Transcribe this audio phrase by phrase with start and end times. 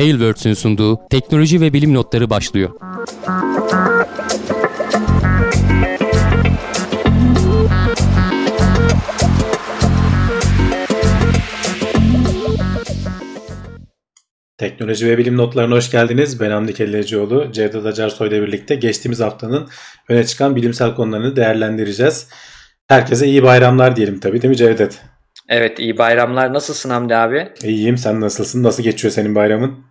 [0.00, 2.70] Tailwords'ün sunduğu teknoloji ve bilim notları başlıyor.
[14.58, 16.40] Teknoloji ve bilim notlarına hoş geldiniz.
[16.40, 19.68] Ben Hamdi Kellecioğlu, Cevdet Acarsoy ile birlikte geçtiğimiz haftanın
[20.08, 22.28] öne çıkan bilimsel konularını değerlendireceğiz.
[22.88, 25.00] Herkese iyi bayramlar diyelim tabii değil mi Cevdet?
[25.48, 26.52] Evet iyi bayramlar.
[26.52, 27.48] Nasılsın Hamdi abi?
[27.62, 28.62] İyiyim sen nasılsın?
[28.62, 29.89] Nasıl geçiyor senin bayramın?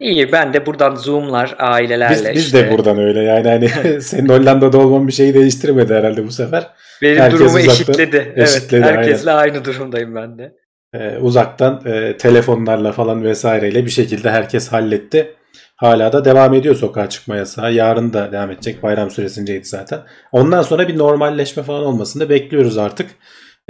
[0.00, 2.66] İyi ben de buradan Zoom'lar ailelerle biz, biz işte.
[2.66, 3.68] de buradan öyle yani hani
[4.02, 6.70] senin Hollanda'da olman bir şeyi değiştirmedi herhalde bu sefer.
[7.02, 8.32] Benim Herkes durumu uzaktan eşitledi.
[8.36, 10.52] eşitledi, evet, herkesle aynı durumdayım ben de.
[10.94, 15.34] Ee, uzaktan e, telefonlarla falan vesaireyle bir şekilde herkes halletti.
[15.76, 17.72] Hala da devam ediyor sokağa çıkma yasağı.
[17.72, 18.82] Yarın da devam edecek.
[18.82, 20.00] Bayram süresindeydi zaten.
[20.32, 23.10] Ondan sonra bir normalleşme falan olmasını bekliyoruz artık.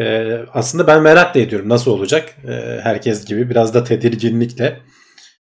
[0.00, 2.28] Ee, aslında ben merak da ediyorum nasıl olacak.
[2.48, 4.76] Ee, herkes gibi biraz da tedirginlikle.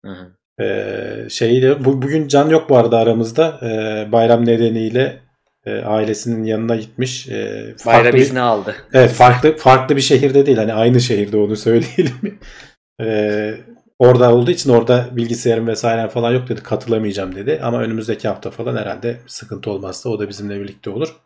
[0.05, 0.33] Hı hı.
[0.65, 3.61] Ee, şeyle bu, bugün Can yok bu arada aramızda.
[3.63, 5.19] Ee, bayram nedeniyle
[5.67, 7.29] e, ailesinin yanına gitmiş.
[7.29, 8.77] Ee, farklı Bayram bir- izni aldı.
[8.93, 12.39] Evet farklı farklı bir şehirde değil hani aynı şehirde onu söyleyelim.
[13.01, 13.55] Ee,
[13.99, 18.77] orada olduğu için orada bilgisayarım vesaire falan yok dedi katılamayacağım dedi ama önümüzdeki hafta falan
[18.77, 21.17] herhalde sıkıntı olmazsa o da bizimle birlikte olur.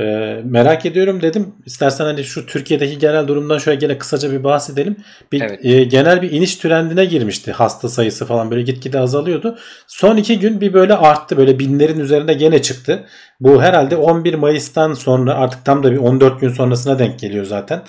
[0.00, 1.54] Ee, merak ediyorum dedim.
[1.66, 4.96] İstersen hani şu Türkiye'deki genel durumdan şöyle gene kısaca bir bahsedelim.
[5.32, 5.64] Bir Evet.
[5.64, 9.58] e, genel bir iniş trendine girmişti hasta sayısı falan böyle gitgide azalıyordu.
[9.86, 13.04] Son iki gün bir böyle arttı böyle binlerin üzerinde gene çıktı.
[13.40, 17.82] Bu herhalde 11 Mayıs'tan sonra artık tam da bir 14 gün sonrasına denk geliyor zaten.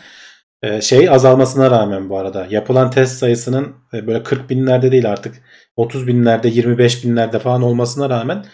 [0.64, 5.36] Ee, şey azalmasına rağmen bu arada yapılan test sayısının e, böyle 40 binlerde değil artık
[5.76, 8.46] 30 binlerde 25 binlerde falan olmasına rağmen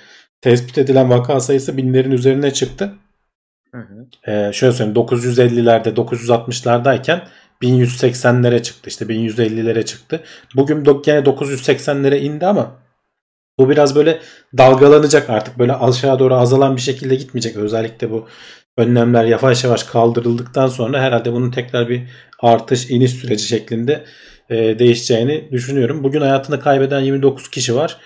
[0.42, 2.94] tespit edilen vaka sayısı binlerin üzerine çıktı.
[4.28, 7.22] Ee, şöyle söyleyeyim 950'lerde 960'lardayken
[7.62, 10.24] 1180'lere çıktı işte 1150'lere çıktı.
[10.56, 12.72] Bugün gene 980'lere indi ama
[13.60, 14.20] bu biraz böyle
[14.58, 17.56] dalgalanacak artık böyle aşağı doğru azalan bir şekilde gitmeyecek.
[17.56, 18.28] Özellikle bu
[18.78, 22.10] önlemler yavaş yavaş kaldırıldıktan sonra herhalde bunun tekrar bir
[22.40, 24.06] artış iniş süreci şeklinde
[24.50, 26.04] e, değişeceğini düşünüyorum.
[26.04, 27.98] Bugün hayatını kaybeden 29 kişi var.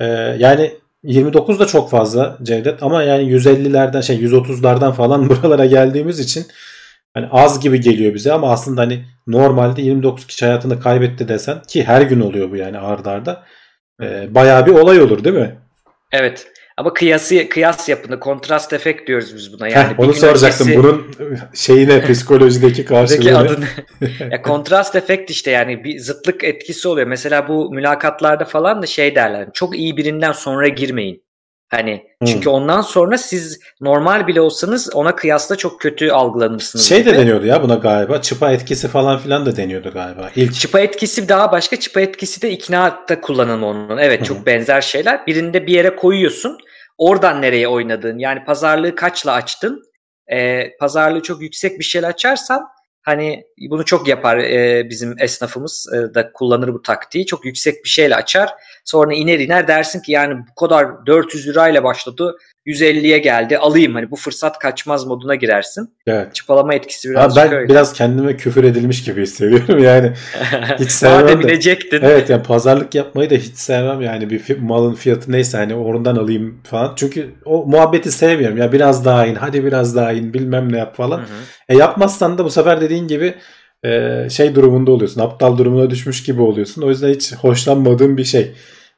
[0.00, 0.06] E,
[0.38, 0.72] yani
[1.08, 6.46] 29 da çok fazla Cevdet ama yani 150'lerden şey 130'lardan falan buralara geldiğimiz için
[7.14, 11.84] hani az gibi geliyor bize ama aslında hani normalde 29 kişi hayatını kaybetti desen ki
[11.84, 13.44] her gün oluyor bu yani ardarda arda.
[14.02, 15.58] E, bayağı bir olay olur değil mi?
[16.12, 16.46] Evet.
[16.78, 19.66] Ama kıyası kıyas yapını kontrast efekt diyoruz biz buna.
[19.66, 20.66] Heh, Yani bir onu soracaktım.
[20.68, 21.06] öncesi- Bunun
[21.54, 23.38] şeyine psikolojideki karşılığı.
[23.38, 23.66] adı ne?
[24.30, 27.06] ya kontrast efekt işte yani bir zıtlık etkisi oluyor.
[27.06, 29.48] Mesela bu mülakatlarda falan da şey derler.
[29.54, 31.22] Çok iyi birinden sonra girmeyin.
[31.70, 32.26] Hani Hmm.
[32.28, 36.88] çünkü ondan sonra siz normal bile olsanız ona kıyasla çok kötü algılanırsınız.
[36.88, 37.20] Şey de gibi.
[37.20, 38.20] deniyordu ya buna galiba.
[38.22, 40.30] Çıpa etkisi falan filan da deniyordu galiba.
[40.36, 41.76] İlk Çıpa etkisi daha başka.
[41.80, 43.98] Çıpa etkisi de iknaata kullanımı onun.
[43.98, 45.26] Evet çok benzer şeyler.
[45.26, 46.58] Birinde bir yere koyuyorsun.
[46.98, 48.18] Oradan nereye oynadın?
[48.18, 49.82] Yani pazarlığı kaçla açtın?
[50.32, 52.68] Ee, pazarlığı çok yüksek bir şeyle açarsan
[53.02, 57.26] hani bunu çok yapar e, bizim esnafımız e, da kullanır bu taktiği.
[57.26, 58.50] Çok yüksek bir şeyle açar.
[58.84, 62.36] Sonra iner iner dersin ki yani bu kadar 400 lirayla başladı
[62.68, 65.90] 150'ye geldi alayım hani bu fırsat kaçmaz moduna girersin.
[66.06, 66.34] evet.
[66.34, 67.68] Çıpalama etkisi biraz ben öyle.
[67.68, 70.12] biraz kendime küfür edilmiş gibi hissediyorum yani.
[70.78, 72.00] hiç sevmem inecektin.
[72.02, 76.60] Evet yani pazarlık yapmayı da hiç sevmem yani bir malın fiyatı neyse hani oradan alayım
[76.64, 76.92] falan.
[76.96, 80.96] Çünkü o muhabbeti sevmiyorum ya biraz daha in hadi biraz daha in bilmem ne yap
[80.96, 81.18] falan.
[81.18, 81.28] Hı hı.
[81.68, 83.34] E yapmazsan da bu sefer dediğin gibi
[83.84, 85.20] e, şey durumunda oluyorsun.
[85.20, 86.82] Aptal durumuna düşmüş gibi oluyorsun.
[86.82, 88.52] O yüzden hiç hoşlanmadığım bir şey.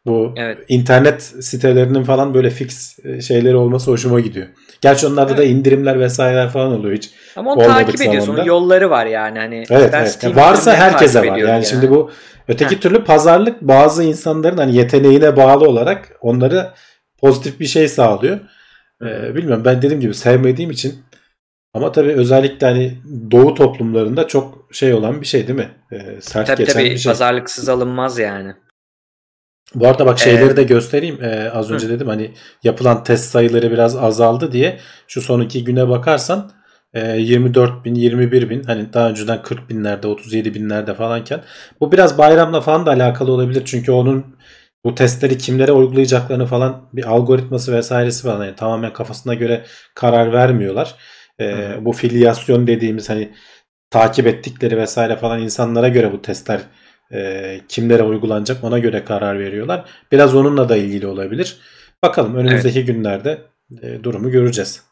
[0.07, 0.59] Bu Evet.
[0.69, 4.47] internet sitelerinin falan böyle fix e, şeyleri olması hoşuma gidiyor.
[4.81, 5.53] Gerçi onlarda da Evet.
[5.55, 7.11] indirimler vesaireler falan oluyor hiç.
[7.37, 8.21] Ama onu takip ediyorsun.
[8.21, 8.45] zamanda.
[8.45, 9.39] Yolları var yani.
[9.39, 10.11] Hani Evet, evet.
[10.11, 11.25] Steam Ya varsa herkese var.
[11.25, 12.11] ediyorum Yani şimdi bu
[12.49, 16.71] öteki türlü pazarlık bazı insanların hani yeteneğine bağlı olarak onları
[17.21, 18.39] pozitif bir şey sağlıyor.
[19.03, 20.95] Ee, bilmiyorum ben dediğim gibi sevmediğim için
[21.75, 22.99] ama tabii özellikle hani
[23.31, 25.69] doğu toplumlarında çok şey olan bir şey değil mi?
[25.93, 27.11] Ee, sert Tabii geçen tabii bir şey.
[27.11, 28.55] pazarlıksız alınmaz yani.
[29.75, 31.25] Bu arada bak şeyleri Ee, de göstereyim.
[31.25, 32.35] Ee, az önce dedim hani
[32.65, 34.79] yapılan test sayıları biraz azaldı diye.
[35.09, 36.53] Şu son iki güne bakarsan
[36.95, 41.41] e, 24 bin, 21 bin hani daha önceden 40 binlerde, 37 binlerde falanken
[41.81, 43.63] bu biraz bayramla falan da alakalı olabilir.
[43.65, 44.37] Çünkü onun
[44.85, 49.65] bu testleri kimlere uygulayacaklarını falan bir algoritması vesairesi falan yani tamamen kafasına göre
[49.95, 50.95] karar vermiyorlar.
[51.39, 51.85] Ee, Hı.
[51.85, 53.33] bu filyasyon dediğimiz hani
[53.91, 56.61] takip ettikleri vesaire falan insanlara göre bu testler
[57.15, 59.85] e, kimlere uygulanacak ona göre karar veriyorlar.
[60.13, 61.57] Biraz onunla da ilgili olabilir.
[62.03, 63.39] Bakalım önümüzdeki günlerde
[63.83, 64.91] e, durumu göreceğiz.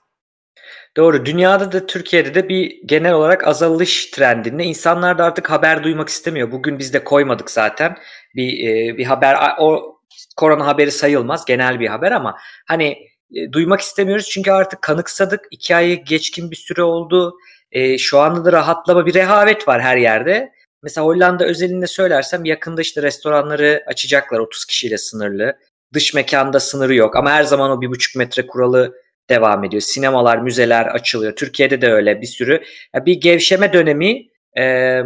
[0.96, 1.26] Doğru.
[1.26, 4.64] Dünyada da Türkiye'de de bir genel olarak azalış trendinde.
[4.64, 6.52] İnsanlar da artık haber duymak istemiyor.
[6.52, 7.96] Bugün biz de koymadık zaten.
[8.34, 9.98] Bir e, bir haber o
[10.36, 11.44] korona haberi sayılmaz.
[11.44, 12.96] Genel bir haber ama hani
[13.34, 15.40] e, duymak istemiyoruz çünkü artık kanıksadık.
[15.50, 17.34] İki ayı geçkin bir süre oldu.
[17.72, 20.52] E, şu anda da rahatlama bir rehavet var her yerde.
[20.82, 25.58] Mesela Hollanda özelinde söylersem yakında işte restoranları açacaklar 30 kişiyle sınırlı.
[25.94, 28.94] Dış mekanda sınırı yok ama her zaman o bir buçuk metre kuralı
[29.30, 29.82] devam ediyor.
[29.82, 31.36] Sinemalar, müzeler açılıyor.
[31.36, 32.62] Türkiye'de de öyle bir sürü.
[32.94, 34.26] bir gevşeme dönemi
[34.58, 35.00] e,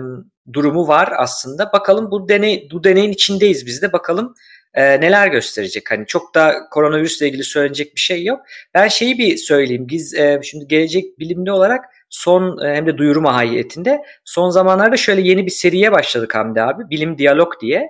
[0.52, 1.72] durumu var aslında.
[1.72, 3.92] Bakalım bu deney bu deneyin içindeyiz biz de.
[3.92, 4.34] Bakalım
[4.74, 5.90] e, neler gösterecek.
[5.90, 8.40] Hani çok da koronavirüsle ilgili söyleyecek bir şey yok.
[8.74, 9.86] Ben şeyi bir söyleyeyim.
[9.88, 15.20] Biz e, şimdi gelecek bilimli olarak son e, hem de duyuru mahiyetinde son zamanlarda şöyle
[15.20, 16.90] yeni bir seriye başladık Hamdi abi.
[16.90, 17.88] Bilim Diyalog diye.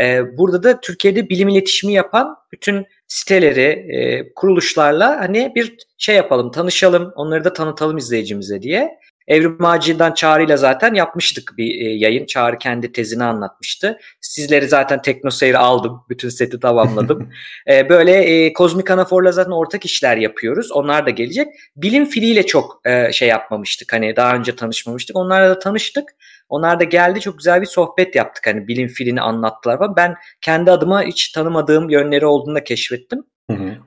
[0.00, 3.62] E, burada da Türkiye'de bilim iletişimi yapan bütün siteleri,
[3.96, 8.98] e, kuruluşlarla hani bir şey yapalım, tanışalım, onları da tanıtalım izleyicimize diye.
[9.28, 12.26] Evrim Ağacı'dan Çağrı'yla zaten yapmıştık bir e, yayın.
[12.26, 13.98] Çağrı kendi tezini anlatmıştı.
[14.20, 16.00] Sizleri zaten TeknoSeyir'e aldım.
[16.08, 17.30] Bütün seti tamamladım.
[17.70, 20.72] e, böyle e, Kozmik Anafor'la zaten ortak işler yapıyoruz.
[20.72, 21.48] Onlar da gelecek.
[21.76, 23.92] Bilim filiyle çok e, şey yapmamıştık.
[23.92, 25.16] Hani daha önce tanışmamıştık.
[25.16, 26.04] Onlarla da tanıştık.
[26.48, 28.46] Onlar da geldi çok güzel bir sohbet yaptık.
[28.46, 29.96] Hani bilim filini anlattılar falan.
[29.96, 33.24] Ben kendi adıma hiç tanımadığım yönleri olduğunu da keşfettim.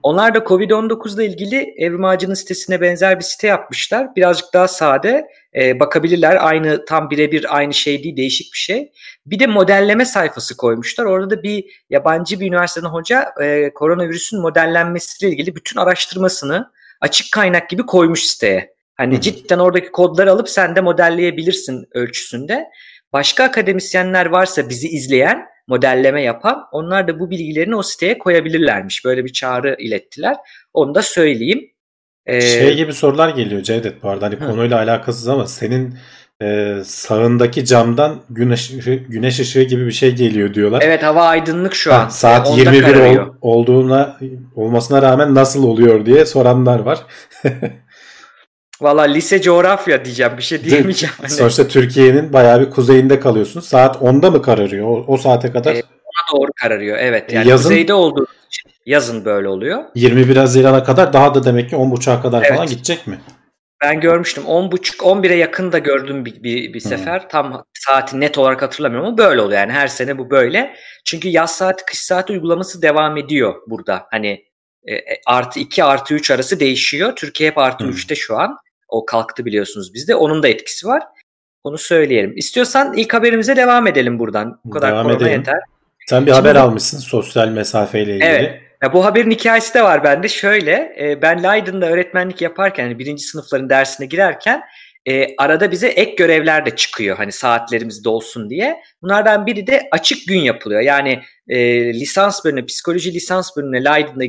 [0.06, 4.16] Onlar da Covid-19 ile ilgili Evrim Ağacı'nın sitesine benzer bir site yapmışlar.
[4.16, 6.38] Birazcık daha sade e, bakabilirler.
[6.48, 8.92] Aynı tam birebir aynı şey değil değişik bir şey.
[9.26, 11.06] Bir de modelleme sayfası koymuşlar.
[11.06, 17.70] Orada da bir yabancı bir üniversiteden hoca e, koronavirüsün modellenmesiyle ilgili bütün araştırmasını açık kaynak
[17.70, 18.76] gibi koymuş siteye.
[18.96, 22.66] Hani cidden oradaki kodları alıp sen de modelleyebilirsin ölçüsünde.
[23.14, 29.06] Başka akademisyenler varsa bizi izleyen modelleme yapan onlar da bu bilgilerini o siteye koyabilirlermiş.
[29.06, 30.36] Böyle bir çağrı ilettiler.
[30.74, 31.72] Onu da söyleyeyim.
[32.26, 34.48] Ee, şey gibi sorular geliyor Cevdet bu arada hani hı.
[34.48, 35.98] konuyla alakasız ama senin
[36.42, 40.82] e, sağındaki camdan güneş ışığı, güneş ışığı gibi bir şey geliyor diyorlar.
[40.86, 42.10] Evet hava aydınlık şu an.
[42.10, 44.20] saat yani 21 ol, olduğuna
[44.56, 47.00] olmasına rağmen nasıl oluyor diye soranlar var.
[48.82, 51.16] Valla lise coğrafya diyeceğim bir şey diyemeyeceğim.
[51.18, 51.30] Hani.
[51.30, 53.60] Sonuçta Türkiye'nin bayağı bir kuzeyinde kalıyorsun.
[53.60, 55.76] Saat 10'da mı kararıyor o, o saate kadar?
[55.76, 57.34] E, ona doğru kararıyor evet.
[57.34, 59.84] Yani yazın, kuzeyde olduğu için yazın böyle oluyor.
[59.96, 62.56] 21 Haziran'a kadar daha da demek ki 10.30'a kadar evet.
[62.56, 63.20] falan gidecek mi?
[63.84, 64.44] Ben görmüştüm.
[64.44, 67.22] 10.30 11'e yakın da gördüm bir, bir, bir sefer.
[67.22, 67.28] Hmm.
[67.28, 69.60] Tam saati net olarak hatırlamıyorum ama böyle oluyor.
[69.60, 70.76] Yani her sene bu böyle.
[71.06, 74.08] Çünkü yaz saati kış saati uygulaması devam ediyor burada.
[74.12, 74.46] Hani
[74.84, 77.16] e, e artı 2 artı 3 arası değişiyor.
[77.16, 77.92] Türkiye hep artı hmm.
[77.92, 78.58] 3'te şu an.
[78.96, 80.16] O kalktı biliyorsunuz bizde.
[80.16, 81.04] Onun da etkisi var.
[81.64, 82.34] Onu söyleyelim.
[82.36, 84.60] İstiyorsan ilk haberimize devam edelim buradan.
[84.66, 85.32] Bu kadar devam edelim.
[85.32, 85.60] yeter.
[86.10, 88.30] Sen bir Şimdi haber almışsın sosyal mesafeyle ilgili.
[88.30, 88.62] Evet.
[88.84, 90.28] Ya bu haberin hikayesi de var bende.
[90.28, 94.62] Şöyle e, ben Leiden'da öğretmenlik yaparken yani birinci sınıfların dersine girerken
[95.06, 98.82] e, arada bize ek görevler de çıkıyor hani saatlerimiz dolsun diye.
[99.02, 100.82] Bunlardan biri de açık gün yapılıyor.
[100.82, 101.60] Yani e,
[101.94, 104.26] lisans bölümüne, psikoloji lisans bölümüne Leiden'da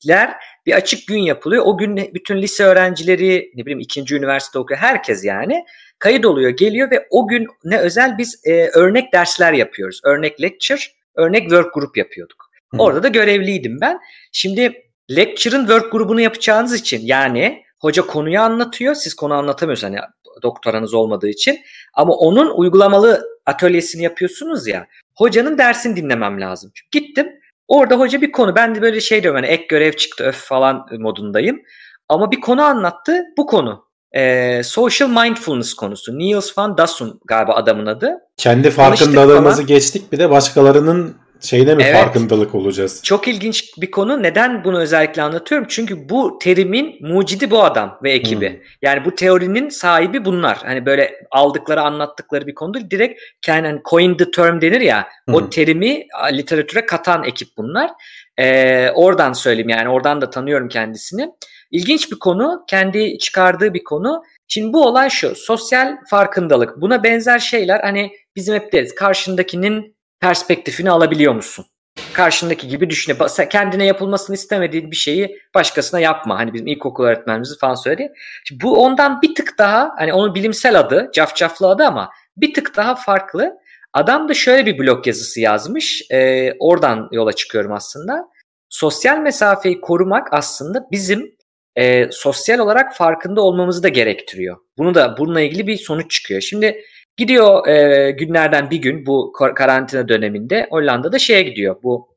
[0.00, 0.34] girecekler
[0.66, 1.62] bir açık gün yapılıyor.
[1.66, 5.64] O gün bütün lise öğrencileri ne bileyim ikinci üniversite okuyor herkes yani
[5.98, 10.00] kayıt oluyor geliyor ve o gün ne özel biz e, örnek dersler yapıyoruz.
[10.04, 10.80] Örnek lecture,
[11.14, 12.50] örnek work group yapıyorduk.
[12.70, 12.76] Hı.
[12.78, 13.98] Orada da görevliydim ben.
[14.32, 18.94] Şimdi lecture'ın work grubunu yapacağınız için yani hoca konuyu anlatıyor.
[18.94, 20.02] Siz konu anlatamıyorsunuz hani
[20.42, 21.60] doktoranız olmadığı için.
[21.94, 24.86] Ama onun uygulamalı atölyesini yapıyorsunuz ya.
[25.16, 26.72] Hocanın dersini dinlemem lazım.
[26.90, 27.28] Gittim
[27.68, 30.86] Orada hoca bir konu ben de böyle şey diyorum hani ek görev çıktı öf falan
[30.98, 31.60] modundayım.
[32.08, 33.88] Ama bir konu anlattı bu konu.
[34.12, 36.18] Ee, social mindfulness konusu.
[36.18, 38.18] Niels van Dasun galiba adamın adı.
[38.36, 43.00] Kendi farkındalığımızı geçtik bir de başkalarının şeyine mi evet, farkındalık olacağız?
[43.02, 44.22] Çok ilginç bir konu.
[44.22, 45.66] Neden bunu özellikle anlatıyorum?
[45.70, 48.50] Çünkü bu terimin mucidi bu adam ve ekibi.
[48.50, 48.58] Hmm.
[48.82, 50.58] Yani bu teorinin sahibi bunlar.
[50.64, 52.90] Hani böyle aldıkları anlattıkları bir konu değil.
[52.90, 55.08] Direkt kendi hani coin the term denir ya.
[55.24, 55.34] Hmm.
[55.34, 57.90] O terimi literatüre katan ekip bunlar.
[58.38, 61.30] Ee, oradan söyleyeyim yani oradan da tanıyorum kendisini.
[61.70, 62.64] İlginç bir konu.
[62.68, 64.22] Kendi çıkardığı bir konu.
[64.48, 65.34] Şimdi bu olay şu.
[65.34, 66.80] Sosyal farkındalık.
[66.80, 68.94] Buna benzer şeyler hani bizim hep deriz.
[68.94, 71.66] Karşındakinin perspektifini alabiliyor musun?
[72.12, 73.16] Karşındaki gibi düşüne.
[73.50, 76.38] Kendine yapılmasını istemediğin bir şeyi başkasına yapma.
[76.38, 78.12] Hani bizim ilkokul öğretmenimiz falan söyledi.
[78.44, 82.76] Şimdi bu ondan bir tık daha hani onun bilimsel adı, cafcaflı adı ama bir tık
[82.76, 83.58] daha farklı.
[83.92, 86.02] Adam da şöyle bir blog yazısı yazmış.
[86.10, 88.24] E, oradan yola çıkıyorum aslında.
[88.68, 91.36] Sosyal mesafeyi korumak aslında bizim
[91.76, 94.56] e, sosyal olarak farkında olmamızı da gerektiriyor.
[94.78, 96.40] Bunu da bununla ilgili bir sonuç çıkıyor.
[96.40, 96.84] Şimdi
[97.18, 101.82] Gidiyor e, günlerden bir gün bu karantina döneminde Hollanda'da şeye gidiyor.
[101.82, 102.16] Bu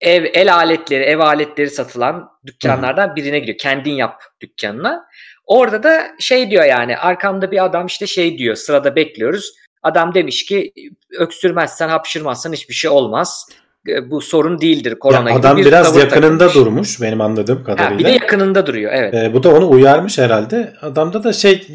[0.00, 3.58] ev el aletleri, ev aletleri satılan dükkanlardan birine gidiyor.
[3.58, 5.04] Kendin yap dükkanına.
[5.46, 9.52] Orada da şey diyor yani arkamda bir adam işte şey diyor sırada bekliyoruz.
[9.82, 10.72] Adam demiş ki
[11.18, 13.46] öksürmezsen hapşırmazsan hiçbir şey olmaz.
[13.88, 16.54] E, Bu sorun değildir korona Ya gibi adam bir biraz yakınında takılmış.
[16.54, 17.98] durmuş benim anladığım Ha, kadarıyla.
[17.98, 19.14] bir de yakınında duruyor evet.
[19.14, 20.72] Ee, bu da onu uyarmış herhalde.
[20.82, 21.66] Adamda da şey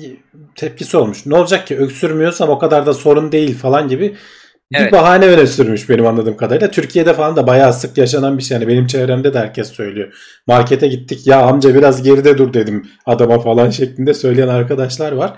[0.56, 1.26] tepkisi olmuş.
[1.26, 4.16] Ne olacak ki öksürmüyorsam o kadar da sorun değil falan gibi
[4.74, 4.92] bir Evet.
[4.92, 6.72] bahane öne sürmüş benim anladığım kadarıyla.
[6.72, 8.56] Türkiye'de falan da bayağı sık yaşanan bir şey.
[8.58, 10.14] Yani benim çevremde de herkes söylüyor.
[10.48, 15.34] Markete gittik ya amca biraz geride dur dedim adama falan şeklinde söyleyen arkadaşlar var.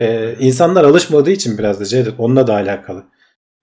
[0.00, 3.04] Ee, insanlar alışmadığı için biraz da Cevdet onunla da alakalı.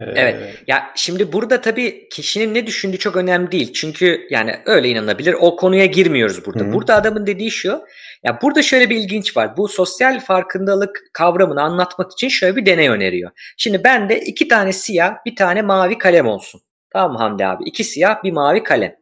[0.02, 0.64] Evet.
[0.68, 3.74] Ya şimdi burada tabii kişinin ne düşündüğü çok önemli değil.
[3.74, 5.36] Çünkü yani öyle inanabilir.
[5.40, 6.64] O konuya girmiyoruz burada.
[6.64, 6.74] Hı.
[6.74, 7.82] Burada adamın dediği şu.
[8.24, 9.58] Ya burada şöyle bir ilginç var.
[9.58, 13.32] Bu sosyal farkındalık kavramını anlatmak için şöyle bir deney öneriyor.
[13.58, 16.62] Şimdi bende iki tane siyah, bir tane mavi kalem olsun.
[16.90, 17.64] Tamam mı Hamdi abi?
[17.64, 18.96] İki siyah, bir mavi kalem.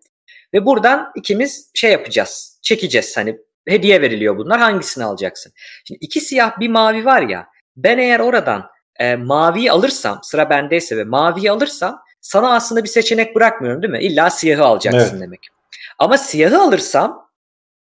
[0.54, 2.60] Ve buradan ikimiz şey yapacağız.
[2.64, 4.60] Çekeceğiz hani hediye veriliyor bunlar.
[4.60, 5.54] Hangisini alacaksın?
[5.88, 7.48] Şimdi iki siyah, bir mavi var ya.
[7.78, 13.36] Ben eğer oradan e, maviyi alırsam sıra bendeyse ve maviyi alırsam sana aslında bir seçenek
[13.36, 14.00] bırakmıyorum değil mi?
[14.02, 15.22] İlla siyahı alacaksın Evet.
[15.22, 15.40] demek.
[16.00, 17.30] Ama siyahı alırsam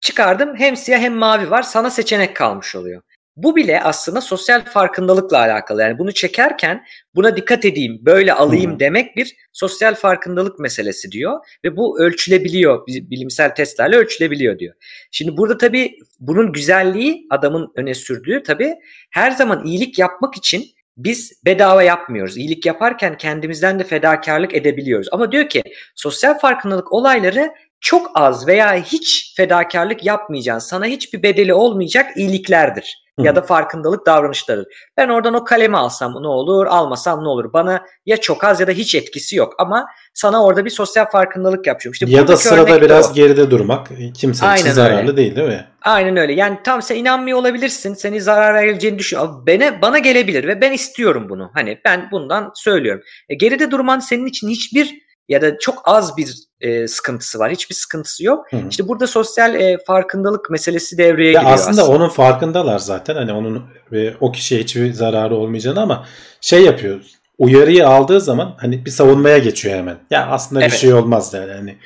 [0.00, 3.02] çıkardım hem siyah hem mavi var sana seçenek kalmış oluyor.
[3.36, 5.82] Bu bile aslında sosyal farkındalıkla alakalı.
[5.82, 6.84] Yani bunu çekerken
[7.14, 8.80] buna dikkat edeyim, böyle alayım Hı.
[8.80, 11.40] demek bir sosyal farkındalık meselesi diyor.
[11.64, 14.74] Ve bu ölçülebiliyor, bi- bilimsel testlerle ölçülebiliyor diyor.
[15.10, 18.74] Şimdi burada tabii bunun güzelliği adamın öne sürdüğü tabii
[19.10, 20.64] her zaman iyilik yapmak için
[20.98, 22.36] biz bedava yapmıyoruz.
[22.36, 25.08] İyilik yaparken kendimizden de fedakarlık edebiliyoruz.
[25.12, 25.62] Ama diyor ki
[25.94, 27.50] sosyal farkındalık olayları
[27.80, 30.68] çok az veya hiç fedakarlık yapmayacaksın.
[30.68, 33.07] Sana hiçbir bedeli olmayacak iyiliklerdir.
[33.18, 34.64] Ya da farkındalık davranışları.
[34.96, 37.52] Ben oradan o kalemi alsam ne olur, almasam ne olur?
[37.52, 39.54] Bana ya çok az ya da hiç etkisi yok.
[39.58, 41.92] Ama sana orada bir sosyal farkındalık yapıyorum.
[41.92, 43.14] İşte ya da sırada biraz o.
[43.14, 45.16] geride durmak kimse için Aynen zararlı öyle.
[45.16, 45.66] değil değil mi?
[45.82, 46.32] Aynen öyle.
[46.32, 47.94] Yani tam sen inanmıyor olabilirsin.
[47.94, 49.18] Seni zarar vereceğini düşün.
[49.18, 51.50] Bana, bana gelebilir ve ben istiyorum bunu.
[51.54, 53.02] Hani ben bundan söylüyorum.
[53.28, 57.52] E, geride durman senin için hiçbir ya da çok az bir e, sıkıntısı var.
[57.52, 58.46] Hiçbir sıkıntısı yok.
[58.52, 58.68] Hı hı.
[58.70, 61.96] İşte burada sosyal e, farkındalık meselesi devreye Ya giriyor aslında, aslında.
[61.96, 63.14] onun farkındalar zaten.
[63.14, 66.06] Hani onun e, o kişiye hiçbir zararı olmayacağını ama
[66.40, 67.00] şey yapıyor.
[67.38, 69.96] Uyarıyı aldığı zaman hani bir savunmaya geçiyor hemen.
[70.10, 70.78] Ya aslında bir Evet.
[70.78, 71.52] şey olmaz yani.
[71.52, 71.76] Hani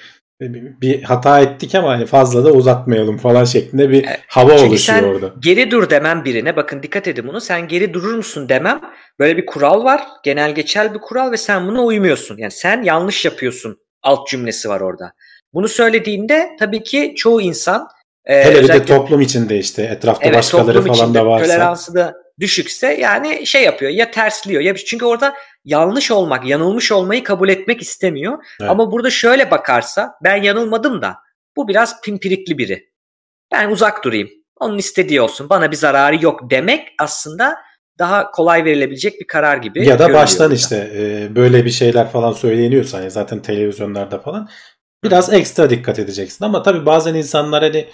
[0.81, 4.21] bir hata ettik ama hani fazla da uzatmayalım falan şeklinde bir Evet.
[4.29, 5.35] hava Çünkü oluşuyor sen orada.
[5.41, 8.81] geri dur demem birine bakın dikkat edin bunu sen geri durur musun demem
[9.19, 13.25] böyle bir kural var genel geçer bir kural ve sen buna uymuyorsun yani sen yanlış
[13.25, 15.13] yapıyorsun alt cümlesi var orada.
[15.55, 17.89] Bunu söylediğinde tabii ki çoğu insan
[18.25, 21.45] e, Hele bir de toplum içinde işte etrafta evet, başkaları falan içinde da varsa.
[21.45, 25.35] toleransı da düşükse yani şey yapıyor ya tersliyor ya çünkü orada
[25.65, 28.45] yanlış olmak yanılmış olmayı kabul etmek istemiyor.
[28.61, 28.71] Evet.
[28.71, 31.17] Ama burada şöyle bakarsa ben yanılmadım da
[31.57, 32.93] bu biraz pimpirikli biri.
[33.53, 34.31] Ben uzak durayım.
[34.61, 35.51] Onun istediği olsun.
[35.51, 37.57] Bana bir zararı yok demek aslında
[37.99, 39.89] daha kolay verilebilecek bir karar gibi.
[39.89, 40.55] Ya da baştan burada.
[40.55, 44.49] işte e, böyle bir şeyler falan söyleniyorsa hani zaten televizyonlarda falan
[45.05, 47.89] biraz ekstra dikkat edeceksin ama tabii bazen insanlar hani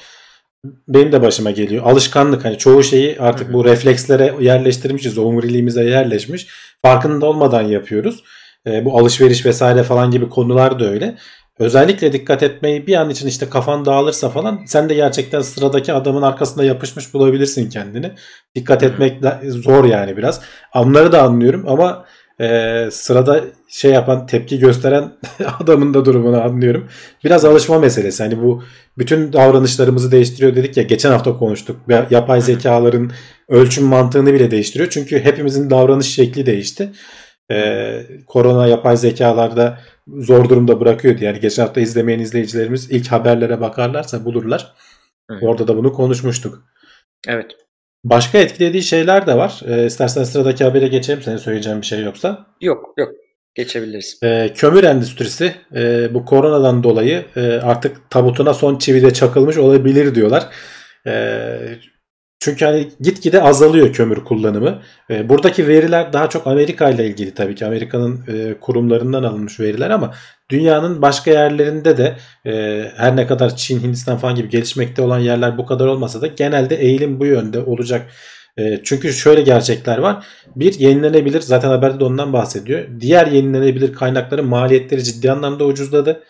[0.65, 1.85] benim de başıma geliyor.
[1.87, 5.19] Alışkanlık hani çoğu şeyi artık bu reflekslere yerleştirmişiz.
[5.19, 6.47] Omuriliğimize yerleşmiş.
[6.83, 8.25] Farkında olmadan yapıyoruz.
[8.67, 11.17] E, bu alışveriş vesaire falan gibi konular da öyle.
[11.59, 16.23] Özellikle dikkat etmeyi bir an için işte kafan dağılırsa falan sen de gerçekten sıradaki adamın
[16.23, 18.13] arkasında yapışmış bulabilirsin kendini.
[18.55, 20.41] Dikkat etmek zor yani biraz.
[20.75, 22.05] Onları da anlıyorum ama
[22.41, 25.13] e, sırada şey yapan tepki gösteren
[25.61, 26.89] adamın da durumunu anlıyorum.
[27.25, 28.23] Biraz alışma meselesi.
[28.23, 28.63] Hani bu
[28.99, 31.81] bütün davranışlarımızı değiştiriyor dedik ya geçen hafta konuştuk.
[31.89, 33.11] Ya- Yapay zekaların
[33.49, 34.91] ölçüm mantığını bile değiştiriyor.
[34.91, 36.93] Çünkü hepimizin davranış şekli değişti.
[37.51, 39.79] Ee, korona yapay zekalarda
[40.09, 41.25] zor durumda bırakıyordu.
[41.25, 44.73] Yani geçen hafta izlemeyen izleyicilerimiz ilk haberlere bakarlarsa bulurlar.
[45.31, 45.39] Hı.
[45.43, 46.65] Orada da bunu konuşmuştuk.
[47.29, 47.51] Evet.
[48.05, 49.61] Başka etkilediği şeyler de var.
[49.69, 51.23] Ee, istersen sıradaki habere geçelim.
[51.23, 52.47] Senin söyleyeceğin bir şey yoksa.
[52.61, 53.09] Yok yok.
[53.55, 54.19] Geçebiliriz.
[54.23, 60.15] Ee, kömür endüstrisi e, bu koronadan dolayı e, artık tabutuna son çivi de çakılmış olabilir
[60.15, 60.47] diyorlar.
[61.07, 61.13] E,
[62.41, 64.83] çünkü hani gitgide azalıyor kömür kullanımı.
[65.11, 67.67] E, buradaki veriler daha çok Amerika ile ilgili tabii ki.
[67.67, 70.15] Amerika'nın e, kurumlarından alınmış veriler ama
[70.51, 72.17] dünyanın başka yerlerinde de
[72.47, 76.27] e, her ne kadar Çin, Hindistan falan gibi gelişmekte olan yerler bu kadar olmasa da
[76.27, 78.11] genelde eğilim bu yönde olacak.
[78.59, 80.27] E, çünkü şöyle gerçekler var.
[80.57, 82.87] Bir yenilenebilir zaten haberde de ondan bahsediyor.
[83.01, 86.23] Diğer yenilenebilir kaynakların maliyetleri ciddi anlamda ucuzladı.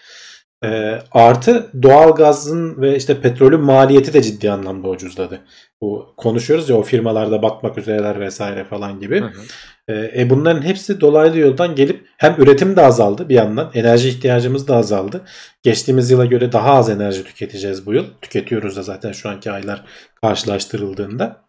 [0.65, 5.41] E, artı doğalgazın ve işte petrolün maliyeti de ciddi anlamda ucuzladı.
[5.81, 9.21] Bu konuşuyoruz ya o firmalarda batmak üzereler vesaire falan gibi.
[9.21, 9.43] Hı hı.
[9.89, 14.69] E, e, bunların hepsi dolaylı yoldan gelip hem üretim de azaldı bir yandan enerji ihtiyacımız
[14.69, 15.25] da azaldı.
[15.63, 18.05] Geçtiğimiz yıla göre daha az enerji tüketeceğiz bu yıl.
[18.23, 19.85] Tüketiyoruz da zaten şu anki aylar
[20.23, 21.49] karşılaştırıldığında.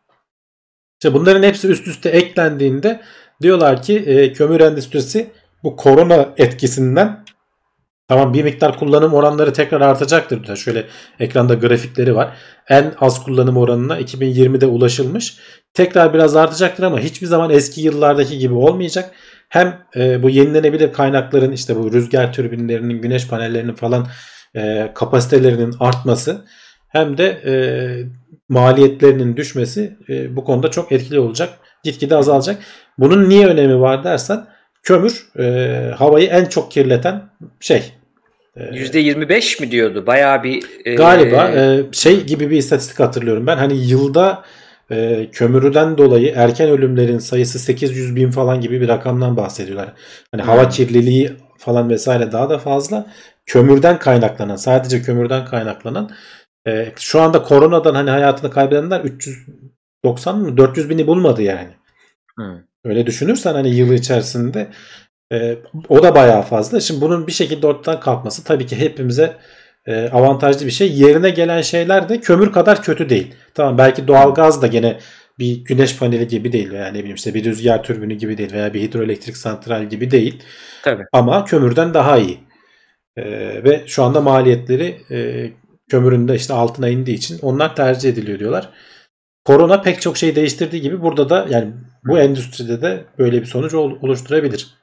[1.01, 3.01] İşte bunların hepsi üst üste eklendiğinde
[3.42, 5.30] diyorlar ki e, kömür endüstrisi
[5.63, 7.25] bu korona etkisinden
[8.10, 10.44] tamam bir miktar kullanım oranları tekrar artacaktır.
[10.44, 10.58] diyor.
[10.58, 10.86] Şöyle
[11.20, 12.38] ekranda grafikleri var.
[12.68, 15.38] En az kullanım oranına 2020'de ulaşılmış.
[15.74, 19.12] Tekrar biraz artacaktır ama hiçbir zaman eski yıllardaki gibi olmayacak.
[19.50, 24.08] Hem e, bu yenilenebilir kaynakların işte bu rüzgar türbinlerinin, güneş panellerinin falan
[24.56, 26.46] e, kapasitelerinin artması
[26.89, 27.54] hem de e,
[28.50, 31.50] maliyetlerinin düşmesi e, bu konuda çok etkili olacak.
[31.84, 32.62] Gitgide azalacak.
[32.98, 34.48] Bunun niye önemi var dersen
[34.84, 37.99] kömür e, havayı en çok kirleten şey.
[38.60, 40.08] E, %25 mi diyordu?
[40.08, 43.58] Bayağı bir e, galiba e, şey gibi bir istatistik hatırlıyorum ben.
[43.58, 44.44] Hani yılda
[44.92, 49.94] e, kömürden dolayı erken ölümlerin sayısı 800 bin falan gibi bir rakamdan bahsediyorlar.
[50.32, 50.70] Hani hava Hmm.
[50.70, 53.08] kirliliği falan vesaire daha da fazla.
[53.46, 56.12] Kömürden kaynaklanan sadece kömürden kaynaklanan
[56.68, 61.70] e, şu anda koronadan hani hayatını kaybedenler 390 mı 400 bini bulmadı yani.
[62.39, 62.63] Hı.
[62.84, 64.68] Öyle düşünürsen hani yıl içerisinde
[65.32, 65.58] e,
[65.90, 66.80] o da bayağı fazla.
[66.80, 69.38] Şimdi bunun bir şekilde ortadan kalkması tabii ki hepimize
[69.86, 70.94] e, avantajlı bir şey.
[70.94, 73.36] Yerine gelen şeyler de kömür kadar kötü değil.
[73.54, 75.00] Tamam belki doğalgaz da gene
[75.40, 78.74] bir güneş paneli gibi değil veya ne bileyim işte bir rüzgar türbünü gibi değil veya
[78.74, 80.44] bir hidroelektrik santral gibi değil.
[80.84, 81.04] Tabii.
[81.14, 82.40] Ama kömürden daha iyi.
[83.18, 83.24] E,
[83.64, 85.50] ve şu anda maliyetleri e,
[85.90, 88.70] kömürün de işte altına indiği için onlar tercih ediliyor diyorlar.
[89.46, 91.74] Korona pek çok şey değiştirdiği gibi burada da yani
[92.06, 94.79] bu endüstride de böyle bir sonuç ol- oluşturabilir.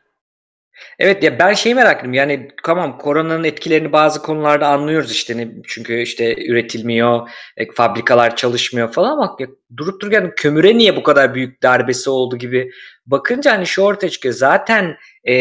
[0.98, 5.48] Evet ya ben şeyi merak ediyorum yani tamam koronanın etkilerini bazı konularda anlıyoruz işte.
[5.66, 11.34] Çünkü işte üretilmiyor, e, fabrikalar çalışmıyor falan ama ya durup dururken kömüre niye bu kadar
[11.34, 12.70] büyük darbesi oldu gibi
[13.06, 14.34] bakınca hani şu ortaya çıkıyor.
[14.34, 14.96] Zaten
[15.28, 15.34] e,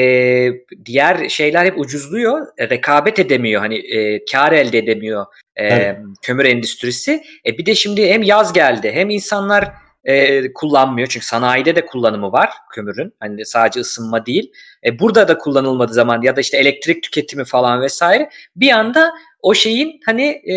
[0.86, 3.62] diğer şeyler hep ucuzluyor e, rekabet edemiyor.
[3.62, 5.98] Hani e, kar elde edemiyor e, Evet.
[6.22, 7.24] kömür endüstrisi.
[7.46, 9.72] E, bir de şimdi hem yaz geldi hem insanlar
[10.06, 11.08] e, kullanmıyor.
[11.08, 13.14] Çünkü sanayide de kullanımı var kömürün.
[13.20, 14.52] Hani sadece ısınma değil
[14.86, 19.54] e, burada da kullanılmadığı zaman ya da işte elektrik tüketimi falan vesaire bir anda o
[19.54, 20.54] şeyin hani e,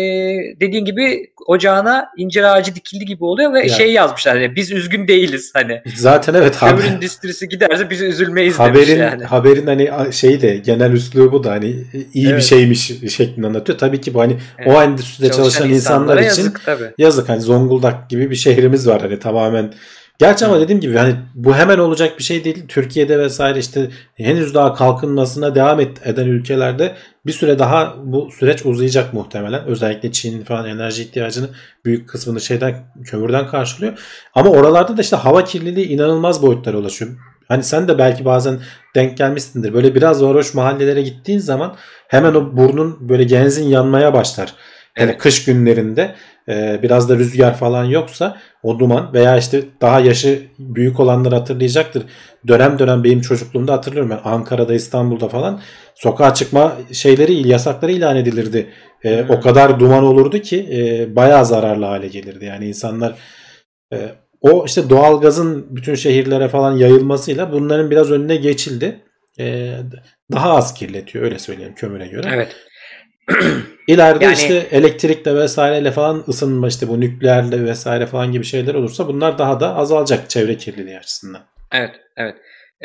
[0.59, 3.69] dediğin gibi ocağına incir ağacı dikildi gibi oluyor ve Ya.
[3.69, 8.59] şey yazmışlar hani biz üzgün değiliz hani Zaten evet kömür haber, endüstrisi giderse biz üzülmeyiz
[8.59, 9.23] demiş haberin yani.
[9.23, 11.67] haberin hani şeyi de genel üslubu da hani
[12.13, 12.43] iyi bir Evet.
[12.43, 13.77] şeymiş şeklinde anlatıyor.
[13.77, 14.67] Tabii ki bu hani Evet.
[14.75, 16.91] o endüstride çalışan, insanlar insanlara için yazık tabii.
[16.97, 19.73] yazık hani Zonguldak gibi bir şehrimiz var hani tamamen.
[20.19, 22.63] Gerçi ama dediğim gibi hani bu hemen olacak bir şey değil.
[22.67, 29.13] Türkiye'de vesaire işte henüz daha kalkınmasına devam eden ülkelerde bir süre daha bu süreç uzayacak
[29.13, 29.65] muhtemelen.
[29.65, 31.49] Özellikle Çin falan enerji ihtiyacını
[31.85, 33.99] büyük kısmını şeyden kömürden karşılıyor.
[34.35, 37.11] Ama oralarda da işte hava kirliliği inanılmaz boyutlara ulaşıyor.
[37.47, 38.59] Hani sen de belki bazen
[38.95, 39.73] denk gelmişsindir.
[39.73, 41.75] Böyle biraz varoş mahallelere gittiğin zaman
[42.07, 44.53] hemen o burnun böyle genzin yanmaya başlar.
[44.97, 45.21] Yani Evet.
[45.21, 46.15] kış günlerinde
[46.49, 52.03] e, biraz da rüzgar falan yoksa o duman veya işte daha yaşı büyük olanlar hatırlayacaktır.
[52.47, 55.61] Dönem dönem benim çocukluğumda hatırlıyorum ben Ankara'da İstanbul'da falan
[55.95, 58.69] sokağa çıkma şeyleri yasakları ilan edilirdi.
[59.03, 59.29] E, Hmm.
[59.29, 62.45] O kadar duman olurdu ki e, bayağı zararlı hale gelirdi.
[62.45, 63.15] Yani insanlar
[63.93, 63.97] e,
[64.41, 68.99] o işte doğalgazın bütün şehirlere falan yayılmasıyla bunların biraz önüne geçildi.
[69.39, 69.75] E,
[70.31, 72.29] daha az kirletiyor öyle söyleyeyim kömüre göre.
[72.33, 72.55] Evet.
[73.87, 79.07] İleride Yani- işte elektrikle vesaireyle falan ısınma işte bu nükleerle vesaire falan gibi şeyler olursa
[79.07, 81.41] bunlar daha da azalacak çevre kirliliği açısından.
[81.71, 82.35] Evet, evet.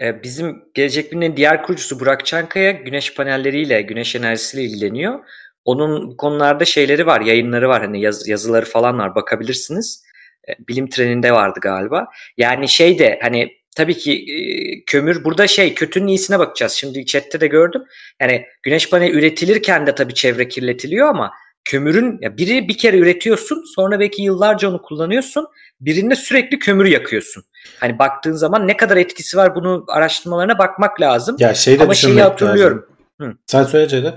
[0.03, 5.19] Ee, bizim Gelecek Bilim'in diğer kurucusu Burak Çankaya güneş panelleriyle, güneş enerjisiyle ilgileniyor.
[5.65, 10.05] Onun konularda şeyleri var, yayınları var, hani yaz- yazıları falan var, bakabilirsiniz.
[10.49, 12.07] Ee, bilim treninde vardı galiba.
[12.37, 14.37] Yani şey de hani tabii ki e,
[14.85, 16.73] kömür burada şey kötünün iyisine bakacağız.
[16.73, 17.83] Şimdi chatte de gördüm.
[18.21, 21.31] Yani güneş paneli üretilirken de tabii çevre kirletiliyor ama
[21.65, 25.47] kömürün ya biri bir kere üretiyorsun, sonra belki yıllarca onu kullanıyorsun.
[25.81, 27.45] Birinde sürekli kömür yakıyorsun.
[27.81, 31.37] Hani baktığın zaman ne kadar etkisi var bunu araştırmalarına bakmak lazım.
[31.39, 32.87] Ya şey de Ama şeyi hatırlıyorum.
[33.21, 33.39] lazım.
[33.47, 34.15] Sen söyle Cevdet.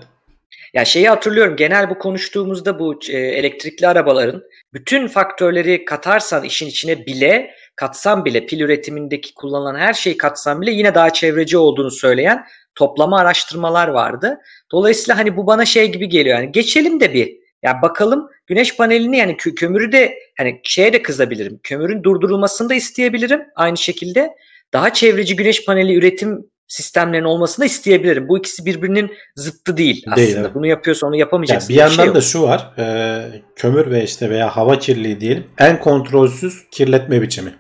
[0.74, 4.44] Ya şeyi hatırlıyorum genel bu konuştuğumuzda bu elektrikli arabaların
[4.74, 10.72] bütün faktörleri katarsan işin içine bile katsan bile pil üretimindeki kullanılan her şeyi katsan bile
[10.72, 14.38] yine daha çevreci olduğunu söyleyen toplama araştırmalar vardı.
[14.72, 19.18] Dolayısıyla hani bu bana şey gibi geliyor yani geçelim de bir ya bakalım güneş panelini
[19.18, 21.60] yani kö- kömürü de hani şeye de kızabilirim.
[21.64, 24.30] Kömürün durdurulmasını da isteyebilirim aynı şekilde.
[24.74, 28.28] Daha çevreci güneş paneli üretim sistemlerin olmasını isteyebilirim.
[28.28, 30.28] Bu ikisi birbirinin zıttı değil aslında.
[30.28, 30.52] Değil, evet.
[30.54, 31.70] Bunu yapıyorsa onu Yani yapamayacaksın.
[31.70, 32.74] bir diye yandan şey da şu var.
[32.78, 35.48] e, kömür ve işte veya hava kirliliği diyelim.
[35.58, 37.54] En kontrolsüz kirletme biçimi.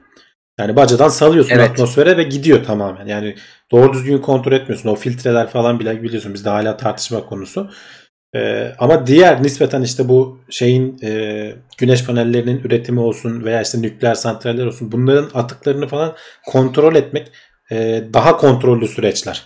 [0.60, 1.70] Yani bacadan salıyorsun Evet.
[1.72, 3.06] atmosfere ve gidiyor tamamen.
[3.06, 3.36] Yani
[3.72, 4.89] doğru düzgün kontrol etmiyorsun.
[4.89, 7.70] O filtreler falan bile biliyorsun bizde hala tartışma konusu.
[8.36, 14.15] E, ama diğer nispeten işte bu şeyin e, güneş panellerinin üretimi olsun veya işte nükleer
[14.15, 16.15] santraller olsun bunların atıklarını falan
[16.46, 17.32] kontrol etmek
[17.72, 19.43] e, daha kontrollü süreçler.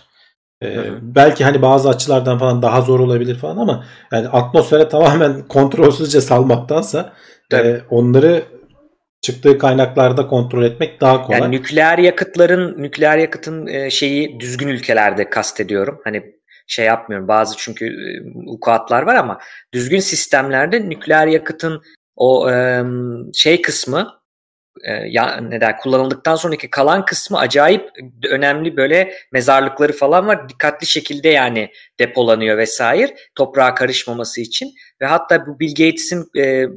[0.62, 0.98] E, Hı hı.
[1.02, 7.12] belki hani bazı açılardan falan daha zor olabilir falan ama yani atmosfere tamamen kontrolsüzce salmaktansa
[7.52, 8.42] e, onları
[9.22, 11.40] çıktığı kaynaklarda kontrol etmek daha kolay.
[11.40, 16.00] Yani nükleer yakıtların nükleer yakıtın e, şeyi düzgün ülkelerde kastediyorum.
[16.04, 16.22] Hani
[16.66, 19.38] şey yapmıyorum bazı çünkü e, vukuatlar var ama
[19.72, 21.82] düzgün sistemlerde nükleer yakıtın
[22.16, 22.82] o e,
[23.34, 24.22] şey kısmı
[25.06, 27.90] ya ne der kullanıldıktan sonraki kalan kısmı acayip
[28.30, 30.48] önemli böyle mezarlıkları falan var.
[30.48, 36.24] Dikkatli şekilde yani depolanıyor vesaire toprağa karışmaması için ve hatta bu Bill Gates'in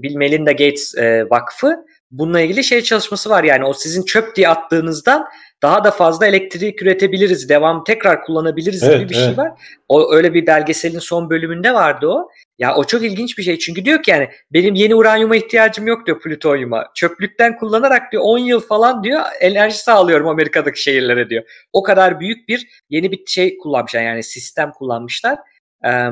[0.04, 0.96] Bill Melinda Gates
[1.32, 1.86] vakfı
[2.18, 5.28] bununla ilgili şey çalışması var yani o sizin çöp diye attığınızdan
[5.62, 9.26] daha da fazla elektrik üretebiliriz, devam tekrar kullanabiliriz Evet, gibi bir evet.
[9.26, 9.52] şey var.
[9.90, 12.30] O öyle bir belgeselin son bölümünde vardı o.
[12.60, 16.06] Ya o çok ilginç bir şey çünkü diyor ki yani benim yeni uranyuma ihtiyacım yok
[16.06, 16.86] diyor plütonyuma.
[16.96, 21.44] Çöplükten kullanarak diyor 10 yıl falan diyor enerji sağlıyorum Amerika'daki şehirlere diyor.
[21.74, 25.38] O kadar büyük bir yeni bir şey kullanmışlar yani sistem kullanmışlar.
[25.86, 26.12] Eee,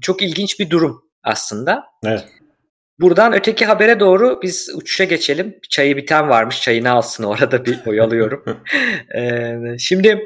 [0.00, 1.84] çok ilginç bir durum aslında.
[2.04, 2.24] Evet.
[3.00, 5.58] Buradan öteki habere doğru biz uçuşa geçelim.
[5.68, 6.60] Çayı biten varmış.
[6.60, 8.44] Çayını alsın orada bir oyalıyorum.
[9.16, 10.24] Ee, şimdi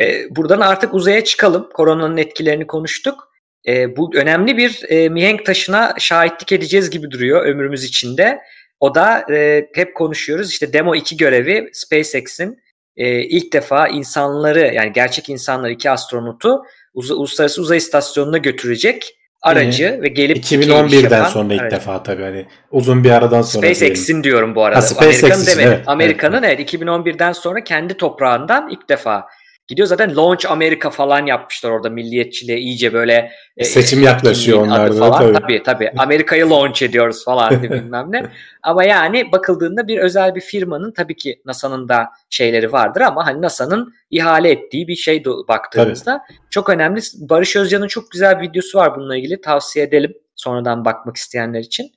[0.00, 1.68] e, buradan artık uzaya çıkalım.
[1.74, 3.32] Koronanın etkilerini konuştuk.
[3.68, 8.40] E, bu önemli bir e, mihenk taşına şahitlik edeceğiz gibi duruyor ömrümüz içinde.
[8.80, 10.50] O da e, hep konuşuyoruz.
[10.50, 12.58] İşte Demo 2 görevi SpaceX'in
[12.96, 16.62] e, ilk defa insanları yani gerçek insanları iki astronotu
[16.94, 19.16] uz- uluslararası uzay istasyonuna götürecek
[19.50, 21.72] aracı ve gelip iki iş 2011'den yapan- sonra ilk Evet.
[21.72, 23.66] defa tabii hani uzun bir aradan sonra.
[23.66, 24.76] SpaceX'in diyorum bu arada.
[24.78, 25.72] Ha, SpaceX Amerika'nın demedim.
[25.72, 29.26] evet, Amerika'nın evet, 2011'den sonra kendi toprağından ilk defa
[29.68, 29.88] gidiyor.
[29.88, 35.00] Zaten Launch America falan yapmışlar orada milliyetçiliğe iyice böyle e, Seçim yaklaşıyor etkinliğin adı onlarda
[35.00, 35.32] da falan.
[35.32, 35.42] tabii.
[35.42, 35.92] Tabii tabii.
[35.98, 38.26] Amerika'yı launch ediyoruz falan bilmem ne.
[38.62, 43.42] Ama yani bakıldığında bir özel bir firmanın tabii ki NASA'nın da şeyleri vardır ama hani
[43.42, 47.00] NASA'nın ihale ettiği bir şey baktığımızda çok önemli.
[47.20, 49.40] Barış Özcan'ın çok güzel bir videosu var bununla ilgili.
[49.40, 51.90] Tavsiye edelim sonradan bakmak isteyenler için.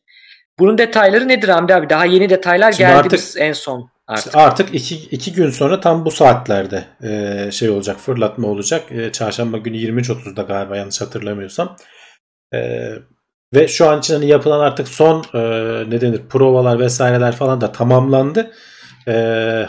[0.59, 1.89] Bunun detayları nedir Hamdi abi?
[1.89, 4.25] Daha yeni detaylar Şimdi geldi artık- biz en son artık.
[4.25, 8.91] İşte artık iki, iki gün sonra tam bu saatlerde e, şey olacak fırlatma olacak.
[8.91, 11.75] E, çarşamba günü 23.30'da galiba yanlış hatırlamıyorsam.
[12.53, 12.89] E,
[13.53, 15.39] ve şu an için hani yapılan artık son e,
[15.89, 18.51] ne denir provalar vesaireler falan da tamamlandı.
[19.07, 19.13] E,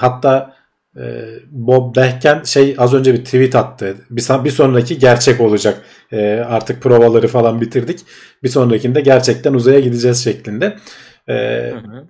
[0.01, 0.55] hatta
[0.97, 1.03] e,
[1.51, 3.97] Bob Behken şey az önce bir tweet attı.
[4.11, 5.83] Bir, bir sonraki gerçek olacak.
[6.13, 8.01] E, artık provaları falan bitirdik.
[8.43, 10.77] Bir sonrakinde gerçekten uzaya gideceğiz şeklinde.
[11.29, 11.35] E,
[11.71, 12.07] Hı hı.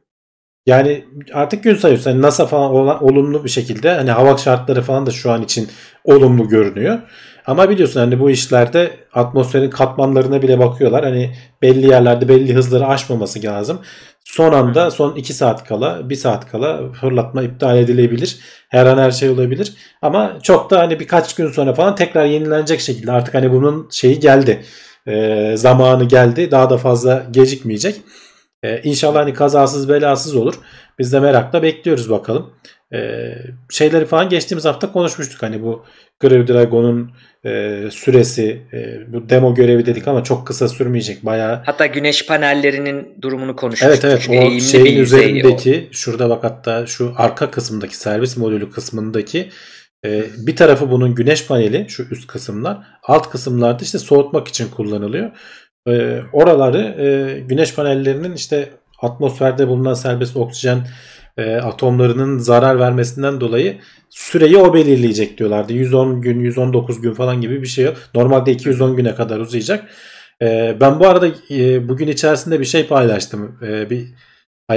[0.71, 2.11] Yani artık gün sayıyorsun.
[2.11, 5.69] Hani NASA falan olan, olumlu bir şekilde hani hava şartları falan da şu an için
[6.05, 6.99] olumlu görünüyor.
[7.47, 11.05] Ama biliyorsun hani bu işlerde atmosferin katmanlarına bile bakıyorlar.
[11.05, 13.81] Hani belli yerlerde belli hızları aşmaması lazım.
[14.25, 18.39] Son anda son 2 saat kala 1 saat kala fırlatma iptal edilebilir.
[18.69, 19.75] Her an her şey olabilir.
[20.03, 24.21] Ama çok da hani birkaç gün sonra falan tekrar yenilenecek şekilde artık hani bunun şeyi
[24.21, 24.65] geldi.
[25.09, 26.51] Ee, zamanı geldi.
[26.51, 28.01] Daha da fazla gecikmeyecek.
[28.65, 30.55] Ee, inşallah hani kazasız belasız olur.
[30.99, 32.51] Biz de merakla bekliyoruz bakalım.
[32.95, 33.35] Ee,
[33.71, 35.43] şeyleri falan geçtiğimiz hafta konuşmuştuk.
[35.43, 35.85] Hani bu
[36.23, 37.11] Crew Dragon'un
[37.45, 41.27] e, süresi e, bu demo görevi dedik ama çok kısa sürmeyecek.
[41.27, 43.89] Bayağı Hatta güneş panellerinin durumunu konuşmuştuk.
[43.89, 49.51] Evet evet Çünkü o şeyin üzerindeki şurada bak hatta şu arka kısımdaki servis modülü kısmındaki
[50.07, 55.31] e, bir tarafı bunun güneş paneli şu üst kısımlar alt kısımlarda işte soğutmak için kullanılıyor.
[55.89, 58.69] E, oraları e, güneş panellerinin işte
[59.03, 60.87] atmosferde bulunan serbest oksijen
[61.39, 63.79] e, atomlarının zarar vermesinden dolayı
[64.11, 65.73] süreyi o belirleyecek diyorlardı.
[65.73, 67.97] 110 gün 119 gün falan gibi bir şey yok.
[68.15, 69.85] Normalde 210 güne kadar uzayacak.
[70.43, 73.59] E, ben bu arada e, bugün içerisinde bir şey paylaştım.
[73.63, 74.07] E, bir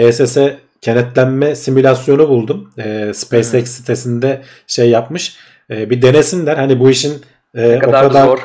[0.09, 2.69] ISS'e kenetlenme simülasyonu buldum.
[2.77, 3.69] E, SpaceX Hı.
[3.69, 5.37] sitesinde şey yapmış.
[5.69, 6.57] E, bir denesinler.
[6.57, 7.21] Hani bu işin
[7.55, 8.39] e, Ne o kadar, kadar zor.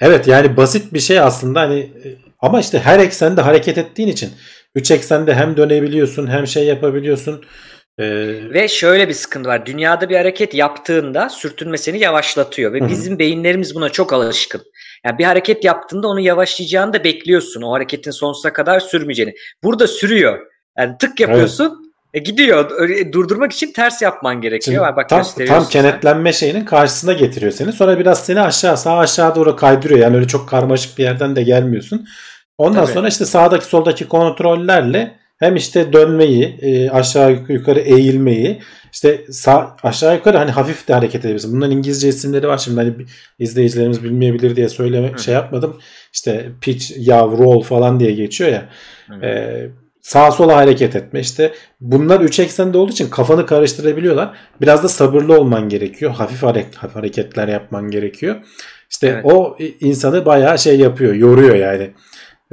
[0.00, 2.06] Evet yani basit bir şey aslında hani e,
[2.40, 4.30] ama işte her eksende hareket ettiğin için
[4.74, 7.44] 3 eksende hem dönebiliyorsun hem şey yapabiliyorsun.
[7.98, 8.04] E,
[8.54, 9.66] Ve şöyle bir sıkıntı var.
[9.66, 12.88] Dünyada bir hareket yaptığında sürtünme seni yavaşlatıyor ve Hı hı.
[12.88, 14.62] bizim beyinlerimiz buna çok alışkın.
[15.04, 17.62] Yani bir hareket yaptığında onu yavaşlayacağını da bekliyorsun.
[17.62, 19.34] O hareketin sonsuza kadar sürmeyeceğini.
[19.62, 20.38] Burada sürüyor.
[20.78, 21.83] Yani tık yapıyorsun
[22.14, 22.70] E, gidiyor.
[22.78, 24.86] Öyle, durdurmak için ters yapman gerekiyor.
[24.86, 27.72] Şimdi Bak tam, tam kenetlenme şeyinin karşısına getiriyor seni.
[27.72, 30.00] Sonra biraz seni aşağı sağ aşağı doğru kaydırıyor.
[30.00, 32.06] Yani öyle çok karmaşık bir yerden de gelmiyorsun.
[32.58, 32.94] Ondan Tabii.
[32.94, 38.60] sonra işte sağdaki soldaki kontrollerle hem işte dönmeyi, e, aşağı yukarı eğilmeyi,
[38.92, 41.56] işte sağ aşağı yukarı hani hafif de hareket edebilirsin.
[41.56, 42.94] Bunların İngilizce isimleri var şimdi hani
[43.38, 45.18] izleyicilerimiz bilmeyebilir diye söyleme Hı.
[45.18, 45.80] şey yapmadım.
[46.12, 48.68] İşte pitch, yav, roll falan diye geçiyor ya.
[49.08, 49.26] Hı.
[49.26, 49.70] Ee,
[50.04, 54.36] sağa sola hareket etme işte bunlar üç eksende olduğu için kafanı karıştırabiliyorlar.
[54.60, 56.12] Biraz da sabırlı olman gerekiyor.
[56.12, 58.36] Hafif, hareket, hafif hareketler yapman gerekiyor.
[58.90, 59.24] İşte Evet.
[59.24, 61.90] o insanı bayağı şey yapıyor, yoruyor yani.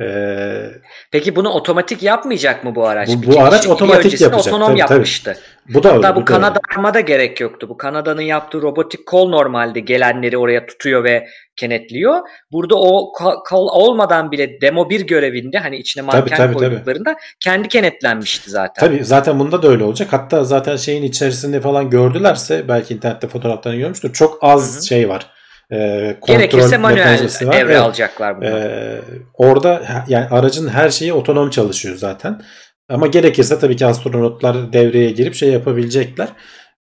[0.01, 0.71] Ee,
[1.11, 3.09] Peki bunu otomatik yapmayacak mı bu araç?
[3.09, 4.47] Bu- bu araç otomatik yapacak.
[4.47, 4.93] Otonom Tabii, tabii.
[4.93, 5.37] yapmıştı.
[5.73, 5.93] bu da.
[5.93, 7.69] Hatta bu bu kanada arma da gerek yoktu.
[7.69, 12.19] Bu Kanada'nın yaptığı robotik kol normalde gelenleri oraya tutuyor ve kenetliyor.
[12.51, 13.13] Burada o
[13.49, 18.87] kol olmadan bile demo bir görevinde hani içine Tabii, manken tabii, koyduklarında kendi kenetlenmişti zaten.
[18.87, 20.13] Tabii zaten bunda da öyle olacak.
[20.13, 24.13] Hatta zaten şeyin içerisinde falan gördülerse belki internette fotoğraflarını görmüştür.
[24.13, 24.85] Çok az Hı hı.
[24.85, 25.27] şey var.
[25.71, 27.29] Ee, kontrol Gerekirse manuel var.
[27.41, 27.79] devre Evet.
[27.79, 28.45] alacaklar bunu.
[28.45, 29.01] Ee,
[29.33, 32.41] orada yani aracın her şeyi otonom çalışıyor zaten.
[32.89, 36.27] Ama gerekirse tabii ki astronotlar devreye girip şey yapabilecekler.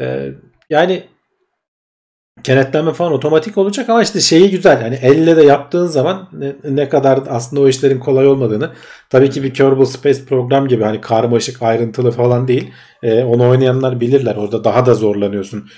[0.01, 0.29] Ee,
[0.70, 1.03] yani
[2.42, 4.83] kenetlenme falan otomatik olacak ama işte şeyi güzel.
[4.83, 8.70] Yani elle de yaptığın zaman ne, ne kadar aslında o işlerin kolay olmadığını.
[9.11, 12.70] Tabii ki bir Kerbal Space program gibi hani karmaşık ayrıntılı falan değil.
[13.03, 14.37] Ee, onu oynayanlar bilirler.
[14.37, 15.68] Orada daha da zorlanıyorsun.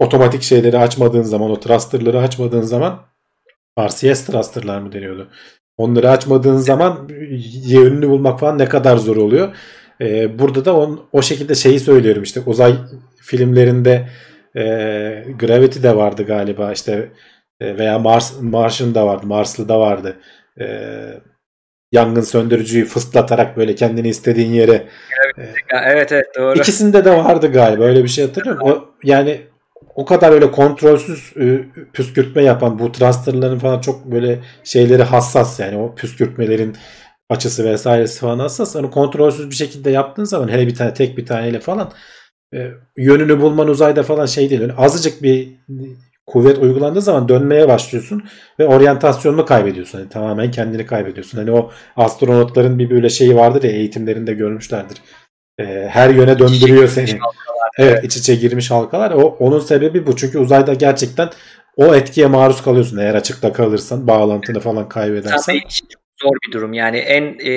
[0.00, 3.00] Otomatik şeyleri açmadığın zaman, o thruster'ları açmadığın zaman
[3.80, 5.30] RCS thruster'lar mı deniyordu?
[5.76, 7.08] Onları açmadığın zaman
[7.66, 9.56] yönünü bulmak falan ne kadar zor oluyor.
[10.00, 12.74] Ee, burada da on, o şekilde şeyi söylüyorum işte uzay
[13.16, 14.08] filmlerinde
[14.56, 14.62] e,
[15.38, 17.08] Gravity de vardı galiba işte
[17.60, 20.16] e, veya Mars Martian da vardı, Marslı da vardı.
[20.60, 20.66] E,
[21.92, 24.86] yangın söndürücüyü fıslatarak böyle kendini istediğin yere
[25.72, 26.58] Ya, evet evet doğru.
[26.58, 28.68] İkisinde de vardı galiba öyle bir şey hatırlıyorum.
[28.68, 29.49] O, yani
[29.94, 35.76] o kadar öyle kontrolsüz e, püskürtme yapan bu thrusterların falan çok böyle şeyleri hassas yani
[35.76, 36.76] o püskürtmelerin
[37.30, 38.76] açısı vesairesi falan hassas.
[38.76, 41.92] Onu kontrolsüz bir şekilde yaptığın zaman hele bir tane tek bir taneyle falan
[42.54, 44.60] e, yönünü bulman uzayda falan şey değil.
[44.60, 45.48] Öyle azıcık bir
[46.26, 48.24] kuvvet uygulandığı zaman dönmeye başlıyorsun
[48.58, 49.98] ve oryantasyonunu kaybediyorsun.
[49.98, 51.38] Yani tamamen kendini kaybediyorsun.
[51.38, 54.98] Hani o astronotların bir böyle şeyi vardır ya eğitimlerinde görmüşlerdir.
[55.58, 57.18] E, her yöne döndürüyor seni.
[57.78, 59.10] Evet iç içe girmiş halkalar.
[59.10, 60.16] O, onun sebebi bu.
[60.16, 61.30] Çünkü uzayda gerçekten
[61.76, 62.98] o etkiye maruz kalıyorsun.
[62.98, 65.40] Eğer açıkta kalırsan, bağlantını falan kaybedersen.
[65.46, 65.82] Tabii hiç
[66.22, 66.72] zor bir durum.
[66.72, 67.52] Yani en e,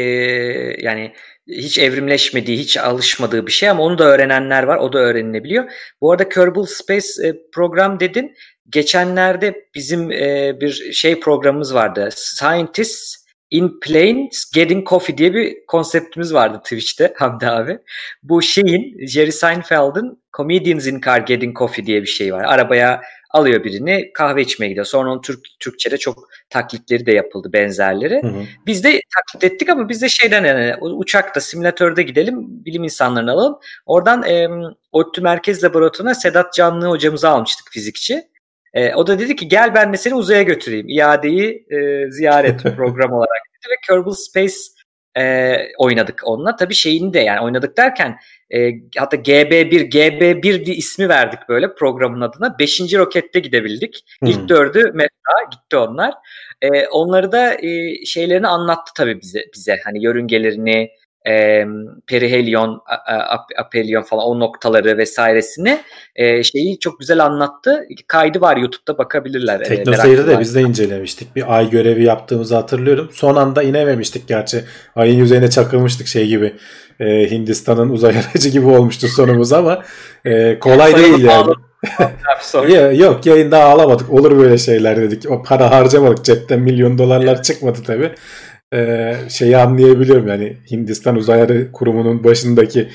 [0.81, 1.13] yani
[1.47, 4.77] hiç evrimleşmediği, hiç alışmadığı bir şey ama onu da öğrenenler var.
[4.77, 5.71] O da öğrenilebiliyor.
[6.01, 8.35] Bu arada Kerbal Space e, program dedin.
[8.69, 12.09] Geçenlerde bizim e, bir şey programımız vardı.
[12.11, 13.22] Scientists
[13.53, 17.79] in Planes Getting Coffee diye bir konseptimiz vardı Twitch'te Hamdi abi.
[18.23, 22.43] Bu şeyin Jerry Seinfeld'in Comedians in Car Getting Coffee diye bir şey var.
[22.43, 23.01] Arabaya
[23.33, 24.85] alıyor birini kahve içmeye gidiyor.
[24.85, 28.23] Sonra onun Türk, Türkçe'de çok taklitleri de yapıldı benzerleri.
[28.23, 28.43] Hı hı.
[28.65, 33.59] Biz de taklit ettik ama biz de şeyden yani uçakta simülatörde gidelim bilim insanlarını alalım.
[33.85, 34.47] Oradan e,
[34.91, 38.32] ODTÜ Merkez Laboratuvarı'na Sedat Canlı hocamızı almıştık fizikçi.
[38.73, 40.89] E, o da dedi ki gel ben de seni uzaya götüreyim.
[40.89, 44.55] İadeyi e, ziyaret program olarak dedi ve Kerbal Space
[45.17, 46.55] e, oynadık onunla.
[46.55, 48.17] Tabii şeyini de yani oynadık derken
[48.53, 52.59] e, hatta GB1 GB1 diye ismi verdik böyle programın adına.
[52.59, 54.05] Beşinci rokette gidebildik.
[54.19, 54.29] Hmm.
[54.29, 56.13] İlk dördü meta gitti onlar.
[56.61, 59.79] E, onları da e, şeylerini anlattı tabii bize bize.
[59.83, 60.89] Hani yörüngelerini,
[61.27, 61.65] e,
[62.07, 65.79] perihelion, ap- apelion falan o noktaları vesairesini
[66.15, 67.83] e, şeyi çok güzel anlattı.
[68.07, 69.59] Kaydı var YouTube'da bakabilirler.
[69.59, 71.35] e, Tekno Seyir'i de biz de incelemiştik.
[71.35, 73.09] Bir ay görevi yaptığımızı hatırlıyorum.
[73.13, 74.63] Son anda inememiştik gerçi.
[74.95, 76.53] Ayın yüzeyine çakılmıştık şey gibi.
[76.99, 79.83] Ee, Hindistan'ın uzay aracı gibi olmuştu sonumuz ama
[80.25, 81.27] e, kolay değil yani.
[81.27, 81.55] pahalı.
[82.69, 84.09] Ya, yok yayında ağlamadık.
[84.13, 85.31] Olur böyle şeyler dedik.
[85.31, 86.25] O para harcamadık.
[86.25, 88.11] Cepten milyon dolarlar çıkmadı tabi.
[88.73, 92.89] Ee, şeyi anlayabiliyorum yani Hindistan Uzay Kurumu'nun başındaki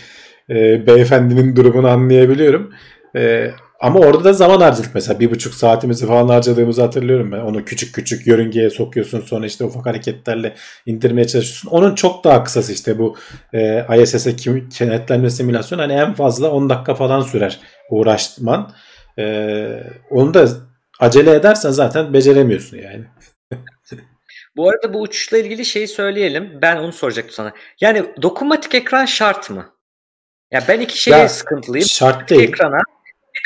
[0.51, 2.73] e, beyefendinin durumunu anlayabiliyorum.
[3.17, 5.21] E, ama orada da zaman harcadık mesela.
[5.21, 7.39] Bir buçuk saatimizi falan harcadığımızı hatırlıyorum ben.
[7.39, 9.21] Onu küçük küçük yörüngeye sokuyorsun.
[9.21, 10.55] Sonra işte ufak hareketlerle
[10.87, 11.71] indirmeye çalışıyorsun.
[11.71, 13.17] Onun çok daha kısası işte bu
[13.55, 14.37] e, ISS'e
[14.71, 15.83] kenetlenme simülasyonu.
[15.83, 17.61] Hani en fazla 10 dakika falan sürer
[17.91, 18.73] uğraşman.
[19.19, 19.67] E,
[20.11, 20.49] onu da
[21.01, 23.05] acele edersen zaten beceremiyorsun yani.
[24.59, 26.59] Bu arada bu uçuşla ilgili şeyi söyleyelim.
[26.63, 27.53] Ben onu soracaktım sana.
[27.81, 29.75] Yani dokunmatik ekran şart mı?
[30.51, 31.87] Ya ben iki şeye Ya, sıkıntılıyım.
[31.89, 32.49] Şart değil.
[32.49, 32.79] ekrana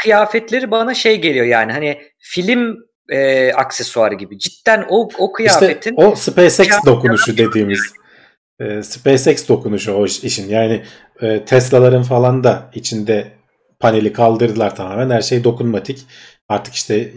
[0.02, 2.76] kıyafetleri bana şey geliyor yani hani film
[3.08, 4.38] e, aksesuarı gibi.
[4.38, 7.80] Cidden o o İşte kıyafetin o SpaceX dokunuşu dediğimiz.
[8.60, 10.48] e, SpaceX dokunuşu o işin.
[10.48, 10.84] Yani
[11.20, 13.32] e, Tesla'ların falan da içinde
[13.80, 15.10] paneli kaldırdılar tamamen.
[15.10, 16.06] Her şey dokunmatik.
[16.48, 17.12] Artık işte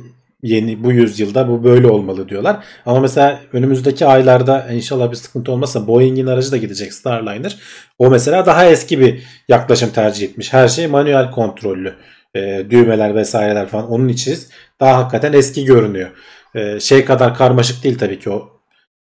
[0.45, 2.63] yeni bu yüzyılda bu böyle olmalı diyorlar.
[2.85, 7.57] Ama mesela önümüzdeki aylarda inşallah bir sıkıntı olmazsa Boeing'in aracı da gidecek Starliner.
[7.99, 10.53] O mesela daha eski bir yaklaşım tercih etmiş.
[10.53, 11.95] Her şey manuel kontrollü.
[12.35, 14.39] E, düğmeler vesaireler falan onun için
[14.79, 16.09] daha hakikaten eski görünüyor.
[16.55, 18.49] E, şey kadar karmaşık değil tabii ki o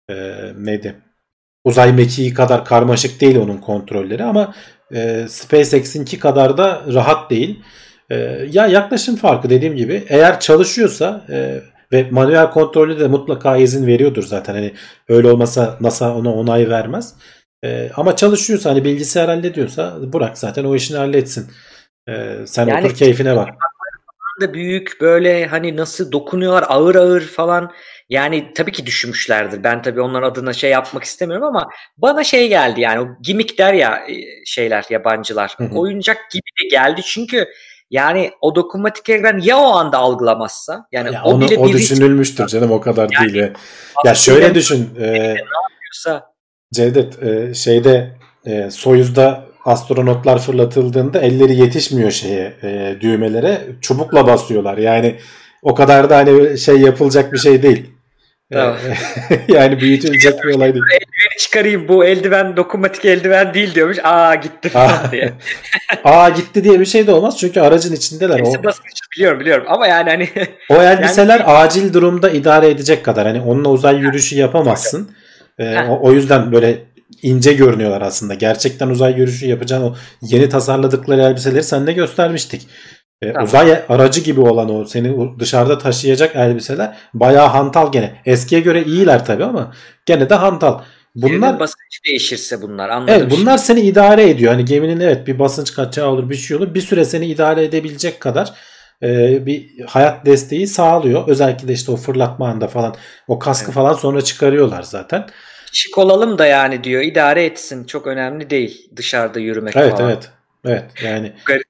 [0.10, 0.16] e,
[0.58, 0.96] neydi?
[1.64, 4.54] Uzay mekiği kadar karmaşık değil onun kontrolleri ama
[4.94, 7.60] e, SpaceX'inki kadar da rahat değil.
[8.14, 13.88] E, ya yaklaşım farkı dediğim gibi eğer çalışıyorsa e, ve manuel kontrolü de mutlaka izin
[13.88, 14.54] veriyordur zaten.
[14.54, 14.74] Hani
[15.10, 17.14] öyle olmasa NASA ona onay vermez.
[17.66, 21.52] E, ama çalışıyorsa hani bilgisayar hallediyorsa bırak zaten o işini halletsin.
[22.10, 23.50] E, sen Yani- otur keyfine bak.
[24.42, 27.72] da büyük böyle hani nasıl dokunuyorlar ağır ağır falan.
[28.10, 29.64] Yani tabii ki düşünmüşlerdir.
[29.64, 33.74] Ben tabii onların adına şey yapmak istemiyorum ama bana şey geldi yani o gimmick der
[33.74, 35.56] ya e, şeyler yabancılar.
[35.58, 35.76] Hı hı.
[35.80, 37.48] Oyuncak gibi de geldi çünkü
[37.92, 42.48] yani o dokunmatik ekran ya o anda algılamazsa yani Ya o onu bile o düşünülmüştür
[42.48, 43.52] canım o kadar Yani değil.
[44.06, 44.90] Ya şöyle düşün.
[45.00, 46.34] E, yapıyorsa
[46.74, 54.78] Cevdet e, şeyde e, Soyuz'da astronotlar fırlatıldığında elleri yetişmiyor şeye e, düğmelere çubukla basıyorlar.
[54.78, 55.16] Yani
[55.62, 57.90] o kadar da hani şey yapılacak bir şey değil.
[58.52, 58.76] E, Tamam.
[59.48, 60.84] yani büyütülecek bir olay değil.
[61.34, 63.98] Eldiveni çıkarayım bu eldiven dokunmatik eldiven değil diyormuş.
[64.04, 65.34] Aa gitti falan diye.
[66.04, 68.40] Aa gitti diye bir şey de olmaz çünkü aracın içindeler.
[68.40, 70.30] O, Hepsi basınç biliyorum biliyorum ama yani hani
[70.70, 73.28] o elbiseler acil durumda idare edecek kadar.
[73.28, 75.12] Hani onunla uzay yürüyüşü yapamazsın.
[75.60, 75.90] E, Heh.
[75.90, 76.78] o, o yüzden böyle
[77.22, 78.34] ince görünüyorlar aslında.
[78.34, 82.68] Gerçekten uzay yürüyüşü yapacağın o yeni tasarladıkları elbiseleri sen de göstermiştik.
[83.22, 83.48] E, Tamam.
[83.48, 88.12] Uzay aracı gibi olan o seni dışarıda taşıyacak elbiseler bayağı hantal gene.
[88.26, 89.74] Eskiye göre iyiler tabii ama
[90.06, 90.80] gene de hantal.
[91.16, 93.16] Bunlar basınç değişirse bunlar anladım.
[93.18, 94.52] evet bunlar seni idare ediyor.
[94.54, 96.74] Hani geminin evet bir basınç kaçağı olur bir şey olur.
[96.74, 98.54] Bir süre seni idare edebilecek kadar
[99.04, 101.28] e, bir hayat desteği sağlıyor.
[101.28, 102.96] Özellikle de işte o fırlatma anda falan
[103.28, 103.76] o kaskı Evet.
[103.76, 105.28] falan sonra çıkarıyorlar zaten.
[105.74, 110.10] Şık olalım da yani diyor idare etsin çok önemli değil dışarıda yürümek Evet falan.
[110.10, 110.30] evet.
[110.66, 111.34] Evet yani.
[111.46, 111.64] Garip.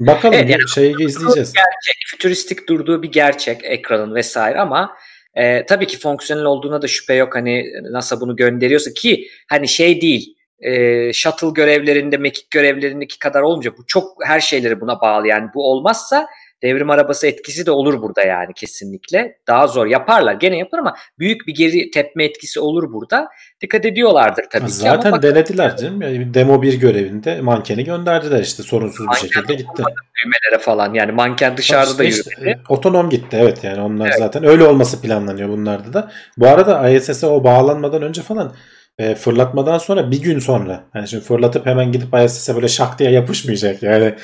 [0.00, 1.52] Bakalım Evet, yani şeyi izleyeceğiz.
[1.52, 4.96] Gerçek, fütüristik durduğu bir gerçek ekranın vesaire ama
[5.34, 7.34] e, tabii ki fonksiyonel olduğuna da şüphe yok.
[7.34, 13.74] Hani NASA bunu gönderiyorsa ki hani şey değil e, shuttle görevlerinde mekik görevlerindeki kadar olmayacak.
[13.78, 16.26] Bu çok her şeyleri buna bağlı yani bu olmazsa
[16.64, 19.38] devrim arabası etkisi de olur burada yani kesinlikle.
[19.48, 23.28] Daha zor yaparlar gene yapar ama büyük bir geri tepme etkisi olur burada.
[23.60, 26.02] Dikkat ediyorlardır tabii ki Zaten bak, denediler canım.
[26.02, 29.82] Yani bir demo bir görevinde mankeni gönderdiler işte sorunsuz bir Manken şekilde gitti.
[30.24, 32.58] düğmelere falan yani manken dışarıda da İşte, yürümedi.
[32.60, 34.18] e, otonom gitti evet yani onlar Evet.
[34.18, 36.10] zaten öyle olması planlanıyor bunlarda da.
[36.36, 38.54] Bu arada ISS'e o bağlanmadan önce falan
[38.98, 43.10] e, fırlatmadan sonra bir gün sonra yani şimdi fırlatıp hemen gidip ISS'e böyle şak diye
[43.10, 44.14] yapışmayacak yani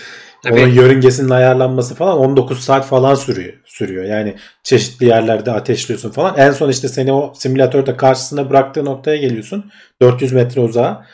[0.43, 0.61] Tabii.
[0.61, 6.51] onun yörüngesinin ayarlanması falan 19 saat falan sürüyor sürüyor yani çeşitli yerlerde ateşliyorsun falan en
[6.51, 9.71] son işte seni o simülatörde karşısına bıraktığı noktaya geliyorsun
[10.03, 11.07] 400 metre uzağa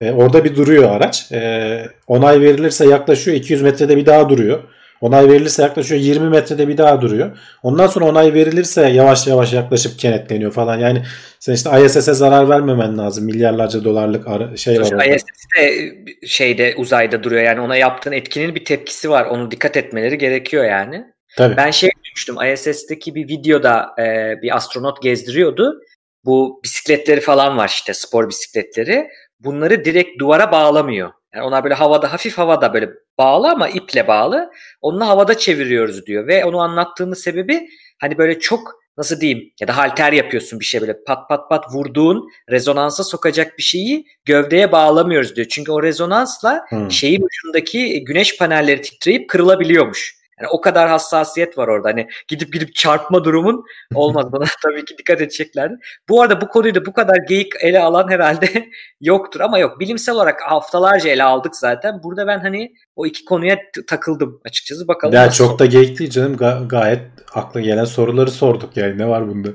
[0.00, 1.32] E, orada bir duruyor araç.
[1.32, 4.62] E, onay verilirse yaklaşıyor 200 metrede bir daha duruyor.
[5.00, 7.38] Onay verilirse yaklaşıyor 20 metrede bir daha duruyor.
[7.62, 10.78] Ondan sonra onay verilirse yavaş yavaş yaklaşıp kenetleniyor falan.
[10.78, 11.02] Yani
[11.40, 13.24] sen işte ISS'e zarar vermemen lazım.
[13.24, 15.04] Milyarlarca dolarlık şey var orada.
[15.04, 15.24] ISS
[15.60, 15.94] de
[16.26, 19.26] şeyde uzayda duruyor yani ona yaptığın etkinin bir tepkisi var.
[19.26, 21.04] Onu dikkat etmeleri gerekiyor yani.
[21.36, 21.56] Tabii.
[21.56, 25.80] Ben şey duymuştum ISS'teki bir videoda e, bir astronot gezdiriyordu.
[26.24, 29.08] Bu bisikletleri falan var işte spor bisikletleri.
[29.40, 31.10] Bunları direkt duvara bağlamıyor.
[31.34, 34.50] Yani onlar böyle havada hafif havada böyle bağlı ama iple bağlı.
[34.80, 37.68] Onunla havada çeviriyoruz diyor ve onu anlattığının sebebi
[38.00, 41.64] hani böyle çok nasıl diyeyim ya da halter yapıyorsun bir şey böyle pat pat pat
[41.72, 45.46] vurduğun rezonansa sokacak bir şeyi gövdeye bağlamıyoruz diyor.
[45.50, 46.90] Çünkü o rezonansla Hmm.
[46.90, 50.23] şeyin ucundaki güneş panelleri titreyip kırılabiliyormuş.
[50.40, 51.88] Yani o kadar hassasiyet var orada.
[51.88, 54.32] Hani gidip gidip çarpma durumun olmaz.
[54.32, 55.74] Buna tabii ki dikkat edeceklerdi.
[56.08, 58.48] Bu arada bu konuyu da bu kadar geyik ele alan herhalde
[59.00, 59.40] yoktur.
[59.40, 62.02] Ama yok bilimsel olarak haftalarca ele aldık zaten.
[62.02, 64.88] Burada ben hani o iki konuya takıldım açıkçası.
[64.88, 66.34] Bakalım Ya çok da geyik değil canım.
[66.34, 67.00] Ga- gayet
[67.34, 68.98] akla gelen soruları sorduk yani.
[68.98, 69.48] Ne var bunda?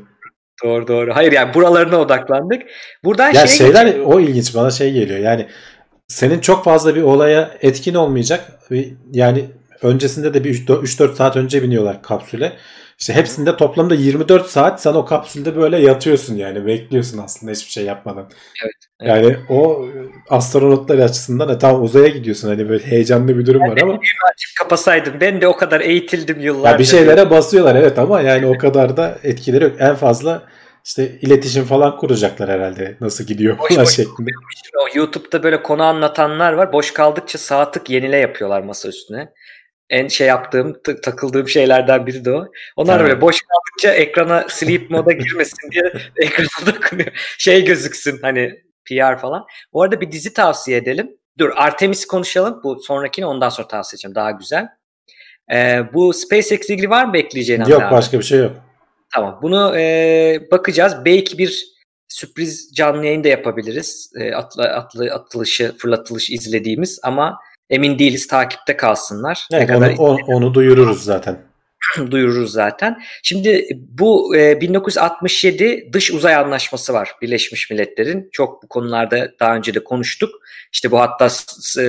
[0.63, 1.15] Doğru doğru.
[1.15, 2.61] Hayır yani buralarına odaklandık.
[3.03, 4.05] Buradan Ya şeye şeyler geçelim.
[4.05, 5.19] o ilginç bana şey geliyor.
[5.19, 5.47] Yani
[6.07, 8.45] senin çok fazla bir olaya etkin olmayacak.
[9.11, 9.45] Yani
[9.81, 12.57] öncesinde de bir 3-4 saat önce biniyorlar kapsüle.
[12.99, 17.85] İşte hepsinde toplamda 24 saat sen o kapsülde böyle yatıyorsun yani bekliyorsun aslında hiçbir şey
[17.85, 18.29] yapmadan.
[18.63, 19.25] Evet, evet.
[19.25, 19.85] Yani o
[20.29, 25.13] astronotlar açısından e, tamam uzaya gidiyorsun hani böyle heyecanlı bir durum var ama Açıp kapasaydım.
[25.21, 26.71] Ben de o kadar eğitildim yıllarca.
[26.71, 29.73] ya bir şeylere basıyorlar evet ama yani o kadar da etkileri yok.
[29.79, 30.43] En fazla
[30.85, 34.31] işte iletişim falan kuracaklar herhalde nasıl gidiyor Boş falan boş şeklinde.
[34.83, 36.73] O YouTube'da böyle konu anlatanlar var.
[36.73, 39.29] Boş kaldıkça sağ tık yenile yapıyorlar masa üstüne.
[39.89, 42.45] En şey yaptığım, takıldığım şeylerden biri de o.
[42.75, 47.35] Onlar böyle boş kaldıkça ekrana sleep moda girmesin diye ekrana dokunuyor.
[47.37, 49.45] Şey gözüksün hani PR falan.
[49.73, 51.11] Bu arada bir dizi tavsiye edelim.
[51.37, 52.61] Dur Artemis'i konuşalım.
[52.63, 54.15] Bu sonrakini ondan sonra tavsiye edeceğim.
[54.15, 54.67] Daha güzel.
[55.51, 57.91] Ee, bu SpaceX ilgili var mı bekleyeceğin Yok abi?
[57.91, 58.51] başka bir şey yok.
[59.13, 59.39] Tamam.
[59.41, 60.95] Bunu e, bakacağız.
[61.05, 61.65] Belki bir
[62.07, 64.11] sürpriz canlı yayın da yapabiliriz.
[64.19, 67.39] E, atlı, atlı, atılışı, fırlatılış izlediğimiz ama
[67.69, 68.27] emin değiliz.
[68.27, 69.47] Takipte kalsınlar.
[69.51, 71.49] Ne Evet, kadar onu, o- onu duyururuz zaten.
[72.11, 73.01] duyururuz zaten.
[73.23, 78.29] Şimdi bu e, 1967 dış uzay anlaşması var Birleşmiş Milletler'in.
[78.31, 80.29] Çok bu konularda daha önce de konuştuk.
[80.71, 81.29] İşte bu hatta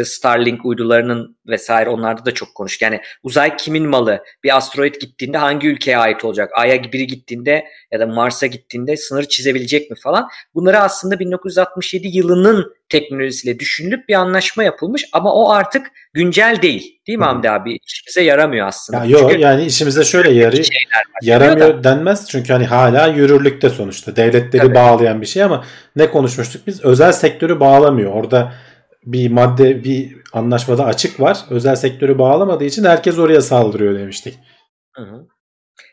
[0.04, 2.82] Starlink uydularının vesaire onlarda da çok konuştuk.
[2.82, 4.22] Yani uzay kimin malı?
[4.44, 6.50] Bir asteroid gittiğinde hangi ülkeye ait olacak?
[6.54, 10.28] Ay'a biri gittiğinde ya da Mars'a gittiğinde sınır çizebilecek mi falan.
[10.54, 17.00] Bunları aslında 1967 yılının teknolojisiyle düşünülüp bir anlaşma yapılmış ama o artık güncel değil.
[17.06, 17.24] Değil mi.
[17.24, 17.78] Hamdi abi?
[17.86, 18.98] İşimize yaramıyor aslında.
[18.98, 20.66] Ya yok Çünkü yani işimize şöyle yarıyor.
[21.22, 24.16] Yaramıyor denmez çünkü hani hala yürürlükte sonuçta.
[24.16, 24.74] Devletleri Tabii.
[24.74, 25.64] bağlayan bir şey ama
[25.96, 26.84] ne konuşmuştuk biz?
[26.84, 28.12] Özel sektörü bağlamıyor.
[28.12, 28.52] Orada
[29.06, 31.38] bir madde bir anlaşmada açık var.
[31.50, 34.38] Özel sektörü bağlamadığı için herkes oraya saldırıyor demiştik.
[34.96, 35.26] Hı hı.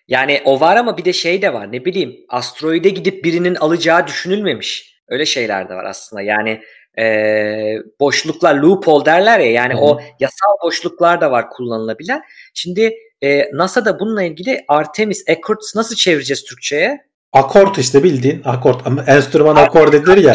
[0.08, 4.08] Yani o var ama bir de şey de var ne bileyim asteroide gidip birinin alacağı
[4.08, 4.98] düşünülmemiş.
[5.08, 6.62] Öyle şeyler de var aslında yani
[6.98, 9.82] eee, boşluklar loophole derler ya yani Hı hı.
[9.82, 12.22] o yasal boşluklar da var kullanılabilen.
[12.54, 17.08] Şimdi eee NASA'da bununla ilgili Artemis Accords nasıl çevireceğiz Türkçe'ye?
[17.34, 20.34] Akort işte bildiğin akort ama enstrüman akord edilir ya.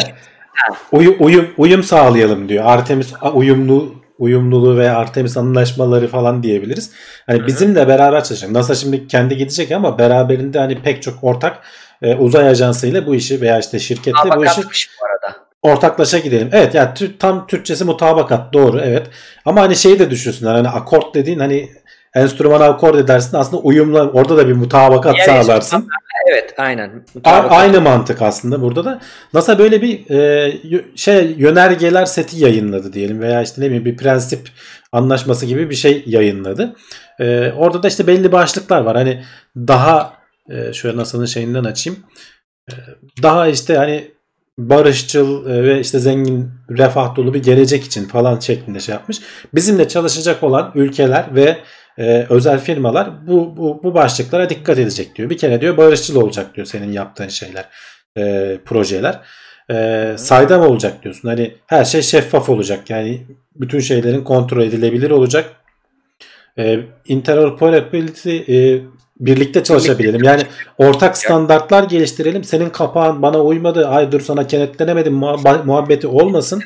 [0.91, 2.65] Uyum, uyum, uyum sağlayalım diyor.
[2.65, 6.91] Artemis uyumlu uyumluluğu veya Artemis anlaşmaları falan diyebiliriz.
[7.25, 7.47] Hani Hı hı.
[7.47, 8.51] bizimle beraber çalışacak.
[8.51, 11.59] NASA şimdi kendi gidecek ama beraberinde hani pek çok ortak
[12.01, 14.69] e, uzay ajansıyla bu işi veya işte şirketle bu işi bu.
[15.63, 16.49] Ortaklaşa gidelim.
[16.51, 19.07] Evet yani tü- tam Türkçesi mutabakat doğru evet.
[19.45, 21.69] Ama hani şeyi de düşünsünler hani akort dediğin hani
[22.15, 25.87] enstrüman akord edersin aslında uyumla orada da bir mutabakat Diğer sağlarsın.
[26.31, 27.05] Evet aynen.
[27.23, 29.01] A- aynı mantık aslında burada da.
[29.33, 30.53] NASA böyle bir e,
[30.95, 34.49] şey yönergeler seti yayınladı diyelim veya işte ne bileyim bir prensip
[34.91, 36.75] anlaşması gibi bir şey yayınladı.
[37.19, 38.95] E, orada da işte belli başlıklar var.
[38.97, 39.23] Hani
[39.57, 40.13] daha
[40.49, 41.99] e, şöyle NASA'nın şeyinden açayım.
[42.71, 42.73] E,
[43.23, 44.11] daha işte hani
[44.57, 49.19] barışçıl e, ve işte zengin refah dolu bir gelecek için falan şeklinde şey yapmış.
[49.53, 51.57] Bizimle çalışacak olan ülkeler ve
[51.97, 55.29] e, özel firmalar bu, bu, bu başlıklara dikkat edecek diyor.
[55.29, 57.65] Bir kere diyor barışçıl olacak diyor senin yaptığın şeyler,
[58.17, 59.19] e, projeler.
[59.71, 61.29] E, saydam olacak diyorsun.
[61.29, 62.89] Hani her şey şeffaf olacak.
[62.89, 65.51] Yani bütün şeylerin kontrol edilebilir olacak.
[66.59, 68.81] E, interoperability e,
[69.25, 70.23] birlikte çalışabilelim.
[70.23, 70.41] Yani
[70.77, 72.43] ortak standartlar geliştirelim.
[72.43, 73.87] Senin kapağın bana uymadı.
[73.87, 76.61] Ay dur sana kenetlenemedim muhab- muhabbeti olmasın.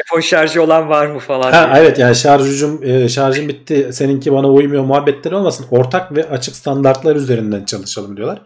[0.00, 1.52] iPhone şarjı olan var mı falan.
[1.52, 1.84] Ha, diye.
[1.84, 3.88] evet yani şarjım e, şarjım bitti.
[3.92, 5.66] Seninki bana uymuyor muhabbetleri olmasın.
[5.70, 8.42] Ortak ve açık standartlar üzerinden çalışalım diyorlar.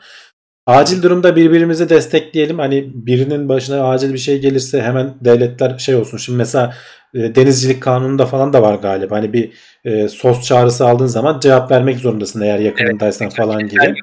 [0.66, 2.58] Acil durumda birbirimizi destekleyelim.
[2.58, 6.18] Hani birinin başına acil bir şey gelirse hemen devletler şey olsun.
[6.18, 6.74] Şimdi mesela
[7.14, 9.16] e, denizcilik kanununda falan da var galiba.
[9.16, 9.52] Hani bir
[9.84, 13.94] e, sos çağrısı aldığın zaman cevap vermek zorundasın eğer yakınındaysan falan gibi.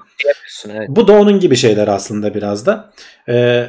[0.70, 0.86] Evet.
[0.88, 2.92] Bu da onun gibi şeyler aslında biraz da.
[3.30, 3.66] Ee,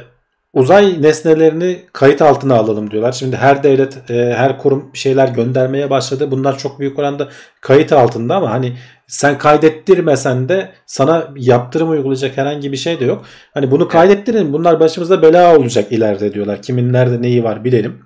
[0.55, 3.11] uzay nesnelerini kayıt altına alalım diyorlar.
[3.11, 6.31] Şimdi her devlet, e, her kurum şeyler göndermeye başladı.
[6.31, 7.29] Bunlar çok büyük oranda
[7.61, 8.77] kayıt altında ama hani
[9.07, 13.25] sen kaydettirmesen de sana yaptırım uygulayacak herhangi bir şey de yok.
[13.53, 14.53] Hani bunu kaydettirin.
[14.53, 16.61] Bunlar başımıza bela olacak ileride diyorlar.
[16.61, 17.99] Kimin nerede neyi var bilelim.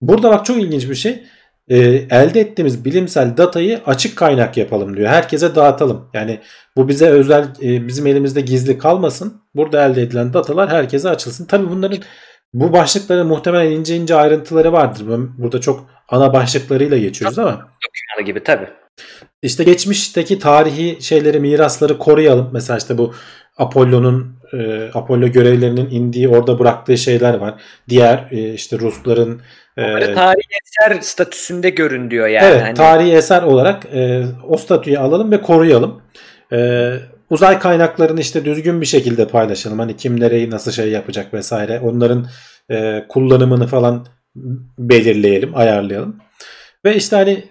[0.00, 1.22] Burada bak çok ilginç bir şey.
[1.70, 1.78] Ee,
[2.10, 5.08] elde ettiğimiz bilimsel datayı açık kaynak yapalım diyor.
[5.08, 6.10] Herkese dağıtalım.
[6.14, 6.40] Yani
[6.76, 9.42] bu bize özel e, bizim elimizde gizli kalmasın.
[9.54, 11.44] Burada elde edilen datalar herkese açılsın.
[11.46, 11.98] Tabii bunların
[12.52, 15.04] bu başlıkların muhtemelen ince ince ayrıntıları vardır.
[15.38, 18.68] Burada çok ana başlıklarıyla geçiyoruz ama Dünyalı gibi tabii.
[19.42, 22.50] işte geçmişteki tarihi şeyleri, mirasları koruyalım.
[22.52, 23.14] Mesela işte bu
[23.58, 27.60] Apollo'nun e, Apollo görevlerinin indiği orada bıraktığı şeyler var.
[27.88, 29.40] Diğer e, işte Rusların
[29.78, 32.46] e, Böyle tarihi eser statüsünde görün diyor yani.
[32.46, 36.02] Evet, Hani tarihi eser olarak e, o statüyü alalım ve koruyalım.
[36.52, 36.90] E,
[37.30, 39.78] uzay kaynaklarını işte düzgün bir şekilde paylaşalım.
[39.78, 41.80] Hani kim nereyi nasıl şey yapacak vesaire.
[41.80, 42.26] Onların
[42.70, 44.06] e, kullanımını falan
[44.78, 46.16] belirleyelim, ayarlayalım.
[46.84, 47.44] Ve işte hani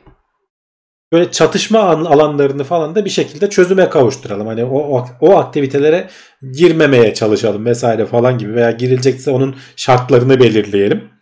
[1.13, 4.47] böyle çatışma an- alanlarını falan da bir şekilde çözüme kavuşturalım.
[4.47, 6.07] Hani o, o aktivitelere
[6.51, 11.16] girmemeye çalışalım vesaire falan gibi veya girilecekse onun şartlarını belirleyelim.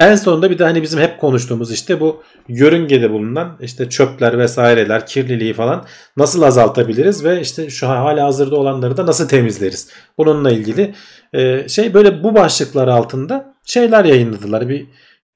[0.00, 5.06] En sonunda bir de hani bizim hep konuştuğumuz işte bu yörüngede bulunan işte çöpler vesaireler,
[5.06, 9.90] kirliliği falan nasıl azaltabiliriz ve işte şu hala hazırda olanları da nasıl temizleriz?
[10.18, 10.94] Bununla ilgili
[11.32, 14.68] e, şey böyle bu başlıklar altında şeyler yayınladılar.
[14.68, 14.86] Bir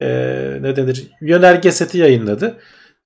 [0.01, 0.07] e,
[0.61, 1.07] ne denir?
[1.21, 2.57] Yönerge seti yayınladı.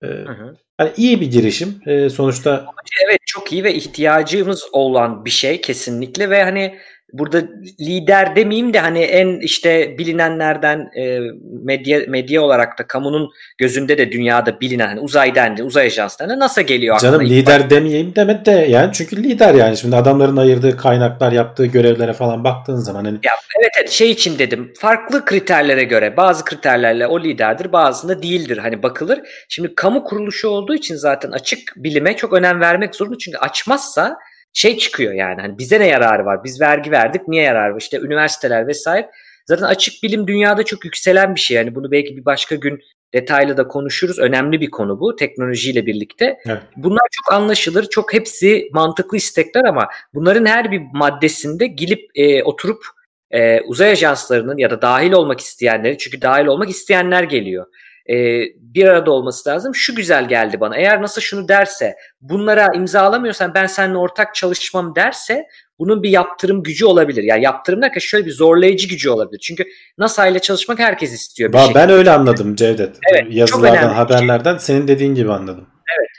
[0.04, 0.56] E, Hı hı.
[0.80, 1.82] yani iyi bir girişim.
[1.86, 2.66] E, sonuçta
[3.08, 6.80] Evet çok iyi ve ihtiyacımız olan bir şey kesinlikle ve hani
[7.14, 7.41] burada
[7.82, 11.20] lider demeyeyim de hani en işte bilinenlerden e,
[11.64, 16.61] medya medya olarak da kamunun gözünde de dünyada bilinen hani uzay dendi, uzay ajanslarına NASA
[16.61, 17.11] geliyor aklına.
[17.11, 22.14] canım lider demeyeyim deme de yani çünkü lider yani şimdi adamların ayırdığı kaynaklar yaptığı görevlere
[22.14, 24.74] falan baktığın zaman hani Ya, evet evet şey için dedim.
[24.80, 28.57] Farklı kriterlere göre bazı kriterlerle o liderdir bazısında değildir.
[28.57, 29.20] Hani bakılır.
[29.49, 33.18] Şimdi kamu kuruluşu olduğu için zaten açık bilime çok önem vermek zorunda.
[33.18, 34.18] Çünkü açmazsa
[34.54, 35.41] şey çıkıyor yani.
[35.41, 36.43] Hani bize ne yararı var?
[36.43, 37.82] Biz vergi verdik niye yararı var?
[37.82, 39.10] İşte üniversiteler vesaire.
[39.45, 41.58] Zaten açık bilim dünyada çok yükselen bir şey.
[41.58, 42.80] Yani bunu belki bir başka gün
[43.14, 44.20] detaylı da konuşuruz.
[44.20, 46.38] Önemli bir konu bu teknolojiyle birlikte.
[46.45, 46.62] Evet.
[46.78, 47.89] Bunlar çok anlaşılır.
[47.89, 52.84] Çok hepsi mantıklı istekler ama bunların her bir maddesinde gelip e, oturup
[53.32, 57.66] e, uzay ajanslarının ya da dahil olmak isteyenleri çünkü dahil olmak isteyenler geliyor.
[58.10, 58.16] E,
[58.56, 59.76] bir arada olması lazım.
[59.76, 60.78] Şu güzel geldi bana.
[60.78, 65.47] Eğer nasıl şunu derse bunlara imzalamıyorsan ben seninle ortak çalışmam derse
[65.80, 67.24] bunun bir yaptırım gücü olabilir.
[67.24, 69.39] Yani yaptırım derken şöyle bir zorlayıcı gücü olabilir.
[69.39, 69.66] Çünkü
[69.97, 71.54] NASA ile çalışmak herkes istiyor.
[71.54, 71.76] Bir şey.
[71.76, 72.95] ben öyle anladım Cevdet.
[73.12, 73.88] Evet, Yazılardan, şey.
[73.88, 75.68] haberlerden senin dediğin gibi anladım.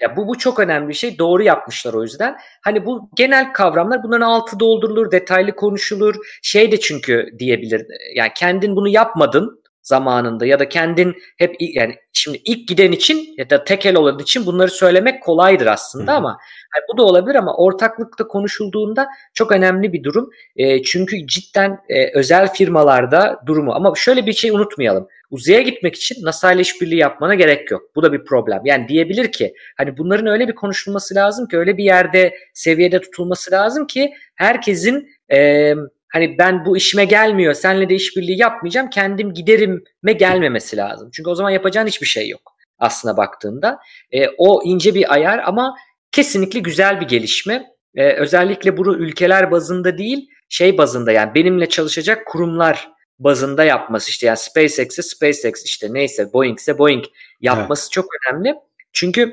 [0.00, 1.18] Ya bu bu çok önemli bir şey.
[1.18, 2.36] Doğru yapmışlar o yüzden.
[2.64, 6.14] Hani bu genel kavramlar bunların altı doldurulur, detaylı konuşulur.
[6.42, 7.86] Şey de çünkü diyebilir.
[8.14, 13.50] Yani kendin bunu yapmadın zamanında ya da kendin hep yani şimdi ilk giden için ya
[13.50, 16.38] da tekel olan için bunları söylemek kolaydır aslında ama
[16.76, 20.30] yani bu da olabilir ama ortaklıkta konuşulduğunda çok önemli bir durum.
[20.56, 25.08] E, çünkü cidden e, özel firmalarda durumu ama şöyle bir şey unutmayalım.
[25.30, 27.82] Uzaya gitmek için NASA ile işbirliği yapmana gerek yok.
[27.96, 28.60] Bu da bir problem.
[28.64, 33.50] Yani diyebilir ki hani bunların öyle bir konuşulması lazım ki öyle bir yerde seviyede tutulması
[33.50, 35.74] lazım ki herkesin e,
[36.14, 41.10] hani ben bu işime gelmiyor senle de işbirliği yapmayacağım kendim giderime gelmemesi lazım.
[41.12, 43.78] Çünkü o zaman yapacağın hiçbir şey yok aslına baktığında.
[44.12, 45.76] E, o ince bir ayar ama
[46.12, 47.66] kesinlikle güzel bir gelişme.
[47.94, 52.88] E, özellikle bunu ülkeler bazında değil şey bazında yani benimle çalışacak kurumlar
[53.18, 57.04] bazında yapması işte yani SpaceX'e SpaceX işte neyse Boeing ise Boeing
[57.40, 58.54] yapması çok önemli.
[58.92, 59.32] Çünkü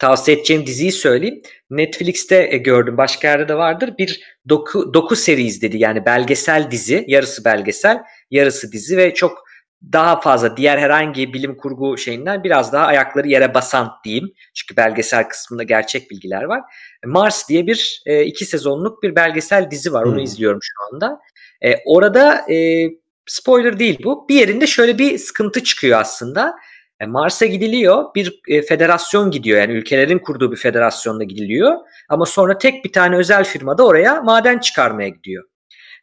[0.00, 1.42] tavsiye edeceğim diziyi söyleyeyim.
[1.70, 3.94] Netflix'te e, gördüm başka yerde de vardır.
[3.98, 7.98] Bir doku, doku series dedi yani belgesel dizi yarısı belgesel
[8.30, 9.44] yarısı dizi ve çok
[9.92, 14.32] daha fazla diğer herhangi bilim kurgu şeyinden biraz daha ayakları yere basan diyeyim.
[14.54, 16.60] Çünkü belgesel kısmında gerçek bilgiler var.
[17.06, 20.02] Mars diye bir e, iki sezonluk bir belgesel dizi var.
[20.02, 20.24] Onu Hmm.
[20.24, 21.20] izliyorum şu anda.
[21.64, 22.88] E, orada e,
[23.26, 24.28] spoiler değil bu.
[24.28, 26.56] Bir yerinde şöyle bir sıkıntı çıkıyor aslında.
[27.00, 28.04] E, Mars'a gidiliyor.
[28.14, 29.58] Bir e, federasyon gidiyor.
[29.58, 31.76] Yani ülkelerin kurduğu bir federasyonda gidiliyor.
[32.08, 35.44] Ama sonra tek bir tane özel firma da oraya maden çıkarmaya gidiyor.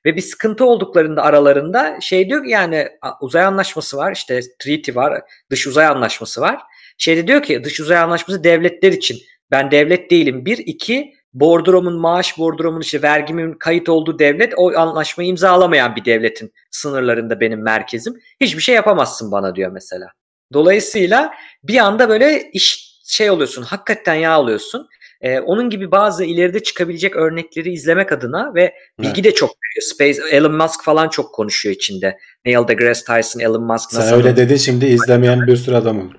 [0.05, 2.87] Ve bir sıkıntı olduklarında aralarında şey diyor ki yani
[3.21, 5.21] uzay anlaşması var işte treaty var
[5.51, 6.61] dış uzay anlaşması var.
[6.97, 9.17] Şeyde diyor ki dış uzay anlaşması devletler için
[9.51, 15.29] ben devlet değilim bir iki bordromun maaş bordromun işte vergimin kayıt olduğu devlet o anlaşmayı
[15.29, 18.13] imzalamayan bir devletin sınırlarında benim merkezim.
[18.41, 20.16] Hiçbir şey yapamazsın bana diyor mesela.
[20.53, 21.33] Dolayısıyla
[21.63, 24.87] bir anda böyle iş şey oluyorsun hakikaten yağ oluyorsun.
[25.21, 29.81] Ee, onun gibi bazı ileride çıkabilecek örnekleri izlemek adına ve bilgi de çok veriyor.
[29.81, 32.17] Space, Elon Musk falan çok konuşuyor içinde.
[32.45, 33.91] Neil deGrasse Tyson, Elon Musk.
[33.91, 36.13] Sen öyle dedin şimdi izlemeyen bir sürü adam olur.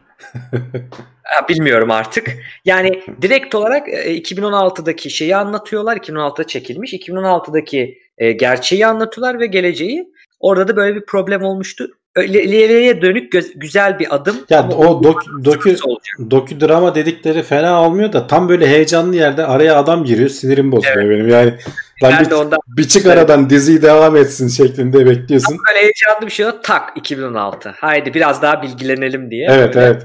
[1.49, 2.37] Bilmiyorum artık.
[2.65, 5.97] Yani direkt olarak e, 2016'daki şeyi anlatıyorlar.
[5.97, 6.93] 2016'da çekilmiş.
[6.93, 10.09] 2016'daki e, gerçeği anlatıyorlar ve geleceği.
[10.41, 11.98] Orada da böyle bir problem olmuştu.
[12.25, 14.37] İleriye dönük güzel bir adım.
[14.51, 16.31] Ya o dok, olacak.
[16.31, 21.11] dokü drama dedikleri fena olmuyor da tam böyle heyecanlı yerde araya adam giriyor sinirim bozuluyor
[21.11, 21.29] benim.
[21.29, 21.55] Yani
[22.03, 25.57] lan Ben bir, ondan bir çık aradan diziyi devam etsin şeklinde bekliyorsun.
[25.69, 26.61] böyle heyecanlı bir şey oldu.
[26.63, 27.69] Tak 2016.
[27.69, 29.49] Haydi biraz daha bilgilenelim diye.
[29.51, 29.87] Evet Böyle.
[29.87, 30.03] evet.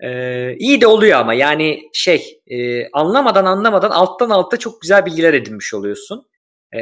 [0.00, 5.34] Ee, iyi de oluyor ama yani şey e, anlamadan anlamadan alttan alta çok güzel bilgiler
[5.34, 6.26] edinmiş oluyorsun.
[6.74, 6.78] Ee,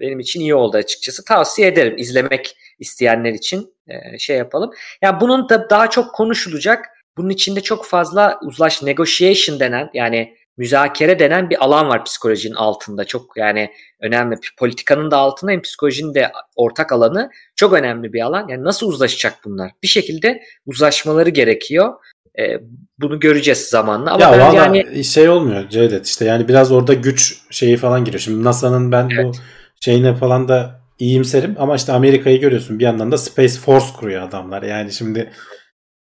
[0.00, 1.24] benim için iyi oldu açıkçası.
[1.24, 4.70] Tavsiye ederim izlemek isteyenler için e, şey yapalım.
[5.02, 6.86] Yani bunun da daha çok konuşulacak.
[7.16, 13.04] Bunun içinde çok fazla uzlaş negotiation denen yani müzakere denen bir alan var psikolojinin altında.
[13.04, 14.36] Çok yani önemli.
[14.58, 18.48] Politikanın da altında hem psikolojinin de ortak alanı çok önemli bir alan.
[18.48, 19.70] Yani nasıl uzlaşacak bunlar?
[19.82, 21.94] Bir şekilde uzlaşmaları gerekiyor.
[22.38, 22.60] E,
[22.98, 24.10] bunu göreceğiz zamanla.
[24.12, 28.20] Ama ya valla hani şey olmuyor Cevdet işte yani biraz orada güç şeyi falan giriyor.
[28.20, 29.40] Şimdi NASA'nın ben bu Evet.
[29.80, 34.62] şeyine falan da iyimserim ama işte Amerika'yı görüyorsun bir yandan da Space Force kuruyor adamlar.
[34.62, 35.30] Yani şimdi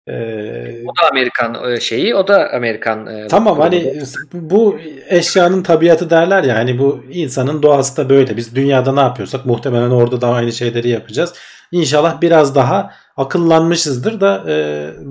[0.08, 3.06] ee, o da Amerikan e, şeyi, o da Amerikan.
[3.06, 4.78] E, tamam hani bu
[5.08, 8.36] eşyanın tabiatı derler ya hani bu insanın doğası da böyle.
[8.36, 11.34] Biz dünyada ne yapıyorsak muhtemelen orada da aynı şeyleri yapacağız.
[11.72, 14.54] İnşallah biraz daha akıllanmışızdır da e,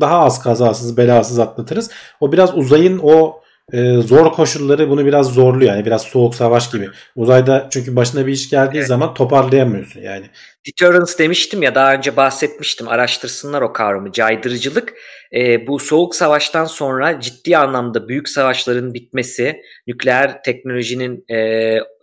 [0.01, 1.91] daha az kazasız belasız atlatırız.
[2.19, 3.41] O biraz uzayın o
[3.73, 5.73] e, zor koşulları bunu biraz zorluyor.
[5.73, 6.89] Yani biraz soğuk savaş gibi.
[7.15, 8.87] Uzayda çünkü başına bir iş geldiği evet.
[8.87, 10.25] zaman toparlayamıyorsun yani.
[10.67, 12.87] Deterrence demiştim ya daha önce bahsetmiştim.
[12.87, 14.11] Araştırsınlar o kavramı.
[14.11, 14.93] Caydırıcılık
[15.33, 21.37] e, bu soğuk savaştan sonra ciddi anlamda büyük savaşların bitmesi, nükleer teknolojinin e,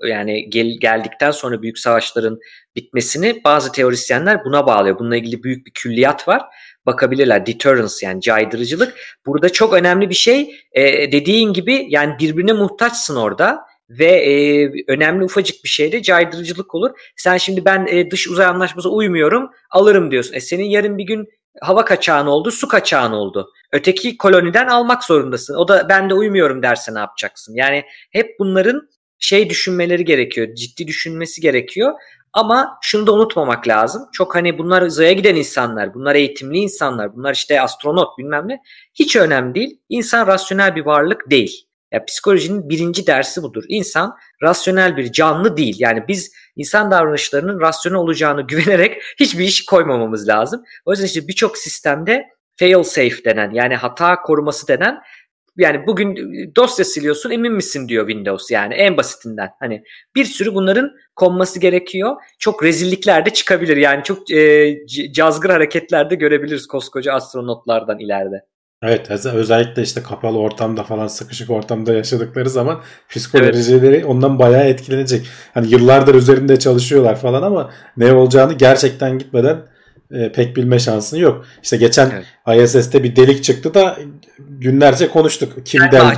[0.08, 2.38] yani gel, geldikten sonra büyük savaşların
[2.76, 4.98] bitmesini bazı teorisyenler buna bağlıyor.
[4.98, 6.42] Bununla ilgili büyük bir külliyat var
[6.86, 7.46] bakabilirler.
[7.46, 8.94] Deterrence yani caydırıcılık.
[9.26, 10.50] Burada çok önemli bir şey.
[10.72, 16.90] E, dediğin gibi yani birbirine muhtaçsın orada ve e, önemli ufacık bir şeyde caydırıcılık olur.
[17.16, 20.34] Sen şimdi ben e, dış uzay anlaşmasına uymuyorum alırım diyorsun.
[20.34, 21.28] E senin yarın bir gün
[21.60, 23.50] hava kaçağın oldu, su kaçağın oldu.
[23.72, 25.54] Öteki koloniden almak zorundasın.
[25.54, 27.54] O da ben de uymuyorum derse ne yapacaksın?
[27.54, 30.54] Yani hep bunların şey düşünmeleri gerekiyor.
[30.54, 31.92] Ciddi düşünmesi gerekiyor.
[32.36, 34.08] Ama şunu da unutmamak lazım.
[34.12, 38.62] Çok hani bunlar uzaya giden insanlar, bunlar eğitimli insanlar, bunlar işte astronot bilmem ne.
[38.94, 39.80] Hiç önemli değil.
[39.88, 41.66] İnsan rasyonel bir varlık değil.
[41.92, 43.64] Ya psikolojinin birinci dersi budur.
[43.68, 45.76] İnsan rasyonel bir canlı değil.
[45.78, 50.62] Yani biz insan davranışlarının rasyonel olacağını güvenerek hiçbir iş koymamamız lazım.
[50.84, 52.26] O yüzden işte birçok sistemde
[52.56, 54.98] fail safe denen yani hata koruması denen
[55.56, 56.16] yani bugün
[56.56, 59.48] dosya siliyorsun emin misin diyor Windows yani en basitinden.
[59.60, 59.82] Hani
[60.14, 62.16] bir sürü bunların konması gerekiyor.
[62.38, 64.76] Çok rezillikler de çıkabilir yani çok e,
[65.12, 68.42] cazgır hareketler de görebiliriz koskoca astronotlardan ileride.
[68.82, 74.04] Evet özellikle işte kapalı ortamda falan sıkışık ortamda yaşadıkları zaman psikolojileri evet.
[74.04, 75.26] ondan bayağı etkilenecek.
[75.54, 79.56] Hani yıllardır üzerinde çalışıyorlar falan ama ne olacağını gerçekten gitmeden
[80.10, 81.44] e, pek bilme şansın yok.
[81.62, 82.68] İşte geçen evet.
[82.68, 83.98] ISS'te bir delik çıktı da
[84.38, 85.66] günlerce konuştuk.
[85.66, 86.16] Kim del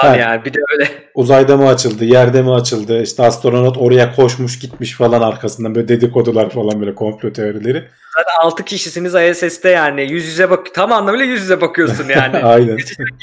[0.00, 0.88] falan yani bir de öyle.
[1.14, 3.02] Uzayda mı açıldı, yerde mi açıldı?
[3.02, 7.84] İşte astronot oraya koşmuş gitmiş falan arkasından böyle dedikodular falan böyle komplo teorileri.
[8.18, 12.36] Zaten 6 kişisiniz ISS'te yani yüz yüze bak tam anlamıyla yüz yüze bakıyorsun yani.
[12.36, 12.78] Aynen.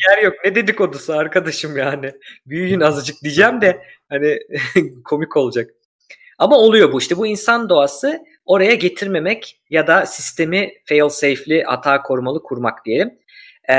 [0.09, 0.33] yer yok.
[0.45, 2.11] Ne dedikodusu arkadaşım yani.
[2.45, 4.37] Büyüyün azıcık diyeceğim de hani
[5.05, 5.69] komik olacak.
[6.37, 12.01] Ama oluyor bu işte bu insan doğası oraya getirmemek ya da sistemi fail safely hata
[12.01, 13.11] korumalı kurmak diyelim.
[13.69, 13.73] Ee,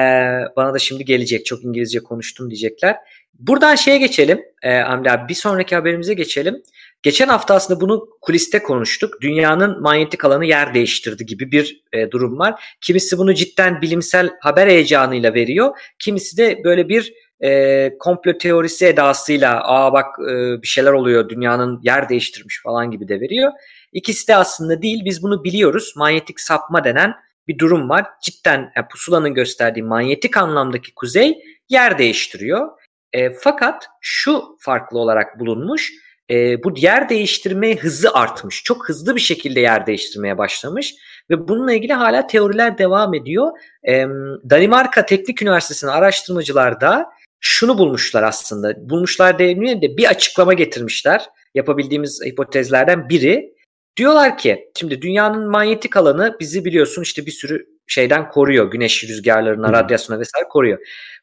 [0.56, 2.96] bana da şimdi gelecek çok İngilizce konuştum diyecekler.
[3.38, 6.62] Buradan şeye geçelim e, Hamdi abi bir sonraki haberimize geçelim.
[7.02, 9.20] Geçen hafta aslında bunu kuliste konuştuk.
[9.20, 12.76] Dünyanın manyetik alanı yer değiştirdi gibi bir e, durum var.
[12.80, 15.78] Kimisi bunu cidden bilimsel haber heyecanıyla veriyor.
[15.98, 17.12] Kimisi de böyle bir
[17.42, 23.08] e, komplo teorisi edasıyla aa bak e, bir şeyler oluyor dünyanın yer değiştirmiş falan gibi
[23.08, 23.52] de veriyor.
[23.92, 25.92] İkisi de aslında değil biz bunu biliyoruz.
[25.96, 27.14] Manyetik sapma denen
[27.48, 28.06] bir durum var.
[28.22, 31.38] Cidden yani pusulanın gösterdiği manyetik anlamdaki kuzey
[31.68, 32.68] yer değiştiriyor.
[33.12, 35.92] E, fakat şu farklı olarak bulunmuş.
[36.30, 38.62] E, bu yer değiştirme hızı artmış.
[38.64, 40.94] Çok hızlı bir şekilde yer değiştirmeye başlamış.
[41.30, 43.50] Ve bununla ilgili hala teoriler devam ediyor.
[43.88, 44.06] E,
[44.50, 47.06] Danimarka Teknik Üniversitesi'nin araştırmacılar da
[47.40, 48.90] şunu bulmuşlar aslında.
[48.90, 51.24] Bulmuşlar değil de bir açıklama getirmişler.
[51.54, 53.54] Yapabildiğimiz hipotezlerden biri.
[53.96, 58.70] Diyorlar ki şimdi dünyanın manyetik alanı bizi biliyorsun işte bir sürü şeyden koruyor.
[58.70, 60.78] Güneş rüzgarlarına, radyasyona vesaire koruyor.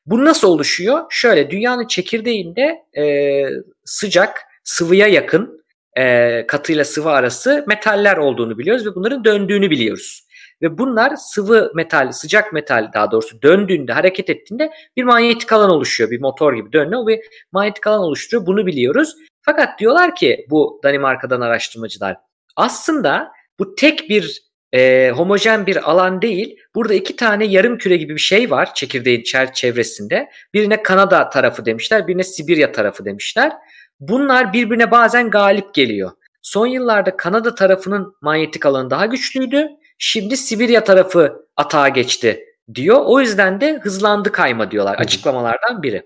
[0.06, 1.06] Bu nasıl oluşuyor?
[1.10, 3.44] Şöyle dünyanın çekirdeğinde e,
[3.86, 5.66] sıcak, sıvıya yakın
[5.98, 10.28] e, katıyla sıvı arası metaller olduğunu biliyoruz ve bunların döndüğünü biliyoruz.
[10.62, 16.12] Ve bunlar sıvı metal, sıcak metal daha doğrusu döndüğünde, hareket ettiğinde bir manyetik alan oluşuyor.
[16.12, 18.46] Bir motor gibi dönüyor ve manyetik alan oluşturuyor.
[18.46, 19.16] Bunu biliyoruz.
[19.42, 22.27] Fakat diyorlar ki bu Danimarka'dan araştırmacılar
[22.58, 26.58] aslında bu tek bir e, homojen bir alan değil.
[26.76, 30.30] Burada iki tane yarım küre gibi bir şey var çekirdeğin çevresinde.
[30.54, 33.52] Birine Kanada tarafı demişler, birine Sibirya tarafı demişler.
[34.00, 36.12] Bunlar birbirine bazen galip geliyor.
[36.42, 39.68] Son yıllarda Kanada tarafının manyetik alanı daha güçlüydü.
[39.98, 42.44] Şimdi Sibirya tarafı atağa geçti
[42.76, 43.02] diyor.
[43.06, 44.96] O yüzden de hızlandı kayma diyorlar.
[44.96, 46.04] Açıklamalardan biri.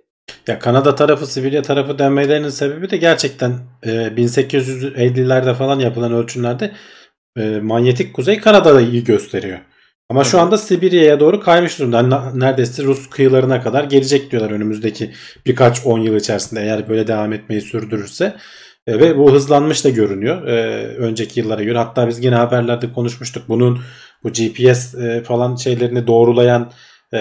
[0.47, 6.71] Ya Kanada tarafı Sibirya tarafı denmelerinin sebebi de gerçekten e, 1850'lerde falan yapılan ölçümlerde
[7.37, 9.59] e, manyetik kuzey Kanada'yı gösteriyor.
[10.09, 12.31] Ama şu anda Sibirya'ya doğru kaymış durumda.
[12.33, 15.11] Neredeyse Rus kıyılarına kadar gelecek diyorlar önümüzdeki
[15.45, 18.35] birkaç on yıl içerisinde eğer böyle devam etmeyi sürdürürse.
[18.87, 21.77] E, ve bu hızlanmış da görünüyor e, önceki yıllara göre.
[21.77, 23.49] Hatta biz yine haberlerde konuşmuştuk.
[23.49, 23.79] Bunun
[24.23, 26.71] bu GPS e, falan şeylerini doğrulayan
[27.13, 27.19] e,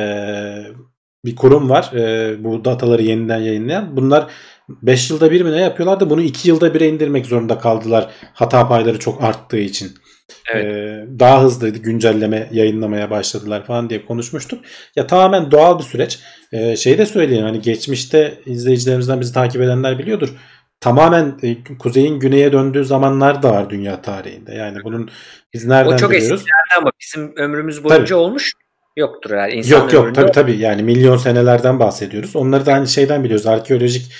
[1.24, 1.92] bir kurum var.
[1.94, 3.96] E, bu dataları yeniden yayınlayan.
[3.96, 4.26] Bunlar
[4.68, 6.10] 5 yılda bir mi ne yapıyorlardı?
[6.10, 8.10] Bunu 2 yılda bire indirmek zorunda kaldılar.
[8.34, 9.92] Hata payları çok arttığı için.
[10.52, 10.64] Evet.
[10.64, 14.64] Ee, daha hızlı güncelleme yayınlamaya başladılar falan diye konuşmuştuk.
[14.96, 16.18] Ya tamamen doğal bir süreç.
[16.52, 20.28] Ee, şey de söyleyeyim hani geçmişte izleyicilerimizden bizi takip edenler biliyordur.
[20.80, 24.54] Tamamen e, kuzeyin güneye döndüğü zamanlar da var dünya tarihinde.
[24.54, 25.10] Yani bunun
[25.54, 26.40] biz nereden O çok biliyoruz?
[26.40, 28.14] eskilerde ama bizim ömrümüz boyunca Tabii.
[28.14, 28.52] olmuş
[28.96, 29.52] yoktur yani.
[29.52, 32.36] İnsan Yok yok tabii tabii yani milyon senelerden bahsediyoruz.
[32.36, 33.46] Onları da aynı şeyden biliyoruz.
[33.46, 34.12] Arkeolojik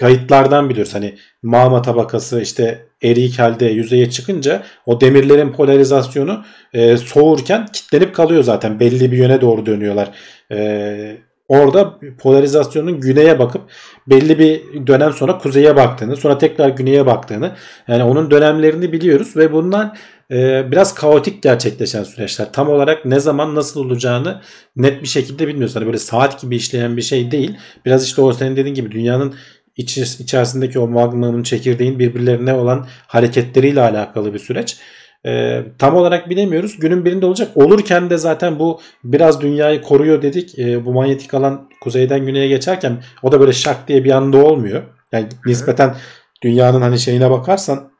[0.00, 0.94] kayıtlardan biliyoruz.
[0.94, 8.42] Hani mağma tabakası işte eriyik halde yüzeye çıkınca o demirlerin polarizasyonu e, soğurken kilitlenip kalıyor
[8.42, 8.80] zaten.
[8.80, 10.10] Belli bir yöne doğru dönüyorlar.
[10.52, 11.16] E,
[11.48, 13.62] orada polarizasyonun güneye bakıp
[14.06, 17.52] belli bir dönem sonra kuzeye baktığını sonra tekrar güneye baktığını
[17.88, 19.96] yani onun dönemlerini biliyoruz ve bundan
[20.30, 22.52] e, biraz kaotik gerçekleşen süreçler.
[22.52, 24.40] Tam olarak ne zaman nasıl olacağını
[24.76, 25.76] net bir şekilde bilmiyoruz.
[25.76, 27.56] Hani böyle saat gibi işleyen bir şey değil.
[27.86, 29.34] Biraz işte o senin dediğin gibi dünyanın
[29.76, 34.76] iç, içerisindeki o magmanın çekirdeğin birbirlerine olan hareketleriyle alakalı bir süreç.
[35.26, 36.78] Ee, tam olarak bilemiyoruz.
[36.78, 37.50] Günün birinde olacak.
[37.54, 40.58] Olurken de zaten bu biraz dünyayı koruyor dedik.
[40.58, 44.82] Ee, bu manyetik alan kuzeyden güneye geçerken o da böyle şak diye bir anda olmuyor.
[45.12, 45.94] Yani nispeten
[46.42, 47.91] dünyanın hani şeyine bakarsan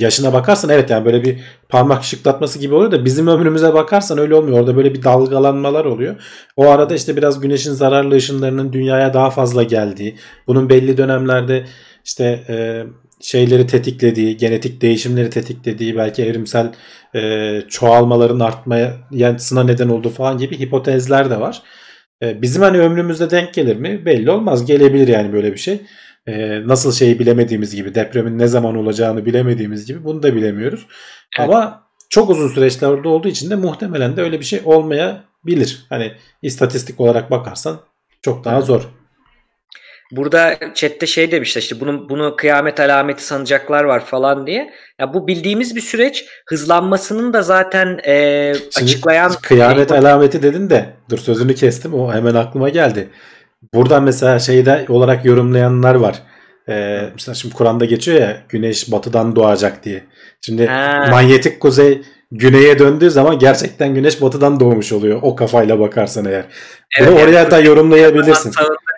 [0.00, 4.34] yaşına bakarsan evet yani böyle bir parmak şıklatması gibi oluyor da bizim ömrümüze bakarsan öyle
[4.34, 4.58] olmuyor.
[4.60, 6.16] Orada böyle bir dalgalanmalar oluyor.
[6.56, 11.64] O arada işte biraz güneşin zararlı ışınlarının dünyaya daha fazla geldiği, bunun belli dönemlerde
[12.04, 12.84] işte e,
[13.20, 16.72] şeyleri tetiklediği, genetik değişimleri tetiklediği, belki evrimsel
[17.14, 21.62] e, çoğalmaların artmaya yansına neden olduğu falan gibi hipotezler de var.
[22.22, 24.06] E, bizim hani ömrümüzde denk gelir mi?
[24.06, 24.66] Belli olmaz.
[24.66, 25.80] Gelebilir yani böyle bir şey.
[26.28, 30.86] E, nasıl şeyi bilemediğimiz gibi, depremin ne zaman olacağını bilemediğimiz gibi bunu da bilemiyoruz.
[31.38, 31.48] Evet.
[31.48, 35.86] Ama çok uzun süreçler orada olduğu için de muhtemelen de öyle bir şey olmayabilir.
[35.88, 36.12] Hani
[36.42, 37.80] istatistik olarak bakarsan
[38.22, 38.88] çok daha zor.
[40.10, 44.72] Burada chatte şey demişler işte bunu bunu kıyamet alameti sanacaklar var falan diye.
[45.00, 46.24] Ya bu bildiğimiz bir süreç.
[46.46, 52.34] Hızlanmasının da zaten e, Şimdi açıklayan kıyamet alameti dedin de dur sözünü kestim o hemen
[52.34, 53.08] aklıma geldi.
[53.74, 56.22] Buradan mesela şeyde olarak yorumlayanlar var.
[56.68, 60.02] Ee, mesela şimdi Kur'an'da geçiyor ya güneş batıdan doğacak diye.
[60.40, 61.06] Şimdi Ha.
[61.10, 62.02] manyetik kuzey
[62.32, 65.18] güneye döndüğü zaman gerçekten güneş batıdan doğmuş oluyor.
[65.22, 66.44] O kafayla bakarsan eğer.
[67.00, 67.50] Bunu Evet, oraya evet.
[67.50, 68.52] da yorumlayabilirsin.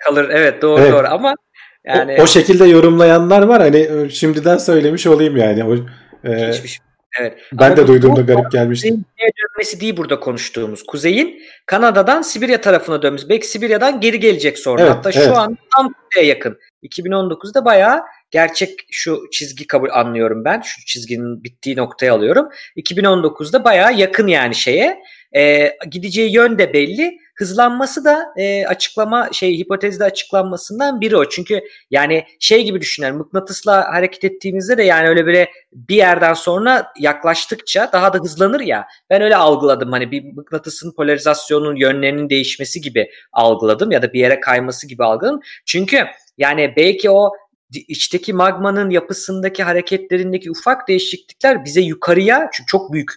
[0.06, 0.28] kalır.
[0.30, 0.92] Evet doğru Evet.
[0.92, 1.34] doğru ama
[1.86, 3.60] yani o, o şekilde yorumlayanlar var.
[3.62, 5.64] Hani şimdiden söylemiş olayım yani.
[5.64, 5.74] O,
[6.28, 6.78] e, hiçbir şey-
[7.18, 7.38] Evet.
[7.52, 8.88] ben Ama de duyduğumda garip gelmişti.
[8.88, 10.82] Güneye dönmesi değil burada konuştuğumuz.
[10.82, 13.28] Kuzeyin Kanada'dan Sibirya tarafına dönmesi.
[13.28, 14.82] Belki Sibirya'dan geri gelecek sonra.
[14.82, 15.24] Evet, Hatta evet.
[15.24, 16.58] şu an tam kuzeye yakın.
[16.82, 18.00] 2019'da bayağı
[18.30, 20.60] gerçek şu çizgi kabul anlıyorum ben.
[20.60, 22.48] Şu çizginin bittiği noktayı alıyorum.
[22.76, 24.98] 2019'da bayağı yakın yani şeye.
[25.36, 27.18] Ee, gideceği yön de belli.
[27.40, 31.28] Hızlanması da e, açıklama şey hipotezde açıklanmasından biri o.
[31.28, 31.60] Çünkü
[31.90, 37.90] yani şey gibi düşünelim mıknatısla hareket ettiğimizde de yani öyle böyle bir yerden sonra yaklaştıkça
[37.92, 38.86] daha da hızlanır ya.
[39.10, 44.40] Ben öyle algıladım hani bir mıknatısın polarizasyonun yönlerinin değişmesi gibi algıladım ya da bir yere
[44.40, 45.40] kayması gibi algıladım.
[45.66, 46.06] Çünkü
[46.38, 47.32] yani belki o
[47.72, 53.10] içteki magmanın yapısındaki hareketlerindeki ufak değişiklikler bize yukarıya çünkü çok büyük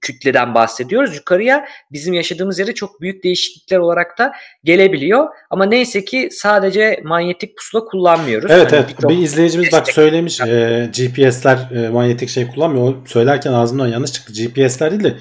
[0.00, 1.16] kütleden bahsediyoruz.
[1.16, 4.32] Yukarıya bizim yaşadığımız yere çok büyük değişiklikler olarak da
[4.64, 5.28] gelebiliyor.
[5.50, 8.50] Ama neyse ki sadece manyetik pusula kullanmıyoruz.
[8.50, 12.84] Evet Hani evet birçok- bir izleyicimiz bak söylemiş e, GPS'ler e, manyetik şey kullanmıyor.
[12.88, 14.32] O söylerken ağzımdan yanlış çıktı.
[14.32, 15.14] GPS'ler değil de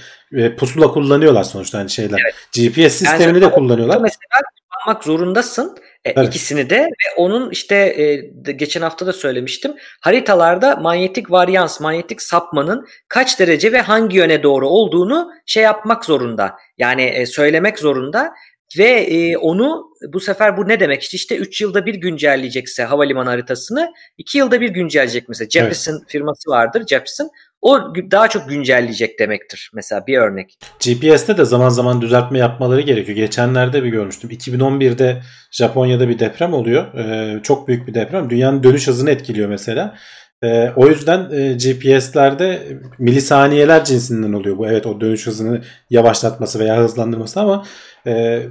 [0.43, 2.19] e, pusula kullanıyorlar sonuçta hani şeyler.
[2.53, 4.01] GPS sistemini de Yani- kullanıyorlar.
[4.01, 4.41] Mesela
[4.83, 5.77] kullanmak zorundasın.
[6.07, 6.27] E, Evet.
[6.27, 8.15] ikisini de ve onun işte e,
[8.51, 9.73] geçen hafta da söylemiştim.
[10.01, 16.55] Haritalarda manyetik varyans, manyetik sapmanın kaç derece ve hangi yöne doğru olduğunu şey yapmak zorunda.
[16.77, 18.33] Yani e, söylemek zorunda
[18.77, 21.03] ve e, onu bu sefer bu ne demek?
[21.03, 25.49] İşte, işte 3 yılda bir güncelleyecekse havalimanı haritasını 2 yılda bir güncelleyecek mesela.
[25.49, 27.29] Jeppesen firması vardır Jeppesen.
[27.61, 27.79] O
[28.11, 30.57] daha çok güncelleyecek demektir mesela bir örnek.
[30.79, 33.17] GPS'te de zaman zaman düzeltme yapmaları gerekiyor.
[33.17, 34.29] Geçenlerde bir görmüştüm.
[34.29, 36.93] 2011'de Japonya'da bir deprem oluyor.
[36.93, 38.29] Ee, çok büyük bir deprem.
[38.29, 39.95] Dünyanın dönüş hızını etkiliyor mesela.
[40.43, 42.61] Ee, o yüzden e, GPS'lerde
[42.99, 44.67] milisaniyeler cinsinden oluyor bu.
[44.67, 47.65] Evet o dönüş hızını yavaşlatması veya hızlandırması ama
[48.07, 48.43] e,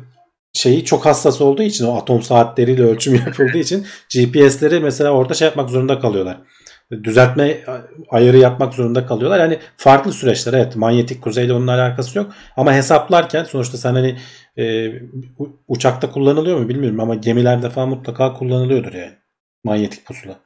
[0.52, 5.46] şeyi çok hassas olduğu için o atom saatleriyle ölçüm yapıldığı için GPS'leri mesela orada şey
[5.46, 6.38] yapmak zorunda kalıyorlar.
[6.90, 7.64] Düzeltme
[8.10, 9.40] ayarı yapmak zorunda kalıyorlar.
[9.40, 14.18] Yani farklı süreçler evet manyetik kuzeyle onun alakası yok ama hesaplarken sonuçta sen hani
[14.58, 14.92] e,
[15.68, 19.12] uçakta kullanılıyor mu bilmiyorum ama gemilerde falan mutlaka kullanılıyordur yani
[19.64, 20.40] manyetik pusula.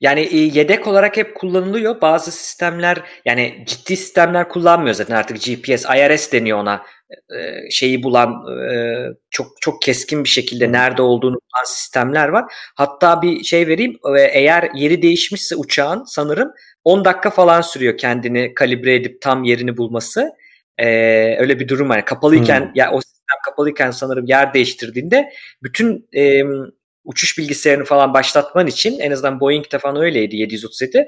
[0.00, 2.00] Yani e, yedek olarak hep kullanılıyor.
[2.00, 6.82] Bazı sistemler yani ciddi sistemler kullanmıyor zaten artık GPS, IRS deniyor ona.
[7.38, 8.30] E, şeyi bulan
[8.72, 8.96] e,
[9.30, 12.44] çok çok keskin bir şekilde nerede olduğunu bulan sistemler var.
[12.76, 16.52] Hatta bir şey vereyim e, eğer yeri değişmişse uçağın sanırım
[16.84, 20.30] 10 dakika falan sürüyor kendini kalibre edip tam yerini bulması.
[21.38, 22.04] Öyle bir durum var.
[22.04, 22.70] Kapalıyken hmm.
[22.74, 25.32] ya o sistem kapalıyken sanırım yer değiştirdiğinde
[25.62, 26.42] bütün e,
[27.04, 31.06] uçuş bilgisayarını falan başlatman için en azından Boeing'de falan öyleydi 737.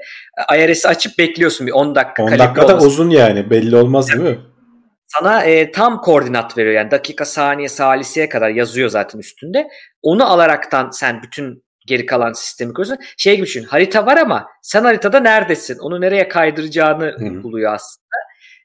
[0.57, 2.23] IRS'i açıp bekliyorsun bir 10 dakika.
[2.23, 4.37] 10 dakika da uzun yani belli olmaz değil mi?
[5.19, 9.67] Sana e, tam koordinat veriyor yani dakika, saniye, saliseye kadar yazıyor zaten üstünde.
[10.01, 13.05] Onu alaraktan sen bütün geri kalan sistemi kuruyorsun.
[13.17, 15.77] Şey gibi düşün harita var ama sen haritada neredesin?
[15.79, 17.43] Onu nereye kaydıracağını Hı-hı.
[17.43, 18.05] buluyor aslında.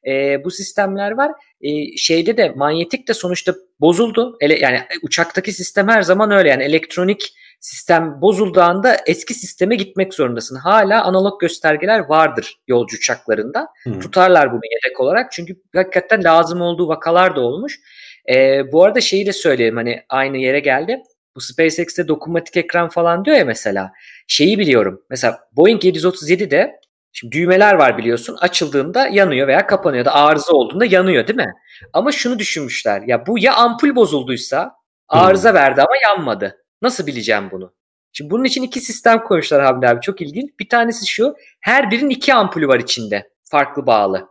[0.06, 1.32] E, bu sistemler var.
[1.60, 4.36] E, şeyde de manyetik de sonuçta bozuldu.
[4.40, 10.56] Ele, yani uçaktaki sistem her zaman öyle yani elektronik sistem bozulduğunda eski sisteme gitmek zorundasın.
[10.56, 13.68] Hala analog göstergeler vardır yolcu uçaklarında.
[13.82, 14.00] Hmm.
[14.00, 17.80] Tutarlar bunu yedek olarak çünkü hakikaten lazım olduğu vakalar da olmuş.
[18.28, 20.98] E, bu arada şeyi de söyleyeyim hani aynı yere geldi.
[21.36, 23.92] Bu SpaceX'te dokunmatik ekran falan diyor ya mesela.
[24.28, 25.02] Şeyi biliyorum.
[25.10, 26.80] Mesela Boeing 737'de
[27.12, 28.36] Şimdi düğmeler var biliyorsun.
[28.40, 31.52] Açıldığında yanıyor veya kapanıyor da arıza olduğunda yanıyor değil mi?
[31.92, 33.02] Ama şunu düşünmüşler.
[33.06, 34.72] Ya bu ya ampul bozulduysa
[35.08, 35.56] arıza hmm.
[35.56, 36.59] verdi ama yanmadı.
[36.82, 37.74] Nasıl bileceğim bunu?
[38.12, 40.00] Şimdi bunun için iki sistem koymuşlar Hamdi abi.
[40.00, 40.50] Çok ilginç.
[40.60, 41.34] Bir tanesi şu.
[41.60, 43.30] Her birinin iki ampulü var içinde.
[43.44, 44.28] Farklı bağlı.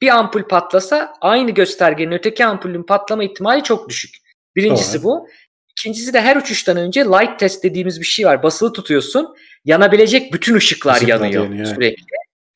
[0.00, 4.14] Bir ampul patlasa aynı göstergenin öteki ampulün patlama ihtimali çok düşük.
[4.56, 5.04] Birincisi Doğru.
[5.04, 5.28] bu.
[5.70, 8.42] İkincisi de her uçuştan önce light test dediğimiz bir şey var.
[8.42, 9.36] Basılı tutuyorsun.
[9.64, 12.04] Yanabilecek bütün ışıklar, ışıklar yanıyor, yanıyor sürekli.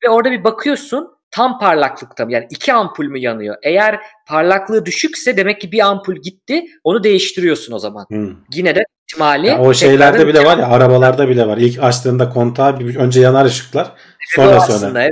[0.03, 2.31] Ve orada bir bakıyorsun tam parlaklıkta mı?
[2.31, 3.55] Yani iki ampul mü yanıyor?
[3.63, 6.65] Eğer parlaklığı düşükse demek ki bir ampul gitti.
[6.83, 8.05] Onu değiştiriyorsun o zaman.
[8.09, 8.35] Hmm.
[8.53, 9.47] Yine de ihtimali.
[9.47, 11.57] Ya o şeylerde bile var ya arabalarda bile var.
[11.57, 13.91] İlk açtığında kontağı bir, önce yanar ışıklar.
[14.35, 14.75] Sonra evet, sonra.
[14.75, 15.11] Aslında, evet.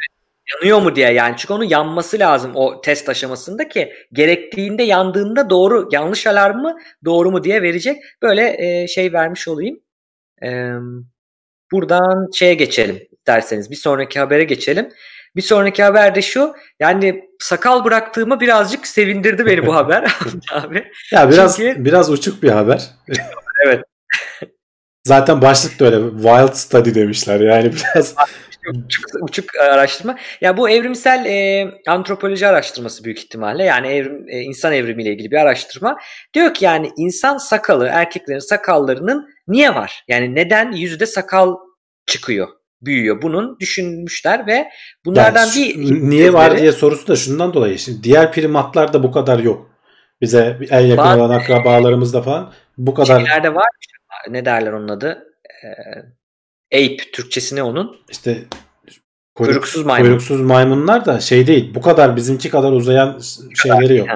[0.54, 5.89] Yanıyor mu diye yani çünkü onun yanması lazım o test aşamasında ki gerektiğinde yandığında doğru
[5.91, 7.98] yanlış alarm mı doğru mu diye verecek.
[8.22, 9.80] Böyle e, şey vermiş olayım.
[10.43, 10.72] E,
[11.72, 14.89] buradan şeye geçelim derseniz bir sonraki habere geçelim.
[15.36, 16.53] Bir sonraki haber de şu.
[16.79, 20.15] Yani sakal bıraktığımı birazcık sevindirdi beni bu haber
[20.51, 20.91] abi.
[21.11, 21.86] Ya biraz Çünkü...
[21.86, 22.83] biraz uçuk bir haber.
[23.65, 23.83] evet.
[25.03, 28.15] Zaten başlık da öyle wild study demişler yani biraz
[28.73, 30.17] uçuk, uçuk araştırma.
[30.41, 33.63] Ya bu evrimsel e, antropoloji araştırması büyük ihtimalle.
[33.63, 35.97] Yani evrim, e, insan evrimiyle ilgili bir araştırma.
[36.33, 40.03] Diyor ki yani insan sakalı, erkeklerin sakallarının niye var?
[40.07, 41.55] Yani neden yüzde sakal
[42.05, 42.47] çıkıyor?
[42.86, 43.21] Büyüyor.
[43.21, 44.67] Bunun düşünmüşler ve
[45.05, 47.79] bunlardan yani, bir niye var diye sorusu da şundan dolayı.
[47.79, 49.71] Şimdi diğer primatlarda bu kadar yok.
[50.21, 53.19] Bize en yakın var, olan akrabalarımızda falan bu kadar.
[53.19, 53.65] Şeylerde var.
[54.29, 55.23] Ne derler onun adı?
[56.71, 57.97] Ee, ape Türkçesi ne onun?
[58.11, 58.38] İşte
[59.36, 60.05] kuyruk, kuyruksuz maymun.
[60.05, 61.75] Kuyruksuz maymunlar da şey değil.
[61.75, 63.19] Bu kadar bizimki kadar uzayan
[63.63, 64.09] şeyleri yok.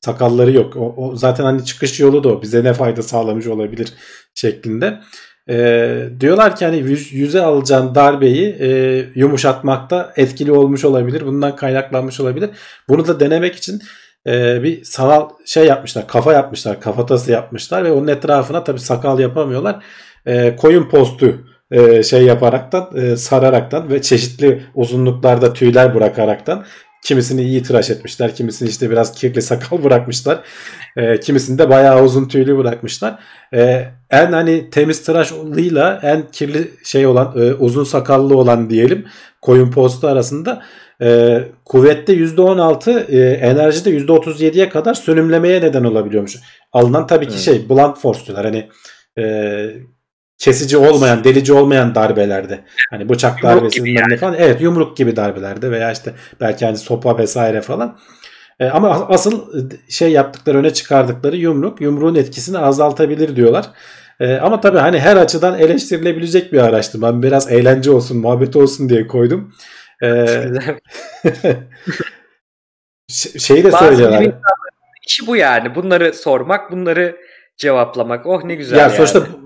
[0.00, 0.76] Sakalları yok.
[0.76, 2.42] O, o zaten hani çıkış yolu da o.
[2.42, 3.94] Bize ne fayda sağlamış olabilir
[4.34, 5.00] şeklinde.
[5.48, 8.68] E, diyorlar ki hani yüz, yüze alacağın darbeyi e,
[9.14, 11.26] yumuşatmakta etkili olmuş olabilir.
[11.26, 12.50] Bundan kaynaklanmış olabilir.
[12.88, 13.82] Bunu da denemek için
[14.26, 16.06] e, bir sanal şey yapmışlar.
[16.06, 16.80] Kafa yapmışlar.
[16.80, 19.84] Kafatası yapmışlar ve onun etrafına tabi sakal yapamıyorlar.
[20.26, 26.64] E, koyun postu e, şey yaparaktan e, sararaktan ve çeşitli uzunluklarda tüyler bırakaraktan
[27.02, 28.34] Kimisini iyi tıraş etmişler.
[28.34, 30.40] Kimisini işte biraz kirli sakal bırakmışlar.
[30.96, 33.18] E, kimisini de bayağı uzun tüylü bırakmışlar.
[33.54, 39.06] E, en hani temiz tıraşlıyla en kirli şey olan e, uzun sakallı olan diyelim
[39.40, 40.62] koyun postu arasında
[41.02, 46.36] e, kuvvette %16 e, enerjide %37'ye kadar sönümlemeye neden olabiliyormuş.
[46.72, 47.40] Alınan tabii ki hmm.
[47.40, 48.44] şey blunt force diyorlar.
[48.44, 48.68] Hani
[49.18, 49.24] e,
[50.42, 52.60] kesici olmayan, delici olmayan darbelerde.
[52.90, 54.16] Hani bıçak darbesi yani.
[54.16, 54.34] falan.
[54.38, 57.98] Evet yumruk gibi darbelerde veya işte belki hani sopa vesaire falan.
[58.60, 63.66] E, ama asıl şey yaptıkları öne çıkardıkları yumruk yumruğun etkisini azaltabilir diyorlar.
[64.20, 67.22] E, ama tabii hani her açıdan eleştirilebilecek bir araştırma.
[67.22, 69.54] Biraz eğlence olsun, muhabbet olsun diye koydum.
[70.02, 70.26] E,
[73.38, 74.26] şeyi de söylüyorlar.
[75.06, 75.74] İşi bu yani.
[75.74, 77.16] Bunları sormak, bunları
[77.56, 78.26] cevaplamak.
[78.26, 78.96] Oh ne güzel ya yani.
[78.96, 79.41] Sonuçta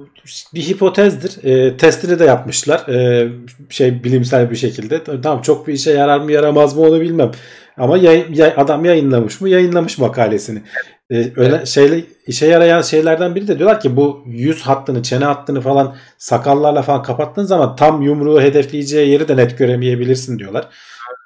[0.55, 1.45] bir hipotezdir.
[1.45, 2.89] E, testini de yapmışlar.
[2.89, 3.29] E,
[3.71, 5.21] şey bilimsel bir şekilde.
[5.23, 7.31] Tamam çok bir işe yarar mı yaramaz mı onu bilmem.
[7.77, 9.49] Ama yay, yay, adam yayınlamış mı?
[9.49, 10.63] Yayınlamış makalesini.
[11.11, 11.67] E, öyle evet.
[11.67, 16.83] şeyle işe yarayan şeylerden biri de diyorlar ki bu yüz hattını, çene hattını falan sakallarla
[16.83, 20.69] falan kapattığın zaman tam yumruğu hedefleyeceği yeri de net göremeyebilirsin diyorlar.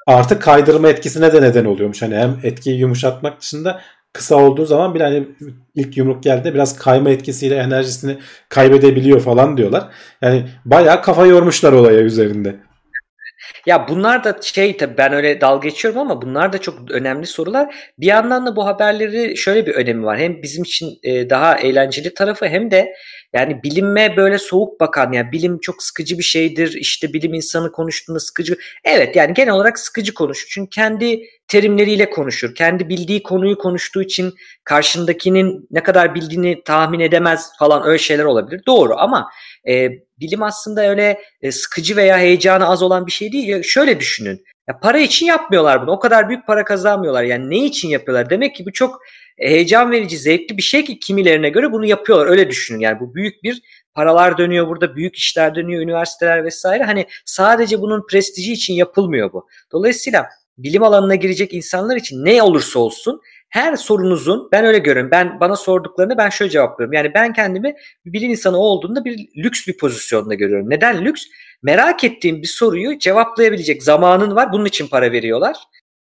[0.06, 2.02] Artık kaydırma etkisine de neden oluyormuş.
[2.02, 3.80] Hani hem etkiyi yumuşatmak dışında
[4.12, 5.28] kısa olduğu zaman bir hani
[5.74, 9.88] ilk yumruk geldi biraz kayma etkisiyle enerjisini kaybedebiliyor falan diyorlar.
[10.22, 12.56] Yani bayağı kafa yormuşlar olaya üzerinde.
[13.66, 17.74] Ya bunlar da şey tabii ben öyle dalga geçiyorum ama bunlar da çok önemli sorular.
[17.98, 20.18] Bir yandan da bu haberleri şöyle bir önemi var.
[20.18, 22.94] Hem bizim için e, daha eğlenceli tarafı hem de
[23.32, 26.72] yani bilinme böyle soğuk bakan yani bilim çok sıkıcı bir şeydir.
[26.72, 28.56] İşte bilim insanı konuştuğunda sıkıcı.
[28.84, 30.48] Evet yani genel olarak sıkıcı konuşur.
[30.50, 32.54] Çünkü kendi terimleriyle konuşur.
[32.54, 38.62] Kendi bildiği konuyu konuştuğu için karşındakinin ne kadar bildiğini tahmin edemez falan öyle şeyler olabilir.
[38.66, 39.30] Doğru ama
[39.68, 39.88] e,
[40.20, 43.48] bilim aslında öyle e, sıkıcı veya heyecanı az olan bir şey değil.
[43.48, 44.44] Ya şöyle düşünün.
[44.68, 45.90] Ya para için yapmıyorlar bunu.
[45.90, 47.22] O kadar büyük para kazanmıyorlar.
[47.22, 48.30] Yani ne için yapıyorlar?
[48.30, 49.00] Demek ki bu çok
[49.40, 52.26] heyecan verici, zevkli bir şey ki kimilerine göre bunu yapıyorlar.
[52.26, 52.80] Öyle düşünün.
[52.80, 53.62] Yani bu büyük bir
[53.94, 56.84] paralar dönüyor burada, büyük işler dönüyor, üniversiteler vesaire.
[56.84, 59.48] Hani sadece bunun prestiji için yapılmıyor bu.
[59.72, 60.26] Dolayısıyla
[60.58, 65.10] bilim alanına girecek insanlar için ne olursa olsun her sorunuzun ben öyle görüyorum.
[65.10, 66.92] Ben bana sorduklarını ben şöyle cevaplıyorum.
[66.92, 67.74] Yani ben kendimi
[68.06, 70.70] bir bilim insanı olduğunda bir lüks bir pozisyonda görüyorum.
[70.70, 71.22] Neden lüks?
[71.62, 74.52] Merak ettiğim bir soruyu cevaplayabilecek zamanın var.
[74.52, 75.56] Bunun için para veriyorlar.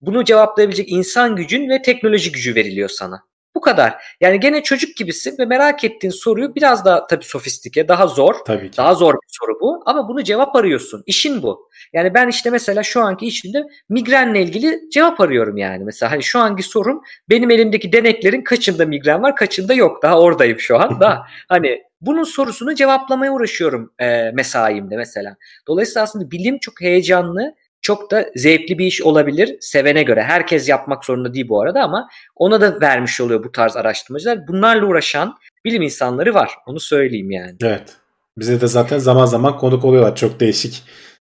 [0.07, 3.25] Bunu cevaplayabilecek insan gücün ve teknoloji gücü veriliyor sana.
[3.55, 3.95] Bu kadar.
[4.21, 8.35] Yani gene çocuk gibisin ve merak ettiğin soruyu biraz daha tabii sofistike, daha zor.
[8.47, 8.77] Tabii ki.
[8.77, 11.03] Daha zor bir soru bu ama bunu cevap arıyorsun.
[11.07, 11.69] İşin bu.
[11.93, 15.85] Yani ben işte mesela şu anki işimde migrenle ilgili cevap arıyorum yani.
[15.85, 20.03] Mesela hani şu anki sorum benim elimdeki deneklerin kaçında migren var, kaçında yok.
[20.03, 21.01] Daha oradayım şu an.
[21.01, 25.37] Daha hani bunun sorusunu cevaplamaya uğraşıyorum e, mesaimde mesela.
[25.69, 30.22] Dolayısıyla aslında bilim çok heyecanlı çok da zevkli bir iş olabilir sevene göre.
[30.22, 34.49] Herkes yapmak zorunda değil bu arada ama ona da vermiş oluyor bu tarz araştırmacılar.
[34.49, 36.51] Bunlarla uğraşan bilim insanları var.
[36.66, 37.57] Onu söyleyeyim yani.
[37.62, 37.97] Evet.
[38.39, 40.82] Bize de zaten zaman zaman konuk oluyorlar çok değişik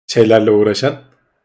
[0.08, 0.96] şeylerle uğraşan.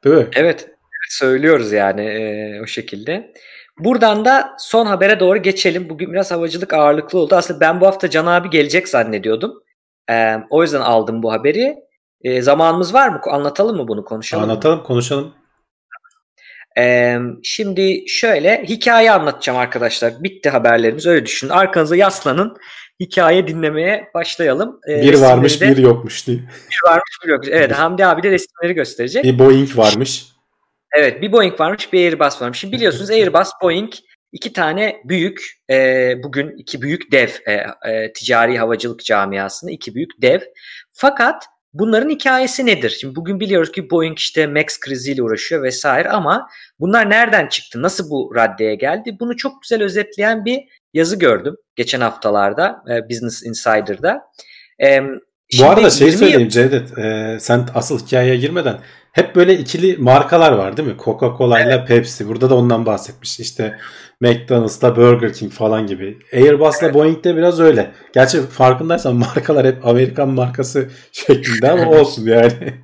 [0.04, 0.26] Değil mi?
[0.34, 0.68] Evet.
[1.08, 3.32] söylüyoruz yani e, o şekilde.
[3.78, 5.88] Buradan da son habere doğru geçelim.
[5.88, 7.34] Bugün biraz havacılık ağırlıklı oldu.
[7.34, 9.62] Aslında ben bu hafta Can abi gelecek zannediyordum.
[10.11, 11.76] E, o yüzden aldım bu haberi.
[12.25, 13.21] E, zamanımız var mı?
[13.31, 14.05] Anlatalım mı bunu?
[14.05, 14.85] Konuşalım Anlatalım, mı?
[14.85, 15.35] konuşalım.
[16.79, 20.23] E, şimdi şöyle hikaye anlatacağım arkadaşlar.
[20.23, 21.51] Bitti haberlerimiz öyle düşünün.
[21.51, 22.57] Arkanıza yaslanın.
[23.01, 24.81] Hikaye dinlemeye başlayalım.
[24.89, 26.39] E, bir varmış de, bir yokmuş diye.
[26.39, 27.49] Bir varmış bir yokmuş.
[27.53, 29.25] Evet Hamdi abi de resimleri gösterecek.
[29.25, 30.27] Bir Boeing varmış.
[30.97, 32.59] Evet bir Boeing varmış bir Airbus varmış.
[32.59, 33.93] Şimdi biliyorsunuz Airbus, Boeing
[34.33, 37.53] iki tane büyük e, bugün iki büyük dev e,
[37.91, 40.41] e, ticari havacılık camiasında iki büyük dev.
[40.93, 42.91] Fakat Bunların hikayesi nedir?
[43.01, 46.49] Şimdi bugün biliyoruz ki Boeing işte Max kriziyle uğraşıyor vesaire ama
[46.81, 47.83] bunlar nereden çıktı?
[47.83, 49.16] Nasıl bu raddeye geldi?
[49.21, 50.59] Bunu çok güzel özetleyen bir
[50.95, 54.23] yazı gördüm geçen haftalarda e, Business Insider'da.
[54.83, 55.03] E,
[55.61, 58.79] bu arada şey söyleyeyim Cevdet, e, sen asıl hikayeye girmeden
[59.12, 60.94] hep böyle ikili markalar var değil mi?
[60.98, 61.88] Coca-Cola ile evet.
[61.88, 62.28] Pepsi.
[62.28, 63.40] Burada da ondan bahsetmiş.
[63.40, 63.78] İşte
[64.20, 66.18] McDonald's'la Burger King falan gibi.
[66.32, 66.94] Airbus'la evet.
[66.94, 67.90] Boeing'de biraz öyle.
[68.12, 72.80] Gerçi farkındaysan markalar hep Amerikan markası şeklinde ama olsun yani.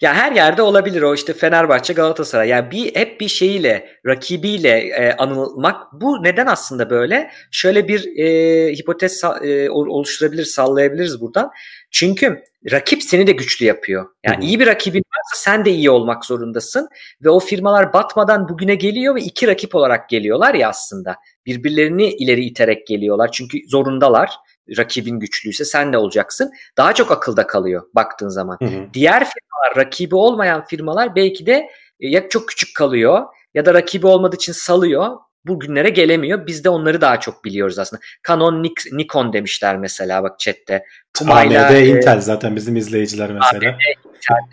[0.00, 2.48] Ya her yerde olabilir o işte Fenerbahçe, Galatasaray.
[2.48, 5.92] Yani bir hep bir şeyiyle, rakibiyle e, anılmak.
[5.92, 7.30] Bu neden aslında böyle?
[7.50, 11.50] Şöyle bir e, hipotez e, oluşturabilir, sallayabiliriz buradan.
[11.90, 14.06] Çünkü rakip seni de güçlü yapıyor.
[14.24, 16.88] Yani iyi bir rakibin varsa sen de iyi olmak zorundasın
[17.24, 21.16] ve o firmalar batmadan bugüne geliyor ve iki rakip olarak geliyorlar ya aslında.
[21.46, 24.30] Birbirlerini ileri iterek geliyorlar çünkü zorundalar.
[24.78, 26.52] Rakibin güçlüyse sen de olacaksın.
[26.76, 28.58] Daha çok akılda kalıyor baktığın zaman.
[28.62, 28.86] Hı hı.
[28.94, 31.68] Diğer firmalar, rakibi olmayan firmalar belki de
[32.00, 33.24] e, ya çok küçük kalıyor
[33.54, 36.46] ya da rakibi olmadığı için salıyor bugünlere gelemiyor.
[36.46, 38.02] Biz de onları daha çok biliyoruz aslında.
[38.28, 40.84] Canon, Nikon demişler mesela bak chatte.
[41.18, 43.70] Pumayla, AMD, e, Intel zaten bizim izleyiciler mesela.
[43.70, 43.80] AMD,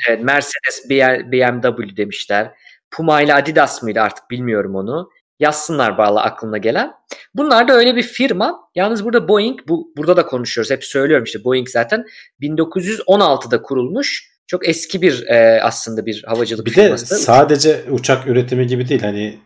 [0.08, 0.90] Intel, Mercedes,
[1.32, 2.52] BMW demişler.
[2.92, 5.10] Puma ile Adidas mıydı artık bilmiyorum onu.
[5.40, 6.92] Yazsınlar bağlı aklına gelen.
[7.34, 8.70] Bunlar da öyle bir firma.
[8.76, 10.72] Yalnız burada Boeing, bu burada da konuşuyoruz.
[10.72, 12.06] Hep söylüyorum işte Boeing zaten
[12.42, 17.16] 1916'da kurulmuş çok eski bir e, aslında bir havacılık bir firması.
[17.16, 19.02] Bir de sadece uçak üretimi gibi değil.
[19.02, 19.40] Hani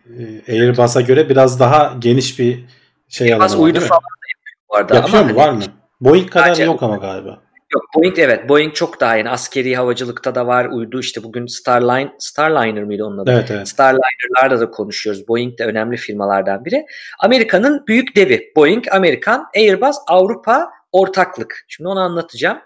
[0.47, 2.66] e, Airbus'a göre biraz daha geniş bir
[3.08, 4.95] şey Airbus alanı var uydu falan da yapıyor bu.
[4.95, 5.39] Yapıyor ama mu?
[5.39, 5.64] Hani, var mı?
[6.02, 7.41] Boeing kadar sadece, yok ama galiba.
[7.74, 8.50] Yok Boeing evet.
[8.50, 9.30] Boeing çok daha yeni.
[9.30, 10.66] Askeri havacılıkta da var.
[10.66, 13.32] Uydu işte bugün Starline, Starliner mıydı onun adı?
[13.32, 13.68] Evet, evet.
[13.68, 15.28] Starliner'larda da konuşuyoruz.
[15.28, 16.86] Boeing de önemli firmalardan biri.
[17.20, 18.54] Amerika'nın büyük devi.
[18.56, 21.66] Boeing, Amerikan, Airbus, Avrupa ortaklık.
[21.68, 22.58] Şimdi onu anlatacağım.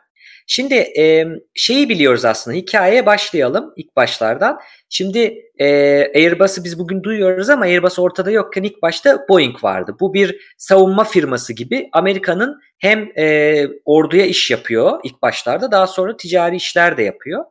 [0.47, 1.25] Şimdi e,
[1.55, 4.59] şeyi biliyoruz aslında hikayeye başlayalım ilk başlardan.
[4.89, 5.67] Şimdi e,
[6.15, 9.95] Airbus'u biz bugün duyuyoruz ama Airbus ortada yokken ilk başta Boeing vardı.
[9.99, 16.17] Bu bir savunma firması gibi Amerika'nın hem e, orduya iş yapıyor ilk başlarda daha sonra
[16.17, 17.45] ticari işler de yapıyor.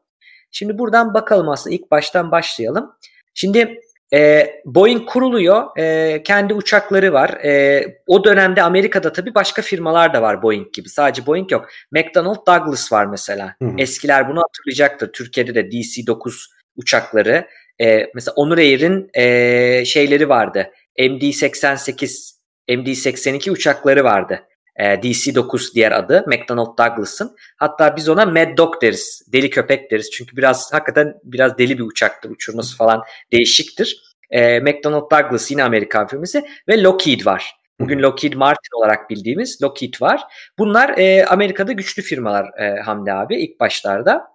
[0.51, 2.93] Şimdi buradan bakalım aslında ilk baştan başlayalım.
[3.34, 3.80] Şimdi
[4.13, 5.79] e, Boeing kuruluyor.
[5.79, 7.31] E, kendi uçakları var.
[7.31, 10.89] E, o dönemde Amerika'da tabii başka firmalar da var Boeing gibi.
[10.89, 11.69] Sadece Boeing yok.
[11.93, 13.55] McDonnell Douglas var mesela.
[13.63, 13.75] Hı hı.
[13.79, 15.13] Eskiler bunu hatırlayacaktır.
[15.13, 16.33] Türkiye'de de DC-9
[16.77, 17.47] uçakları.
[17.81, 20.71] E, mesela Onur Air'in e, şeyleri vardı.
[20.99, 22.33] MD-88,
[22.69, 24.41] MD-82 uçakları vardı.
[24.77, 26.25] E, DC-9 diğer adı.
[26.27, 27.37] McDonnell Douglas'ın.
[27.57, 29.23] Hatta biz ona Mad Dog deriz.
[29.33, 30.11] Deli köpek deriz.
[30.11, 32.31] Çünkü biraz hakikaten biraz deli bir uçaktır.
[32.31, 33.03] Uçurması falan
[33.33, 34.03] değişiktir.
[34.31, 37.55] E, McDonnell Douglas yine Amerikan firması ve Lockheed var.
[37.81, 40.20] Bugün Lockheed Martin olarak bildiğimiz Lockheed var.
[40.59, 44.33] Bunlar e, Amerika'da güçlü firmalar e, Hamdi abi ilk başlarda.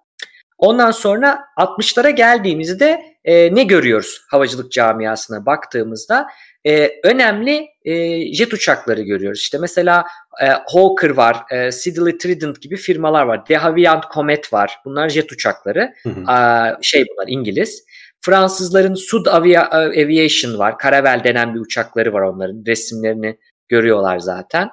[0.58, 6.28] Ondan sonra 60'lara geldiğimizde e, ne görüyoruz havacılık camiasına baktığımızda?
[6.66, 9.40] E, önemli e, jet uçakları görüyoruz.
[9.40, 10.06] İşte mesela
[10.42, 13.48] e, Hawker var, e, Siddeley Trident gibi firmalar var.
[13.48, 14.78] De Havilland Comet var.
[14.86, 15.94] Bunlar jet uçakları.
[16.04, 16.24] Hı hı.
[16.28, 17.84] Aa, şey bunlar İngiliz.
[18.22, 19.70] Fransızların Sud Avia-
[20.04, 20.76] Aviation var.
[20.84, 22.64] Caravel denen bir uçakları var onların.
[22.68, 24.70] Resimlerini görüyorlar zaten.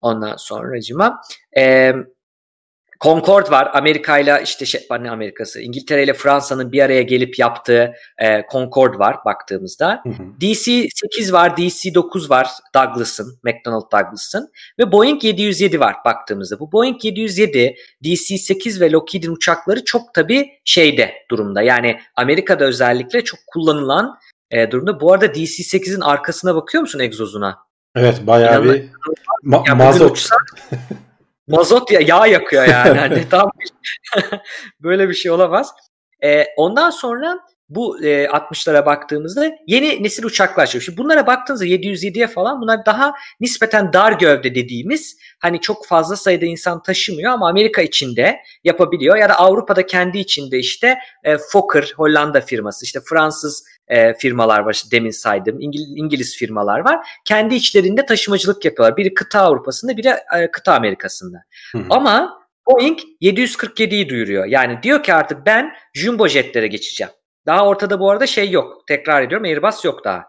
[0.00, 1.20] Ondan sonra cima.
[1.56, 1.92] E,
[3.00, 3.70] Concorde var.
[3.74, 8.98] Amerika ile işte şey, ne Amerikası, İngiltere ile Fransa'nın bir araya gelip yaptığı e, Concorde
[8.98, 10.00] var baktığımızda.
[10.02, 10.22] Hı hı.
[10.40, 16.58] DC-8 var, DC-9 var Douglas'ın, McDonnell Douglas'ın ve Boeing 707 var baktığımızda.
[16.58, 17.74] Bu Boeing 707,
[18.04, 21.62] DC-8 ve Lockheed'in uçakları çok tabii şeyde durumda.
[21.62, 24.18] Yani Amerika'da özellikle çok kullanılan
[24.50, 25.00] e, durumda.
[25.00, 27.58] Bu arada DC-8'in arkasına bakıyor musun egzozuna?
[27.96, 28.76] Evet bayağı İnanılmaz.
[28.76, 28.88] bir
[29.50, 30.28] ma- mazot.
[31.48, 32.98] mazot ya yağ yakıyor yani.
[32.98, 33.70] Hani tam bir,
[34.82, 35.72] böyle bir şey olamaz.
[36.24, 37.38] Ee, ondan sonra
[37.68, 40.82] bu e, 60'lara baktığımızda yeni nesil uçaklar çıkıyor.
[40.82, 46.46] Şimdi bunlara baktığınızda 707'ye falan bunlar daha nispeten dar gövde dediğimiz hani çok fazla sayıda
[46.46, 52.40] insan taşımıyor ama Amerika içinde yapabiliyor ya da Avrupa'da kendi içinde işte e, Fokker Hollanda
[52.40, 57.08] firması işte Fransız e, firmalar var işte demin saydığım İngil- İngiliz firmalar var.
[57.24, 58.96] Kendi içlerinde taşımacılık yapıyorlar.
[58.96, 61.38] Biri kıta Avrupa'sında biri e, kıta Amerika'sında.
[61.72, 61.84] Hı hı.
[61.90, 64.44] Ama Boeing 747'yi duyuruyor.
[64.44, 67.12] Yani diyor ki artık ben jumbo jetlere geçeceğim.
[67.46, 68.82] Daha ortada bu arada şey yok.
[68.88, 70.24] Tekrar ediyorum Airbus yok daha.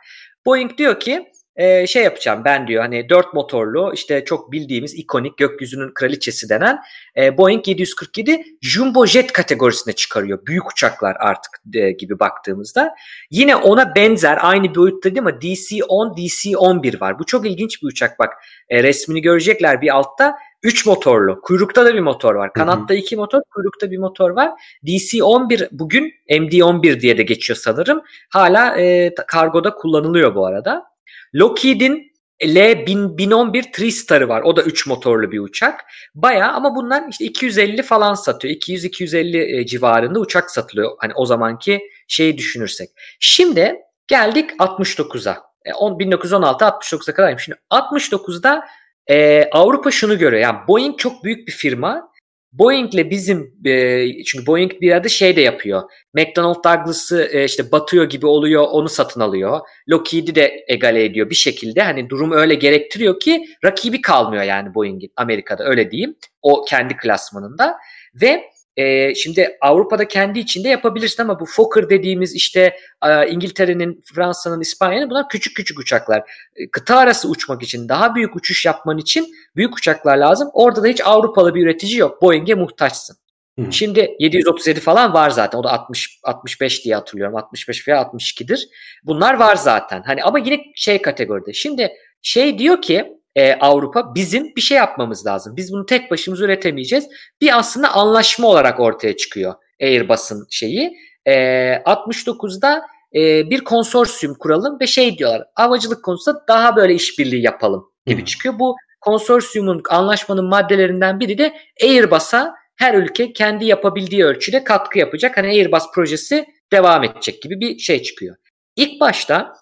[0.46, 5.38] Boeing diyor ki e, şey yapacağım ben diyor hani dört motorlu işte çok bildiğimiz ikonik
[5.38, 6.80] gökyüzünün kraliçesi denen
[7.18, 10.46] e, Boeing 747 jumbo jet kategorisine çıkarıyor.
[10.46, 12.96] Büyük uçaklar artık e, gibi baktığımızda.
[13.32, 15.38] Yine ona benzer aynı boyutta değil mi?
[15.42, 17.20] DC-10, DC-11 var.
[17.20, 18.34] Bu çok ilginç bir uçak bak.
[18.70, 20.36] E, resmini görecekler bir altta.
[20.64, 21.42] 3 motorlu.
[21.42, 22.54] Kuyrukta da bir motor var.
[22.54, 24.52] Kanatta 2 motor, kuyrukta bir motor var.
[24.84, 28.02] DC-11 bugün MD-11 diye de geçiyor sanırım.
[28.30, 30.89] Hala e, kargoda kullanılıyor bu arada.
[31.36, 32.10] Lockheed'in
[32.44, 34.42] L1011 Tristar'ı var.
[34.42, 35.86] O da 3 motorlu bir uçak.
[36.16, 38.54] Baya ama bunlar işte 250 falan satıyor.
[38.54, 40.92] 200-250 e, civarında uçak satılıyor.
[41.00, 42.90] Hani o zamanki şeyi düşünürsek.
[43.20, 43.76] Şimdi
[44.08, 45.38] geldik 69'a.
[45.66, 47.38] E, on- 1916-69'a kadar.
[47.38, 48.66] Şimdi 69'da
[49.08, 50.42] e, Avrupa şunu görüyor.
[50.42, 52.10] Yani Boeing çok büyük bir firma.
[52.52, 55.82] Boeing'le bizim e, çünkü Boeing bir yerde şey de yapıyor.
[56.14, 59.60] McDonnell Douglas'ı e, işte batıyor gibi oluyor onu satın alıyor.
[59.90, 61.82] Lockheed'i de egale ediyor bir şekilde.
[61.82, 66.16] Hani durum öyle gerektiriyor ki rakibi kalmıyor yani Boeing'in Amerika'da öyle diyeyim.
[66.42, 67.78] O kendi klasmanında
[68.22, 68.44] ve
[68.80, 72.76] e, şimdi Avrupa'da kendi içinde yapabilirsin ama bu Fokker dediğimiz işte
[73.06, 76.24] e, İngiltere'nin, Fransa'nın, İspanya'nın bunlar küçük küçük uçaklar.
[76.56, 80.50] E, kıta arası uçmak için, daha büyük uçuş yapman için büyük uçaklar lazım.
[80.54, 82.22] Orada da hiç Avrupalı bir üretici yok.
[82.22, 83.18] Boeing'e muhtaçsın.
[83.60, 83.72] Hı.
[83.72, 85.60] Şimdi 737 falan var zaten.
[85.60, 87.36] O da 60 65 diye hatırlıyorum.
[87.36, 88.70] 65 veya 62'dir.
[89.04, 90.04] Bunlar var zaten.
[90.06, 91.54] Hani ama yine şey kategoride.
[91.54, 91.90] Şimdi
[92.22, 95.56] şey diyor ki e, Avrupa bizim bir şey yapmamız lazım.
[95.58, 97.08] Biz bunu tek başımıza üretemeyeceğiz.
[97.42, 100.98] Bir aslında anlaşma olarak ortaya çıkıyor Airbus'un şeyi.
[101.26, 101.34] E,
[101.74, 102.82] 69'da
[103.16, 105.44] e, bir konsorsiyum kuralım ve şey diyorlar.
[105.56, 108.26] Havacılık konusunda daha böyle işbirliği yapalım gibi Hı.
[108.26, 108.60] çıkıyor.
[108.60, 111.54] Bu konsorsiyumun anlaşmanın maddelerinden biri de
[111.84, 115.38] Airbus'a her ülke kendi yapabildiği ölçüde katkı yapacak.
[115.38, 118.36] Hani Airbus projesi devam edecek gibi bir şey çıkıyor.
[118.76, 119.54] İlk başta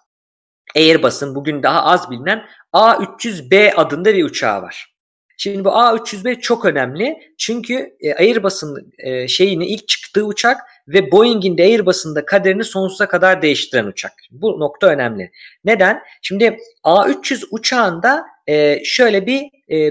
[0.76, 4.98] Airbus'un bugün daha az bilinen A300B adında bir uçağı var.
[5.38, 11.58] Şimdi bu A300B çok önemli çünkü e, Airbus'un e, şeyini ilk çıktığı uçak ve Boeing'in
[11.58, 14.12] de Airbus'un da kaderini sonsuza kadar değiştiren uçak.
[14.32, 15.32] Bu nokta önemli.
[15.64, 16.02] Neden?
[16.22, 19.44] Şimdi A300 uçağında e, şöyle bir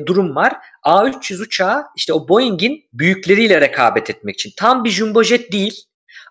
[0.07, 0.57] durum var.
[0.85, 4.53] A300 uçağı işte o Boeing'in büyükleriyle rekabet etmek için.
[4.57, 5.85] Tam bir jumbo jet değil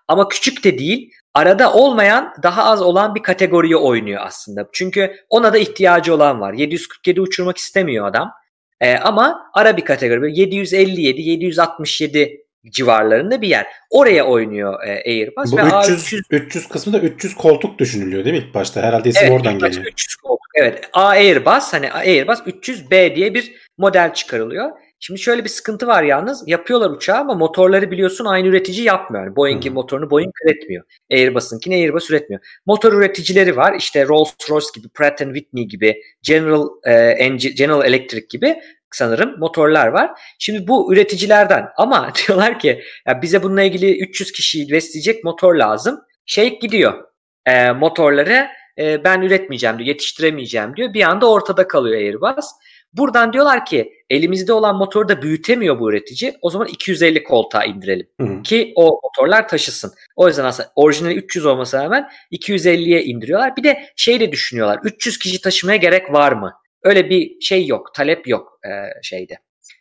[0.08, 1.12] ama küçük de değil.
[1.36, 4.68] Arada olmayan daha az olan bir kategoriye oynuyor aslında.
[4.72, 6.52] Çünkü ona da ihtiyacı olan var.
[6.52, 8.32] 747 uçurmak istemiyor adam.
[8.80, 10.22] E, ama ara bir kategori.
[10.22, 12.40] Böyle 757, 767
[12.70, 13.66] civarlarında bir yer.
[13.90, 15.52] Oraya oynuyor e, Airbus.
[15.52, 18.82] Bu ve 300, A300 300 kısmı da 300 koltuk düşünülüyor değil mi ilk başta?
[18.82, 19.84] Herhalde isim Evet, oradan geliyor.
[19.84, 20.46] 300 koltuk.
[20.54, 20.88] Evet.
[20.92, 24.70] A Airbus hani Airbus 300B diye bir model çıkarılıyor.
[25.00, 26.42] Şimdi şöyle bir sıkıntı var yalnız.
[26.46, 29.24] Yapıyorlar uçağı ama motorları biliyorsun aynı üretici yapmıyor.
[29.24, 29.74] Yani Boeing'in Hı.
[29.74, 30.84] motorunu Boeing üretmiyor.
[31.10, 32.42] Airbus'unkini Airbus üretmiyor.
[32.66, 33.74] Motor üreticileri var.
[33.78, 38.56] İşte Rolls-Royce gibi, Pratt Whitney gibi, General e, General Electric gibi
[38.90, 40.10] sanırım motorlar var.
[40.38, 46.00] Şimdi bu üreticilerden ama diyorlar ki ya bize bununla ilgili 300 kişiyi besleyecek motor lazım.
[46.26, 47.04] Şey gidiyor.
[47.46, 48.48] E, motorları
[48.78, 50.94] e, ben üretmeyeceğim diyor, yetiştiremeyeceğim diyor.
[50.94, 52.46] Bir anda ortada kalıyor Airbus.
[52.92, 56.34] Buradan diyorlar ki elimizde olan motoru da büyütemiyor bu üretici.
[56.42, 58.42] O zaman 250 koltuğa indirelim Hı hı.
[58.42, 59.92] ki o motorlar taşısın.
[60.16, 63.56] O yüzden aslında orijinali 300 olmasına rağmen 250'ye indiriyorlar.
[63.56, 64.80] Bir de şey de düşünüyorlar.
[64.82, 66.52] 300 kişi taşımaya gerek var mı?
[66.82, 68.70] Öyle bir şey yok, talep yok e,
[69.02, 69.38] şeyde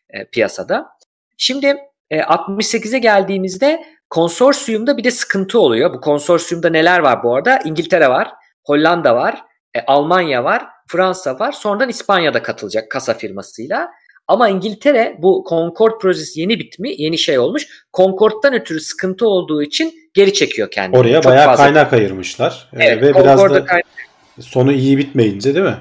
[0.09, 0.87] e, piyasada.
[1.37, 1.77] Şimdi
[2.09, 5.93] e, 68'e geldiğimizde konsorsiyumda bir de sıkıntı oluyor.
[5.93, 7.59] Bu konsorsiyumda neler var bu arada?
[7.65, 8.31] İngiltere var,
[8.65, 11.51] Hollanda var, e, Almanya var, Fransa var.
[11.51, 13.89] Sonradan İspanya'da katılacak kasa firmasıyla.
[14.27, 17.67] Ama İngiltere bu Concord projesi yeni bitmi, yeni şey olmuş.
[17.93, 20.99] Concord'dan ötürü sıkıntı olduğu için geri çekiyor kendini.
[20.99, 22.69] Oraya Çok bayağı fazla- kaynak ayırmışlar.
[22.73, 23.65] Ee, Evet, ve biraz da
[24.39, 25.77] sonu iyi bitmeyince değil mi?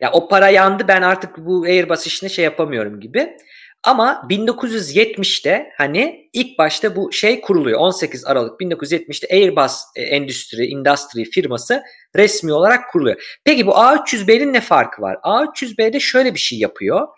[0.00, 3.36] Ya o para yandı ben artık bu Airbus işine şey yapamıyorum gibi.
[3.84, 7.80] Ama 1970'te hani ilk başta bu şey kuruluyor.
[7.80, 11.82] 18 Aralık 1970'te Airbus e, Endüstri, Industry firması
[12.16, 13.38] resmi olarak kuruluyor.
[13.44, 15.14] Peki bu A300B'nin ne farkı var?
[15.14, 17.08] A300B'de şöyle bir şey yapıyor.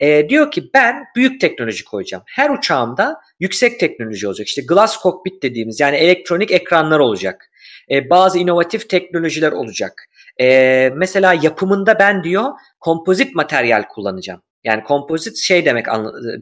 [0.00, 2.24] E, diyor ki ben büyük teknoloji koyacağım.
[2.26, 4.46] Her uçağımda yüksek teknoloji olacak.
[4.46, 7.50] İşte glass cockpit dediğimiz yani elektronik ekranlar olacak.
[7.90, 10.08] E, bazı inovatif teknolojiler olacak.
[10.40, 12.44] E, mesela yapımında ben diyor
[12.80, 14.42] kompozit materyal kullanacağım.
[14.64, 15.86] Yani kompozit şey demek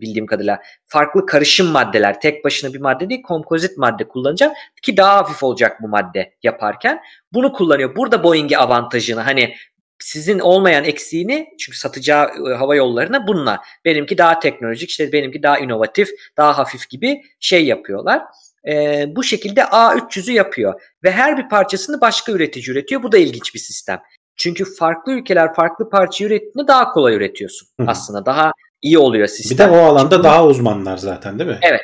[0.00, 5.16] bildiğim kadarıyla farklı karışım maddeler tek başına bir madde değil kompozit madde kullanacağım ki daha
[5.16, 7.00] hafif olacak bu madde yaparken
[7.32, 7.96] bunu kullanıyor.
[7.96, 9.54] Burada Boeing'e avantajını hani
[9.98, 16.08] sizin olmayan eksiğini çünkü satacağı hava yollarına bununla benimki daha teknolojik işte benimki daha inovatif
[16.36, 18.22] daha hafif gibi şey yapıyorlar.
[18.68, 23.02] E, bu şekilde A300'ü yapıyor ve her bir parçasını başka üretici üretiyor.
[23.02, 24.00] Bu da ilginç bir sistem.
[24.42, 28.26] Çünkü farklı ülkeler farklı parça ürettiğinde daha kolay üretiyorsun Hı aslında.
[28.26, 28.52] Daha
[28.82, 29.68] iyi oluyor Bir sistem.
[29.68, 31.58] de o alanda Şimdi daha uzmanlar zaten değil mi?
[31.62, 31.80] Evet.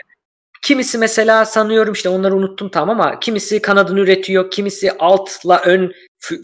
[0.62, 5.92] Kimisi mesela sanıyorum işte onları unuttum tam ama kimisi kanadını üretiyor, kimisi altla ön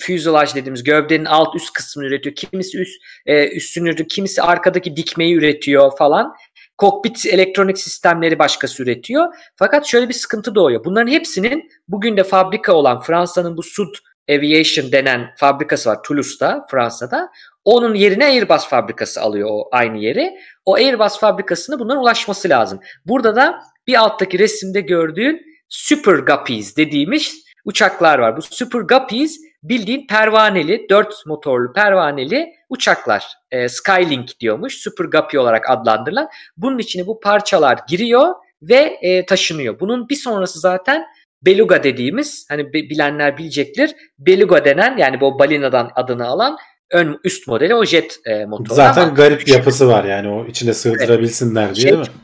[0.01, 5.35] fuselage dediğimiz gövdenin alt üst kısmını üretiyor, kimisi üst e, üstünü üretiyor, kimisi arkadaki dikmeyi
[5.35, 6.35] üretiyor falan.
[6.79, 9.35] Kokpit elektronik sistemleri başkası üretiyor.
[9.57, 10.85] Fakat şöyle bir sıkıntı doğuyor.
[10.85, 13.95] Bunların hepsinin bugün de fabrika olan Fransa'nın bu Sud
[14.31, 17.31] Aviation denen fabrikası var Toulouse'da, Fransa'da.
[17.65, 20.35] Onun yerine Airbus fabrikası alıyor o aynı yeri.
[20.65, 22.81] O Airbus fabrikasına bunların ulaşması lazım.
[23.07, 28.37] Burada da bir alttaki resimde gördüğün Super Guppies dediğimiz uçaklar var.
[28.37, 33.27] Bu Super Guppies bildiğin pervaneli, dört motorlu pervaneli uçaklar.
[33.51, 34.79] E, Skylink diyormuş.
[34.79, 36.29] Super Guppy olarak adlandırılan.
[36.57, 39.81] Bunun içine bu parçalar giriyor ve e, taşınıyor.
[39.81, 41.05] Bunun bir sonrası zaten
[41.47, 43.95] Beluga dediğimiz hani bi- bilenler bilecektir.
[44.19, 46.57] Beluga denen yani bu balinadan adını alan
[46.93, 48.75] ön üst modeli o jet e, motoru.
[48.75, 52.15] Zaten Ama garip yapısı var yani o içine sığdırabilsinler diye Şey- değil mi?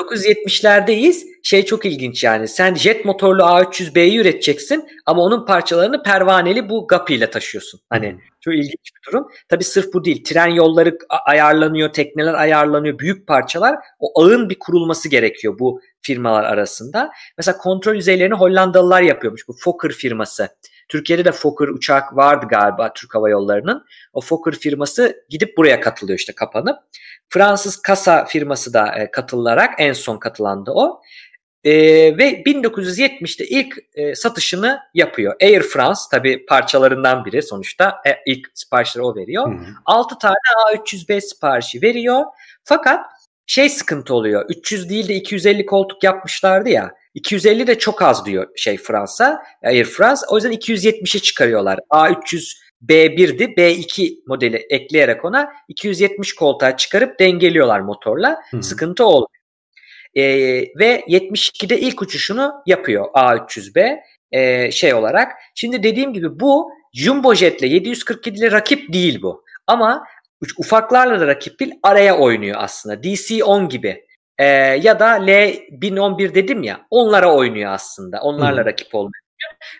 [0.00, 1.24] 1970'lerdeyiz.
[1.42, 2.48] Şey çok ilginç yani.
[2.48, 7.80] Sen jet motorlu A300B'yi üreteceksin ama onun parçalarını pervaneli bu Guppy ile taşıyorsun.
[7.90, 9.28] Hani çok ilginç bir durum.
[9.48, 10.24] Tabii sırf bu değil.
[10.24, 12.98] Tren yolları ayarlanıyor, tekneler ayarlanıyor.
[12.98, 17.10] Büyük parçalar o ağın bir kurulması gerekiyor bu firmalar arasında.
[17.38, 19.48] Mesela kontrol yüzeylerini Hollandalılar yapıyormuş.
[19.48, 20.48] Bu Fokker firması.
[20.88, 23.84] Türkiye'de de Fokker uçak vardı galiba Türk Hava Yolları'nın.
[24.12, 26.78] O Fokker firması gidip buraya katılıyor işte kapanıp.
[27.32, 31.00] Fransız kasa firması da e, katılarak en son katılandı o.
[31.64, 31.72] E,
[32.18, 35.34] ve 1970'te ilk e, satışını yapıyor.
[35.42, 39.52] Air France tabi parçalarından biri sonuçta e, ilk siparişleri o veriyor.
[39.52, 39.66] Hı hı.
[39.84, 40.34] 6 tane
[40.72, 42.24] A300B siparişi veriyor.
[42.64, 43.06] Fakat
[43.46, 44.44] şey sıkıntı oluyor.
[44.48, 46.94] 300 değil de 250 koltuk yapmışlardı ya.
[47.14, 50.20] 250 de çok az diyor şey Fransa, Air France.
[50.28, 51.78] O yüzden 270'e çıkarıyorlar.
[51.90, 53.44] A300 B1'di.
[53.44, 58.40] B2 modeli ekleyerek ona 270 koltuğa çıkarıp dengeliyorlar motorla.
[58.50, 58.62] Hı.
[58.62, 59.28] Sıkıntı olmuyor.
[60.14, 60.22] Ee,
[60.78, 64.00] ve 72'de ilk uçuşunu yapıyor A300B
[64.32, 65.32] ee, şey olarak.
[65.54, 69.44] Şimdi dediğim gibi bu Jumbo Jet'le 747 ile rakip değil bu.
[69.66, 70.04] Ama
[70.58, 72.94] ufaklarla da rakip değil araya oynuyor aslında.
[72.94, 74.06] DC-10 gibi.
[74.38, 74.44] Ee,
[74.82, 78.20] ya da L1011 dedim ya onlara oynuyor aslında.
[78.20, 78.66] Onlarla Hı.
[78.66, 79.21] rakip olmuyor.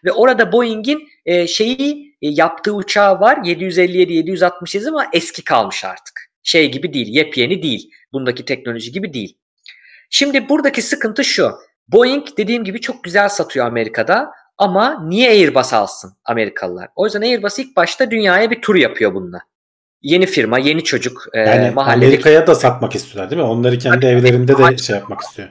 [0.05, 6.31] Ve orada Boeing'in e, şeyi e, yaptığı uçağı var 757 768 ama eski kalmış artık.
[6.43, 7.91] Şey gibi değil, yepyeni değil.
[8.13, 9.39] Bundaki teknoloji gibi değil.
[10.11, 11.53] Şimdi buradaki sıkıntı şu.
[11.89, 16.89] Boeing dediğim gibi çok güzel satıyor Amerika'da ama niye Airbus alsın Amerikalılar?
[16.97, 19.41] O yüzden Airbus ilk başta dünyaya bir tur yapıyor bununla.
[20.03, 23.49] yeni firma, yeni çocuk, e, Yani mahallelik Amerika'ya da satmak istiyorlar değil mi?
[23.49, 25.49] Onları kendi evlerinde de şey yapmak istiyor.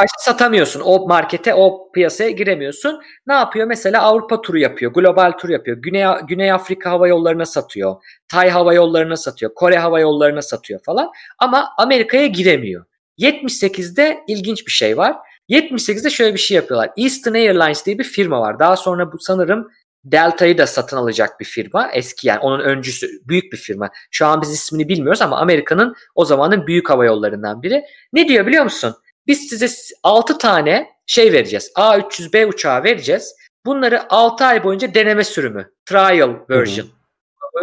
[0.00, 0.80] Başta satamıyorsun.
[0.84, 3.00] O markete, o piyasaya giremiyorsun.
[3.26, 3.66] Ne yapıyor?
[3.66, 5.76] Mesela Avrupa turu yapıyor, global tur yapıyor.
[5.76, 7.96] Güney, Güney Afrika hava yollarına satıyor.
[8.28, 9.54] Tay hava yollarına satıyor.
[9.54, 11.10] Kore hava yollarına satıyor falan.
[11.38, 12.84] Ama Amerika'ya giremiyor.
[13.18, 15.16] 78'de ilginç bir şey var.
[15.48, 16.90] 78'de şöyle bir şey yapıyorlar.
[16.96, 18.58] Eastern Airlines diye bir firma var.
[18.58, 19.68] Daha sonra bu sanırım
[20.04, 21.90] Delta'yı da satın alacak bir firma.
[21.92, 23.90] Eski yani onun öncüsü büyük bir firma.
[24.10, 27.84] Şu an biz ismini bilmiyoruz ama Amerika'nın o zamanın büyük hava yollarından biri.
[28.12, 28.94] Ne diyor biliyor musun?
[29.28, 29.68] Biz size
[30.02, 31.72] 6 tane şey vereceğiz.
[31.76, 33.34] A300B uçağı vereceğiz.
[33.66, 36.88] Bunları 6 ay boyunca deneme sürümü, trial version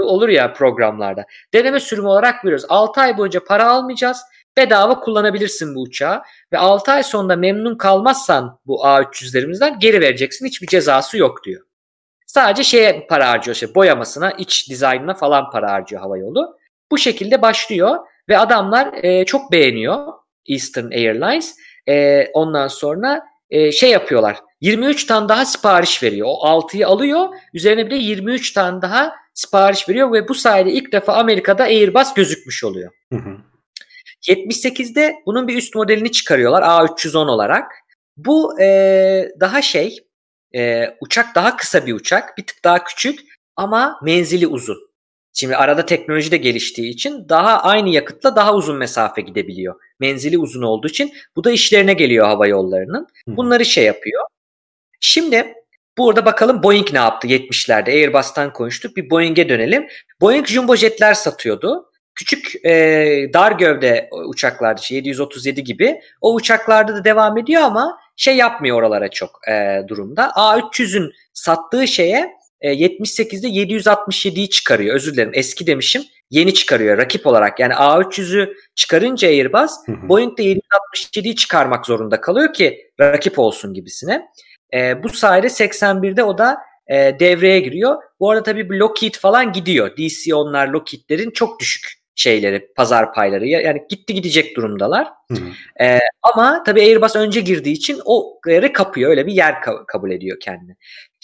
[0.02, 1.26] olur ya programlarda.
[1.54, 2.66] Deneme sürümü olarak veriyoruz.
[2.70, 4.22] 6 ay boyunca para almayacağız.
[4.58, 6.22] Bedava kullanabilirsin bu uçağı.
[6.54, 10.46] Ve 6 ay sonunda memnun kalmazsan bu A300'lerimizden geri vereceksin.
[10.46, 11.62] Hiçbir cezası yok diyor.
[12.28, 13.56] Sadece şeye para harcıyor.
[13.56, 16.58] Işte boyamasına, iç dizaynına falan para harcıyor havayolu.
[16.92, 17.98] Bu şekilde başlıyor
[18.30, 20.14] ve adamlar e, çok beğeniyor
[20.48, 21.56] Eastern Airlines.
[21.90, 24.38] E, ondan sonra e, şey yapıyorlar.
[24.62, 26.28] 23 tane daha sipariş veriyor.
[26.30, 27.30] O 6'yı alıyor.
[27.54, 32.14] Üzerine bir de 23 tane daha sipariş veriyor ve bu sayede ilk defa Amerika'da Airbus
[32.14, 32.92] gözükmüş oluyor.
[33.14, 33.38] Hı hı.
[34.28, 37.72] 78'de bunun bir üst modelini çıkarıyorlar A310 olarak.
[38.18, 39.98] Bu e, daha şey
[40.56, 43.20] e, uçak daha kısa bir uçak bir tık daha küçük
[43.56, 44.85] ama menzili uzun.
[45.38, 49.76] Şimdi arada teknoloji de geliştiği için daha aynı yakıtla daha uzun mesafe gidebiliyor.
[50.00, 53.08] Menzili uzun olduğu için bu da işlerine geliyor hava yollarının.
[53.28, 54.24] Bunları şey yapıyor.
[55.00, 55.54] Şimdi
[55.98, 59.88] burada bakalım Boeing ne yaptı 70'lerde Airbus'tan konuştuk bir Boeing'e dönelim.
[60.22, 61.92] Boeing jumbo jetler satıyordu.
[62.16, 62.72] Küçük e,
[63.34, 69.10] dar gövde uçaklarda işte 737 gibi o uçaklarda da devam ediyor ama şey yapmıyor oralara
[69.10, 70.24] çok e, durumda.
[70.24, 72.32] A300'ün sattığı şeye
[72.66, 74.96] e, 78'de 767'yi çıkarıyor.
[74.96, 76.04] Özür dilerim eski demişim.
[76.32, 77.60] Yeni çıkarıyor rakip olarak.
[77.60, 79.72] Yani A300'ü çıkarınca Airbus.
[79.88, 84.26] Boeing de 767'yi çıkarmak zorunda kalıyor ki rakip olsun gibisine.
[84.74, 87.96] E, bu sayede 81'de o da e, devreye giriyor.
[88.20, 89.90] Bu arada tabii Lockheed falan gidiyor.
[89.98, 93.46] DC-10'lar Lockheed'lerin çok düşük şeyleri, pazar payları.
[93.48, 95.08] Ya- Yani gitti gidecek durumdalar.
[95.32, 95.84] Hı hı.
[95.86, 99.10] Ee, ama tabii Airbus önce girdiği için o yeri kapıyor.
[99.10, 100.76] Öyle bir yer ka- kabul ediyor kendini.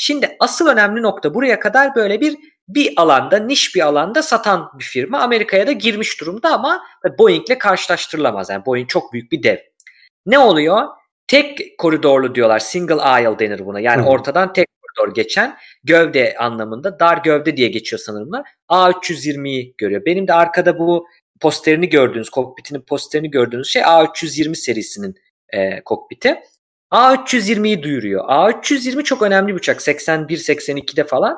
[0.03, 2.38] Şimdi asıl önemli nokta buraya kadar böyle bir
[2.68, 5.19] bir alanda, niş bir alanda satan bir firma.
[5.19, 6.84] Amerika'ya da girmiş durumda ama
[7.19, 8.49] Boeing'le karşılaştırılamaz.
[8.49, 9.57] Yani Boeing çok büyük bir dev.
[10.26, 10.88] Ne oluyor?
[11.28, 12.60] Tek koridorlu diyorlar.
[12.60, 13.80] Single aisle denir buna.
[13.80, 18.32] Yani Hı ortadan tek koridor geçen gövde anlamında dar gövde diye geçiyor sanırım.
[18.69, 20.02] A320'yi görüyor.
[20.06, 21.07] Benim de arkada bu
[21.40, 25.15] posterini gördüğünüz, kokpitinin posterini gördüğünüz şey A320 serisinin
[25.49, 26.40] e, kokpiti.
[26.91, 28.26] A320'yi duyuruyor.
[28.26, 29.80] A320 çok önemli bir uçak.
[29.80, 31.38] 81-82'de falan.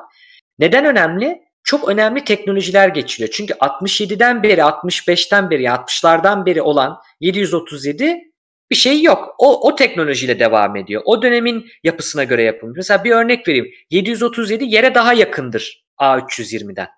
[0.58, 1.40] Neden önemli?
[1.64, 3.30] Çok önemli teknolojiler geçiriyor.
[3.32, 8.18] Çünkü 67'den beri, 65'ten beri, 60'lardan beri olan 737
[8.70, 9.34] bir şey yok.
[9.38, 11.02] O, o teknolojiyle devam ediyor.
[11.04, 12.76] O dönemin yapısına göre yapılmış.
[12.76, 13.66] Mesela bir örnek vereyim.
[13.90, 16.88] 737 yere daha yakındır A320'den.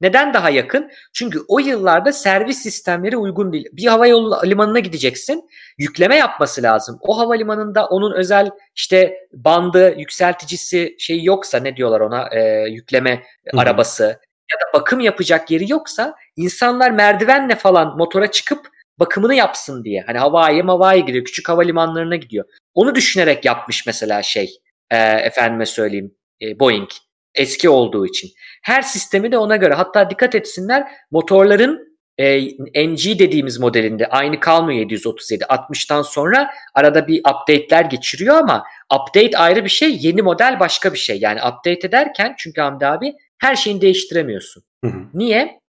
[0.00, 0.90] Neden daha yakın?
[1.12, 3.68] Çünkü o yıllarda servis sistemleri uygun değil.
[3.72, 5.48] Bir havayolu limanına gideceksin.
[5.78, 6.98] Yükleme yapması lazım.
[7.00, 13.60] O havalimanında onun özel işte bandı, yükselticisi şey yoksa ne diyorlar ona e, yükleme hı.
[13.60, 14.20] arabası
[14.52, 18.68] ya da bakım yapacak yeri yoksa insanlar merdivenle falan motora çıkıp
[18.98, 20.04] bakımını yapsın diye.
[20.06, 21.24] Hani havaya mavaya gidiyor.
[21.24, 22.44] Küçük havalimanlarına gidiyor.
[22.74, 24.50] Onu düşünerek yapmış mesela şey
[24.90, 26.88] e, efendime söyleyeyim e, Boeing
[27.36, 28.30] eski olduğu için.
[28.62, 29.74] Her sistemi de ona göre.
[29.74, 32.40] Hatta dikkat etsinler motorların e,
[32.88, 35.44] NG dediğimiz modelinde aynı kalmıyor 737.
[35.44, 38.64] 60'tan sonra arada bir update'ler geçiriyor ama
[38.94, 41.18] update ayrı bir şey, yeni model başka bir şey.
[41.20, 44.62] Yani update ederken çünkü Hamdi abi her şeyini değiştiremiyorsun.
[44.84, 44.98] Hı hı.
[45.14, 45.60] Niye?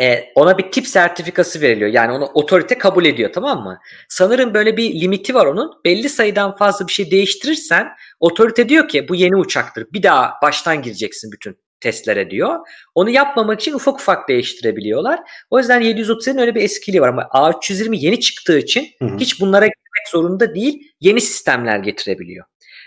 [0.00, 1.90] E, ona bir tip sertifikası veriliyor.
[1.90, 3.78] Yani onu otorite kabul ediyor tamam mı?
[4.08, 5.72] Sanırım böyle bir limiti var onun.
[5.84, 7.88] Belli sayıdan fazla bir şey değiştirirsen
[8.20, 9.86] otorite diyor ki bu yeni uçaktır.
[9.92, 12.58] Bir daha baştan gireceksin bütün testlere diyor.
[12.94, 15.20] Onu yapmamak için ufak ufak değiştirebiliyorlar.
[15.50, 19.16] O yüzden 737'nin öyle bir eskiliği var ama A320 yeni çıktığı için Hı hı.
[19.18, 20.92] hiç bunlara girmek zorunda değil.
[21.00, 22.46] Yeni sistemler getirebiliyor.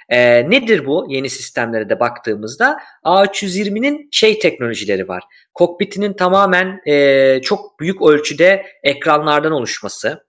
[0.10, 2.80] Ee, nedir bu yeni sistemlere de baktığımızda?
[3.04, 5.24] A320'nin şey teknolojileri var.
[5.54, 10.28] Kokpitinin tamamen e, çok büyük ölçüde ekranlardan oluşması.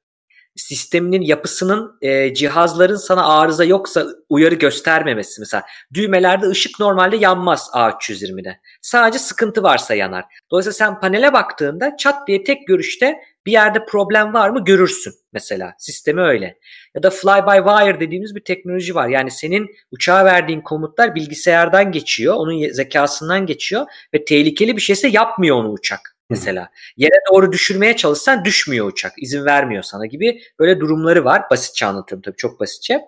[0.57, 5.41] Sisteminin yapısının e, cihazların sana arıza yoksa uyarı göstermemesi.
[5.41, 5.63] Mesela
[5.95, 8.61] düğmelerde ışık normalde yanmaz A320'de.
[8.83, 10.25] Sadece sıkıntı varsa yanar.
[10.51, 13.17] Dolayısıyla sen panele baktığında çat diye tek görüşte
[13.49, 15.75] bir yerde problem var mı görürsün mesela.
[15.79, 16.59] Sistemi öyle.
[16.95, 19.09] Ya da fly by wire dediğimiz bir teknoloji var.
[19.09, 22.35] Yani senin uçağa verdiğin komutlar bilgisayardan geçiyor.
[22.35, 26.17] Onun zekasından geçiyor ve tehlikeli bir şeyse yapmıyor onu uçak.
[26.31, 26.71] mesela.
[26.97, 29.13] Yere doğru düşürmeye çalışsan düşmüyor uçak.
[29.17, 31.43] İzin vermiyor sana gibi böyle durumları var.
[31.51, 33.01] Basitçe anlatıyorum tabii çok basitçe.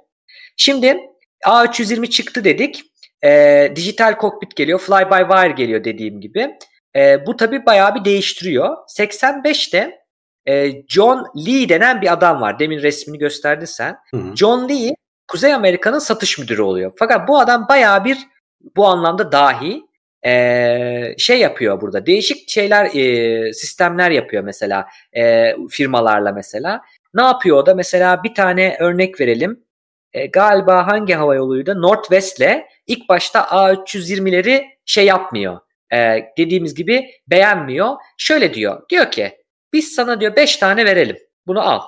[0.57, 1.01] Şimdi
[1.47, 2.83] A320 çıktı dedik.
[3.25, 4.79] E, dijital kokpit geliyor.
[4.79, 6.57] Fly by wire geliyor dediğim gibi.
[6.97, 8.77] E, bu tabii bayağı bir değiştiriyor.
[8.99, 10.00] 85'te
[10.49, 12.59] e, John Lee denen bir adam var.
[12.59, 13.97] Demin resmini gösterdin sen.
[14.11, 14.37] Hı hı.
[14.37, 14.95] John Lee
[15.29, 16.93] Kuzey Amerika'nın satış müdürü oluyor.
[16.97, 18.19] Fakat bu adam bayağı bir
[18.77, 19.83] bu anlamda dahi
[20.27, 22.07] e, şey yapıyor burada.
[22.07, 26.83] Değişik şeyler e, sistemler yapıyor mesela e, firmalarla mesela.
[27.15, 27.75] Ne yapıyor o da?
[27.75, 29.65] Mesela bir tane örnek verelim.
[30.13, 31.83] E, galiba hangi hava yoluydu?
[31.83, 35.61] Northwest'le ilk başta A320'leri şey yapmıyor.
[35.93, 37.97] E, dediğimiz gibi beğenmiyor.
[38.19, 38.89] Şöyle diyor.
[38.89, 39.40] Diyor ki
[39.73, 41.17] biz sana diyor 5 tane verelim.
[41.47, 41.81] Bunu al.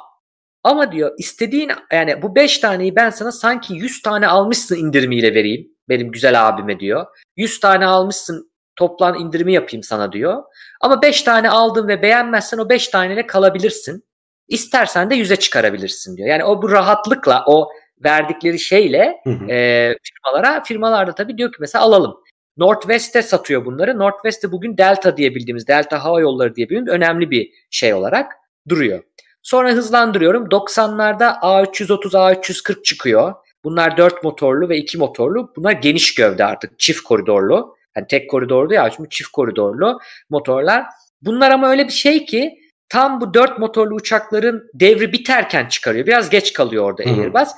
[0.64, 5.68] Ama diyor istediğin yani bu 5 taneyi ben sana sanki 100 tane almışsın indirimiyle vereyim.
[5.88, 7.06] Benim güzel abime diyor.
[7.36, 10.42] 100 tane almışsın toplam indirimi yapayım sana diyor.
[10.80, 14.04] Ama 5 tane aldın ve beğenmezsen o 5 taneyle kalabilirsin.
[14.48, 16.28] İstersen de 100'e çıkarabilirsin diyor.
[16.28, 17.68] Yani o bu rahatlıkla o
[18.04, 19.50] verdikleri şeyle Hı hı.
[19.50, 22.21] e, firmalara firmalar da tabii diyor ki mesela alalım.
[22.56, 23.98] Northwest'e satıyor bunları.
[23.98, 28.32] Northwest'te bugün Delta diye bildiğimiz Delta Hava Yolları diye bildiğimiz önemli bir şey olarak
[28.68, 29.02] duruyor.
[29.42, 30.44] Sonra hızlandırıyorum.
[30.44, 33.34] 90'larda A330, A340 çıkıyor.
[33.64, 35.52] Bunlar 4 motorlu ve 2 motorlu.
[35.56, 36.78] Bunlar geniş gövde artık.
[36.78, 37.76] Çift koridorlu.
[37.96, 39.98] Yani tek koridorlu ya şimdi çift koridorlu
[40.30, 40.84] motorlar.
[41.22, 42.58] Bunlar ama öyle bir şey ki
[42.88, 46.06] tam bu 4 motorlu uçakların devri biterken çıkarıyor.
[46.06, 47.02] Biraz geç kalıyor orada.
[47.02, 47.48] Airbus.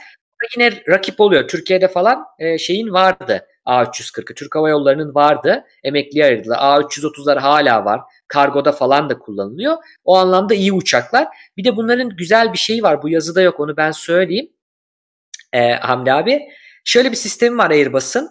[0.56, 1.48] Yine rakip oluyor.
[1.48, 3.46] Türkiye'de falan e, şeyin vardı.
[3.66, 4.34] A340'ı.
[4.34, 5.64] Türk Hava Yolları'nın vardı.
[5.82, 6.58] Emekliye ayırdılar.
[6.58, 8.00] A330'lar hala var.
[8.28, 9.76] Kargoda falan da kullanılıyor.
[10.04, 11.28] O anlamda iyi uçaklar.
[11.56, 13.02] Bir de bunların güzel bir şeyi var.
[13.02, 14.50] Bu yazıda yok onu ben söyleyeyim.
[15.52, 16.42] Ee, Hamdi abi.
[16.84, 18.30] Şöyle bir sistemi var Airbus'un.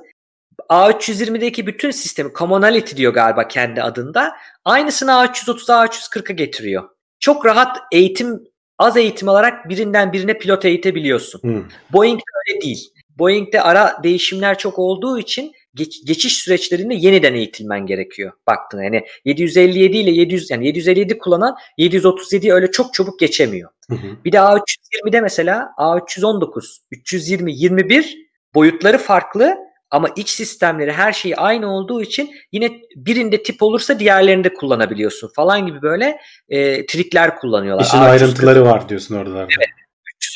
[0.70, 4.36] A320'deki bütün sistemi commonality diyor galiba kendi adında.
[4.66, 6.90] Aynısını A330'a A340'a getiriyor.
[7.20, 8.44] Çok rahat eğitim
[8.80, 11.40] az eğitim alarak birinden birine pilot eğitebiliyorsun.
[11.44, 11.64] Hı.
[11.94, 12.93] Boeing'de öyle değil.
[13.18, 18.32] Boeing'de ara değişimler çok olduğu için geç- geçiş süreçlerinde yeniden eğitilmen gerekiyor.
[18.48, 23.70] Baktın yani 757 ile 700 yani 757 kullanan 737 öyle çok çabuk geçemiyor.
[23.90, 24.24] Hı hı.
[24.26, 28.18] Bir de A320'de mesela A319, 320, 21
[28.56, 29.58] boyutları farklı
[29.92, 35.32] ama iç sistemleri her şeyi aynı olduğu için yine birinde tip olursa diğerlerini de kullanabiliyorsun
[35.36, 36.18] falan gibi böyle
[36.50, 37.86] e, trikler kullanıyorlar.
[37.86, 39.48] İşin A340 ayrıntıları var diyorsun orada.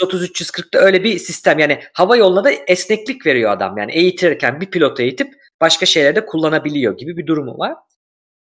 [0.04, 3.78] 330-340'da öyle bir sistem yani hava yoluna da esneklik veriyor adam.
[3.78, 7.74] Yani eğitirken bir pilot eğitip başka şeylerde kullanabiliyor gibi bir durumu var.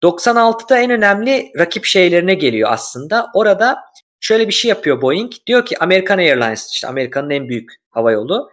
[0.03, 3.31] 96'da en önemli rakip şeylerine geliyor aslında.
[3.35, 3.79] Orada
[4.21, 5.33] şöyle bir şey yapıyor Boeing.
[5.47, 8.51] Diyor ki American Airlines işte Amerika'nın en büyük hava yolu.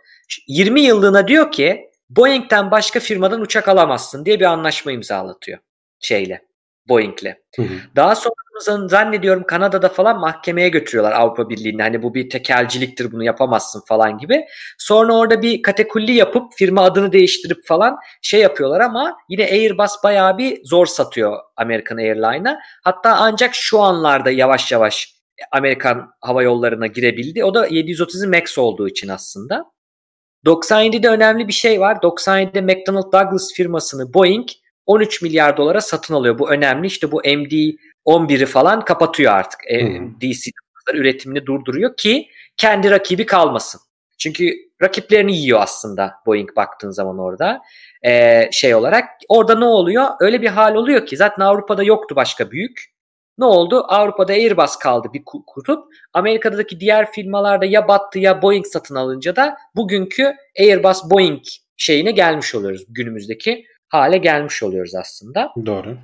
[0.48, 5.60] 20 yıllığına diyor ki Boeing'den başka firmadan uçak alamazsın diye bir anlaşma imzalatıyor
[6.00, 6.42] şeyle
[6.90, 7.36] Boeing'le.
[7.56, 7.68] Hı hı.
[7.96, 11.82] Daha sonra zannediyorum Kanada'da falan mahkemeye götürüyorlar Avrupa Birliği'ne.
[11.82, 14.46] Hani bu bir tekelciliktir bunu yapamazsın falan gibi.
[14.78, 20.38] Sonra orada bir katekulli yapıp firma adını değiştirip falan şey yapıyorlar ama yine Airbus bayağı
[20.38, 22.60] bir zor satıyor American Airline'a.
[22.84, 25.18] Hatta ancak şu anlarda yavaş yavaş
[25.52, 27.44] Amerikan hava yollarına girebildi.
[27.44, 29.66] O da 730 Max olduğu için aslında.
[30.46, 31.96] 97'de önemli bir şey var.
[31.96, 34.48] 97'de McDonnell Douglas firmasını Boeing
[34.86, 36.40] 13 milyar dolara satın alıyor.
[36.40, 36.88] Bu önemli.
[36.88, 37.26] İşte bu
[38.08, 39.60] MD-11'i falan kapatıyor artık.
[39.68, 40.04] E, Hı.
[40.22, 40.52] DC
[40.94, 42.28] üretimini durduruyor ki
[42.58, 43.82] kendi rakibi kalmasın.
[44.18, 47.62] Çünkü rakiplerini yiyor aslında Boeing baktığın zaman orada.
[48.06, 49.06] Ee, şey olarak.
[49.30, 50.06] Orada ne oluyor?
[50.20, 52.98] Öyle bir hal oluyor ki zaten Avrupa'da yoktu başka büyük.
[53.38, 53.86] Ne oldu?
[53.88, 55.84] Avrupa'da Airbus kaldı bir ku- kutup.
[56.14, 61.42] Amerika'daki diğer firmalarda ya battı ya Boeing satın alınca da bugünkü Airbus Boeing
[61.78, 62.86] şeyine gelmiş oluyoruz.
[62.90, 65.98] Günümüzdeki hale gelmiş oluyoruz aslında Doğru.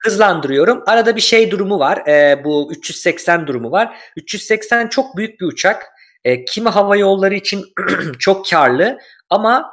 [0.00, 0.82] Hızlandırıyorum.
[0.86, 2.06] Arada bir şey durumu var.
[2.06, 3.96] Ee, bu 380 durumu var.
[4.16, 5.86] 380 çok büyük bir uçak.
[6.24, 7.64] Ee, kimi hava yolları için
[8.18, 8.98] çok karlı
[9.30, 9.70] ama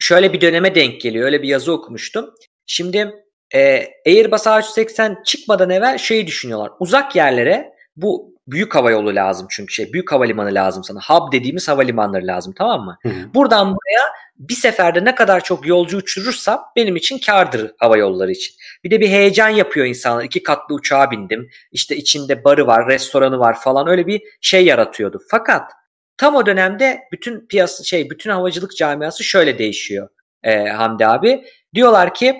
[0.00, 1.24] şöyle bir döneme denk geliyor.
[1.24, 2.34] Öyle bir yazı okumuştum.
[2.66, 3.12] Şimdi
[3.54, 6.70] e, Airbus A380 çıkmadan evvel şeyi düşünüyorlar.
[6.80, 11.00] Uzak yerlere bu büyük hava yolu lazım çünkü şey büyük havalimanı lazım sana.
[11.00, 12.98] Hub dediğimiz havalimanları lazım tamam mı?
[13.02, 13.34] Hı hı.
[13.34, 14.02] Buradan buraya
[14.38, 18.54] bir seferde ne kadar çok yolcu uçurursam benim için kardır hava yolları için.
[18.84, 20.24] Bir de bir heyecan yapıyor insanlar.
[20.24, 21.50] İki katlı uçağa bindim.
[21.72, 25.20] İşte içinde barı var, restoranı var falan öyle bir şey yaratıyordu.
[25.30, 25.72] Fakat
[26.16, 30.08] tam o dönemde bütün piyasa şey bütün havacılık camiası şöyle değişiyor
[30.42, 31.44] e, Hamdi abi.
[31.74, 32.36] Diyorlar ki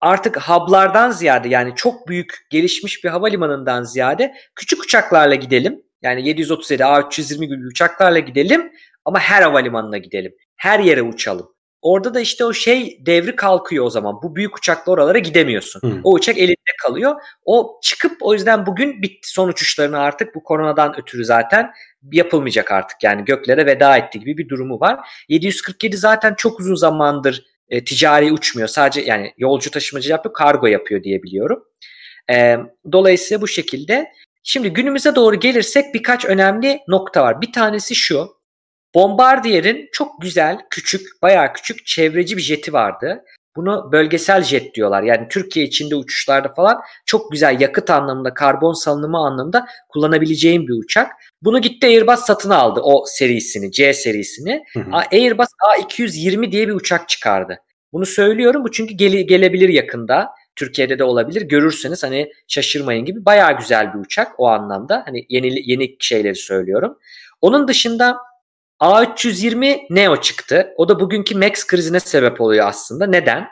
[0.00, 5.82] artık hub'lardan ziyade yani çok büyük gelişmiş bir havalimanından ziyade küçük uçaklarla gidelim.
[6.02, 8.72] Yani 737 A320 gibi uçaklarla gidelim
[9.04, 10.32] ama her havalimanına gidelim.
[10.56, 11.56] Her yere uçalım.
[11.82, 14.22] Orada da işte o şey devri kalkıyor o zaman.
[14.22, 15.80] Bu büyük uçakla oralara gidemiyorsun.
[15.80, 16.00] Hı.
[16.04, 17.14] O uçak elinde kalıyor.
[17.44, 21.70] O çıkıp o yüzden bugün bitti son uçuşlarını artık bu koronadan ötürü zaten
[22.12, 23.02] yapılmayacak artık.
[23.02, 24.98] Yani göklere veda etti gibi bir durumu var.
[25.28, 28.68] 747 zaten çok uzun zamandır e, ticari uçmuyor.
[28.68, 31.62] Sadece yani yolcu taşımacı yapıyor, kargo yapıyor diye biliyorum.
[32.30, 32.56] E,
[32.92, 34.12] dolayısıyla bu şekilde.
[34.42, 37.40] Şimdi günümüze doğru gelirsek birkaç önemli nokta var.
[37.40, 38.35] Bir tanesi şu.
[38.96, 43.24] Bombardier'in çok güzel, küçük, bayağı küçük çevreci bir jeti vardı.
[43.56, 45.02] Bunu bölgesel jet diyorlar.
[45.02, 51.12] Yani Türkiye içinde uçuşlarda falan çok güzel yakıt anlamında, karbon salınımı anlamında kullanabileceğim bir uçak.
[51.42, 54.64] Bunu gitti Airbus satın aldı o serisini, C serisini.
[54.72, 54.90] Hı hı.
[55.12, 55.48] Airbus
[55.78, 57.58] A220 diye bir uçak çıkardı.
[57.92, 60.28] Bunu söylüyorum bu çünkü gele- gelebilir yakında.
[60.56, 61.42] Türkiye'de de olabilir.
[61.42, 63.24] Görürseniz hani şaşırmayın gibi.
[63.24, 65.02] Bayağı güzel bir uçak o anlamda.
[65.06, 66.98] Hani yeni yeni şeyleri söylüyorum.
[67.40, 68.16] Onun dışında
[68.80, 70.74] A320 Neo çıktı.
[70.76, 73.06] O da bugünkü Max krizine sebep oluyor aslında.
[73.06, 73.48] Neden?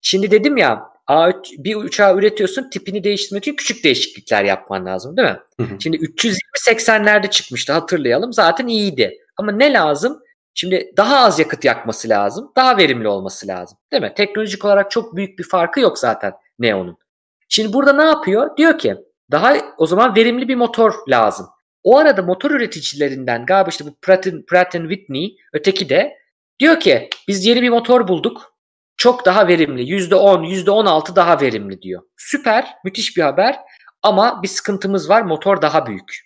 [0.00, 5.28] Şimdi dedim ya A3, bir uçağı üretiyorsun tipini değiştirmek için küçük değişiklikler yapman lazım değil
[5.28, 5.38] mi?
[5.60, 5.76] Hı hı.
[5.80, 8.32] Şimdi 320-80'lerde çıkmıştı hatırlayalım.
[8.32, 9.18] Zaten iyiydi.
[9.36, 10.20] Ama ne lazım?
[10.54, 12.52] Şimdi daha az yakıt yakması lazım.
[12.56, 13.78] Daha verimli olması lazım.
[13.92, 14.12] Değil mi?
[14.16, 16.96] Teknolojik olarak çok büyük bir farkı yok zaten Neo'nun.
[17.48, 18.56] Şimdi burada ne yapıyor?
[18.56, 18.96] Diyor ki
[19.30, 21.46] daha o zaman verimli bir motor lazım.
[21.84, 26.18] O arada motor üreticilerinden galiba işte bu Pratt, Pratt Whitney öteki de
[26.60, 28.54] diyor ki biz yeni bir motor bulduk.
[28.96, 29.82] Çok daha verimli.
[29.82, 32.02] %10, %16 daha verimli diyor.
[32.16, 33.56] Süper, müthiş bir haber.
[34.02, 35.22] Ama bir sıkıntımız var.
[35.22, 36.20] Motor daha büyük.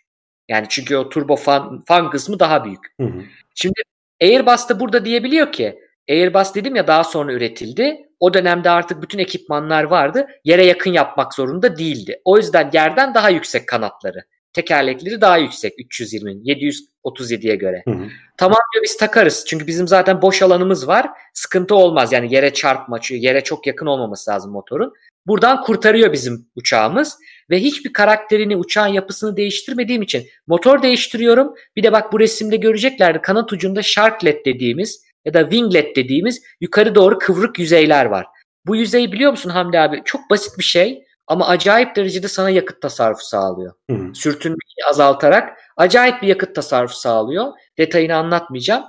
[0.49, 2.95] Yani çünkü o turbo fan, fan kısmı daha büyük.
[3.01, 3.23] Hı hı.
[3.55, 3.83] Şimdi
[4.23, 5.79] Airbus da burada diyebiliyor ki
[6.11, 7.97] Airbus dedim ya daha sonra üretildi.
[8.21, 10.27] O dönemde artık bütün ekipmanlar vardı.
[10.45, 12.21] Yere yakın yapmak zorunda değildi.
[12.25, 14.25] O yüzden yerden daha yüksek kanatları.
[14.53, 17.83] Tekerlekleri daha yüksek 320'nin 737'ye göre.
[17.85, 18.09] Hı hı.
[18.37, 19.45] Tamam diyor biz takarız.
[19.49, 21.07] Çünkü bizim zaten boş alanımız var.
[21.35, 22.13] Sıkıntı olmaz.
[22.13, 24.93] Yani yere çarpma, yere çok yakın olmaması lazım motorun.
[25.27, 27.19] Buradan kurtarıyor bizim uçağımız.
[27.51, 31.55] Ve hiçbir karakterini, uçağın yapısını değiştirmediğim için motor değiştiriyorum.
[31.77, 33.21] Bir de bak bu resimde göreceklerdi.
[33.23, 38.27] Kanat ucunda sharklet dediğimiz ya da winglet dediğimiz yukarı doğru kıvrık yüzeyler var.
[38.67, 40.03] Bu yüzeyi biliyor musun Hamdi abi?
[40.05, 46.23] Çok basit bir şey ama acayip derecede sana yakıt tasarrufu sağlıyor Hı sürtünmeyi azaltarak acayip
[46.23, 47.53] bir yakıt tasarrufu sağlıyor.
[47.79, 48.85] Detayını anlatmayacağım.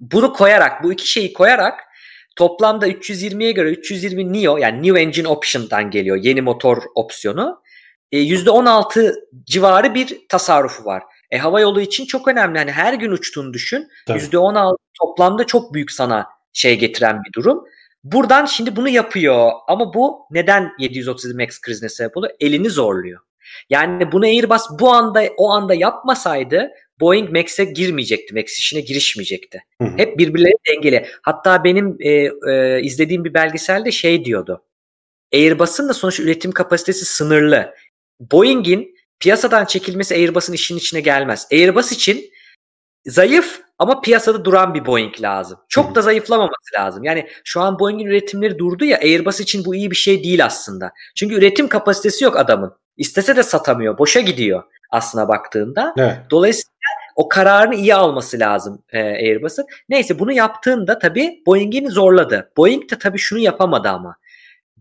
[0.00, 1.80] Bunu koyarak, bu iki şeyi koyarak
[2.36, 7.62] toplamda 320'ye göre 320 Neo yani New Engine Option'dan geliyor yeni motor opsiyonu.
[8.12, 9.14] E, %16
[9.44, 11.02] civarı bir tasarrufu var.
[11.30, 12.58] E, hava yolu için çok önemli.
[12.58, 13.88] Hani her gün uçtuğunu düşün.
[14.06, 14.18] Tabii.
[14.18, 17.64] %16 toplamda çok büyük sana şey getiren bir durum.
[18.04, 22.34] Buradan şimdi bunu yapıyor ama bu neden 737 Max krizine sebep oluyor?
[22.40, 23.20] Elini zorluyor.
[23.70, 26.70] Yani bunu Airbus bu anda o anda yapmasaydı
[27.00, 28.34] Boeing Max'e girmeyecekti.
[28.34, 29.62] Max işine girişmeyecekti.
[29.82, 29.96] Hı hı.
[29.96, 31.06] Hep birbirleri dengeli.
[31.22, 32.10] Hatta benim e,
[32.52, 34.64] e, izlediğim bir belgeselde şey diyordu.
[35.34, 37.74] Airbus'un da sonuç üretim kapasitesi sınırlı.
[38.20, 41.46] Boeing'in piyasadan çekilmesi Airbus'un işin içine gelmez.
[41.52, 42.30] Airbus için
[43.06, 45.58] zayıf ama piyasada duran bir Boeing lazım.
[45.68, 47.04] Çok da zayıflamaması lazım.
[47.04, 50.92] Yani şu an Boeing'in üretimleri durdu ya Airbus için bu iyi bir şey değil aslında.
[51.14, 52.74] Çünkü üretim kapasitesi yok adamın.
[52.96, 53.98] İstese de satamıyor.
[53.98, 55.94] Boşa gidiyor aslına baktığında.
[55.98, 56.16] Evet.
[56.30, 56.72] Dolayısıyla
[57.16, 59.66] o kararını iyi alması lazım e, Airbus'un.
[59.88, 62.52] Neyse bunu yaptığında tabii Boeing'ini zorladı.
[62.56, 64.16] Boeing de tabii şunu yapamadı ama.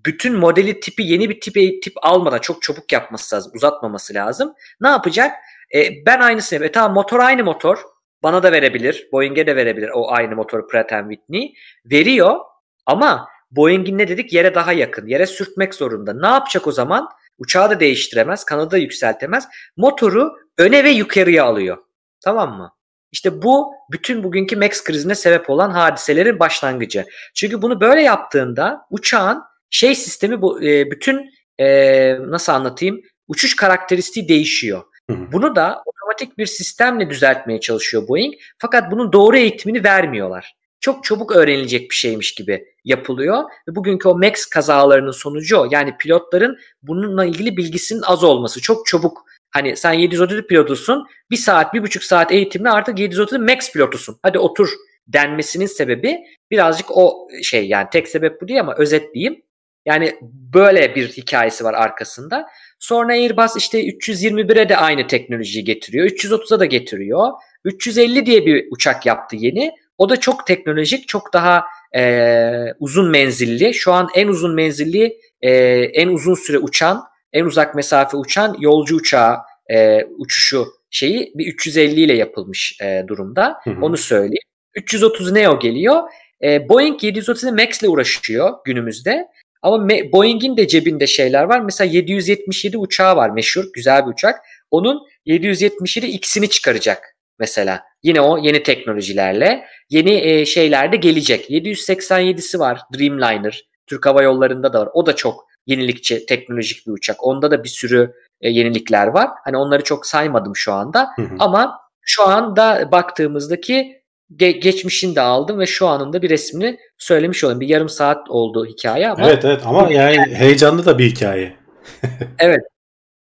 [0.06, 3.52] Bütün modeli tipi yeni bir tipe tip almadan çok çabuk yapması lazım.
[3.56, 4.54] Uzatmaması lazım.
[4.82, 5.32] Ne yapacak?
[5.76, 6.70] E, ben aynısını yapayım.
[6.70, 7.78] E, tamam motor aynı motor.
[8.24, 9.08] Bana da verebilir.
[9.12, 11.54] Boeing'e de verebilir o aynı motoru Pratt Whitney.
[11.86, 12.40] Veriyor
[12.86, 14.34] ama Boeing'in ne dedik?
[14.34, 15.08] Yere daha yakın.
[15.08, 16.14] Yere sürtmek zorunda.
[16.14, 17.10] Ne yapacak o zaman?
[17.38, 18.44] Uçağı da değiştiremez.
[18.44, 19.48] Kanadı da yükseltemez.
[19.78, 21.78] Motoru öne ve yukarıya alıyor.
[22.24, 22.74] Tamam mı?
[23.12, 27.06] İşte bu bütün bugünkü Max krizine sebep olan hadiselerin başlangıcı.
[27.34, 31.30] Çünkü bunu böyle yaptığında uçağın şey sistemi bu e, bütün
[31.60, 34.84] e, nasıl anlatayım uçuş karakteristiği değişiyor.
[35.10, 35.32] Hı hı.
[35.32, 38.34] Bunu da otomatik bir sistemle düzeltmeye çalışıyor Boeing.
[38.58, 40.56] Fakat bunun doğru eğitimini vermiyorlar.
[40.80, 43.44] Çok çabuk öğrenilecek bir şeymiş gibi yapılıyor.
[43.68, 45.68] Ve bugünkü o Max kazalarının sonucu o.
[45.72, 48.62] Yani pilotların bununla ilgili bilgisinin az olması.
[48.62, 53.72] Çok çabuk hani sen 737 pilotusun bir saat bir buçuk saat eğitimle artık 737 Max
[53.72, 54.20] pilotusun.
[54.24, 54.70] Hadi otur
[55.08, 56.18] denmesinin sebebi
[56.52, 59.42] birazcık o şey yani tek sebep bu değil ama özetleyeyim.
[59.86, 60.16] Yani
[60.54, 62.48] böyle bir hikayesi var arkasında.
[62.80, 66.08] Sonra Airbus işte 321'e de aynı teknolojiyi getiriyor.
[66.08, 67.28] 330'a da getiriyor.
[67.66, 69.72] 350 diye bir uçak yaptı yeni.
[69.98, 71.64] O da çok teknolojik, çok daha
[71.96, 73.74] e, uzun menzilli.
[73.74, 75.52] Şu an en uzun menzilli, e,
[75.84, 77.04] en uzun süre uçan,
[77.34, 79.38] en uzak mesafe uçan yolcu uçağı
[79.72, 83.60] e, uçuşu şeyi bir 350 ile yapılmış e, durumda.
[83.64, 83.82] Hı hı.
[83.82, 84.44] Onu söyleyeyim.
[84.76, 86.02] 330 Neo geliyor.
[86.44, 89.28] E, Boeing 737 Max ile uğraşıyor günümüzde.
[89.62, 91.60] Ama Boeing'in de cebinde şeyler var.
[91.60, 94.40] Mesela 777 uçağı var meşhur, güzel bir uçak.
[94.72, 97.84] Onun 777 X'ini çıkaracak mesela.
[98.04, 99.66] Yine o yeni teknolojilerle.
[99.90, 101.50] Yeni e, şeyler de gelecek.
[101.50, 103.64] 787'si var Dreamliner.
[103.88, 104.90] Türk Hava Yolları'nda da var.
[104.94, 107.28] O da çok yenilikçi, teknolojik bir uçak.
[107.28, 109.30] Onda da bir sürü e, yenilikler var.
[109.44, 111.10] Hani onları çok saymadım şu anda.
[111.16, 111.36] Hı hı.
[111.40, 114.01] Ama şu anda baktığımızdaki
[114.40, 117.60] ge- geçmişini de aldım ve şu anında bir resmini söylemiş olayım.
[117.60, 121.54] Bir yarım saat oldu hikaye ama Evet evet ama yani heyecanlı da bir hikaye.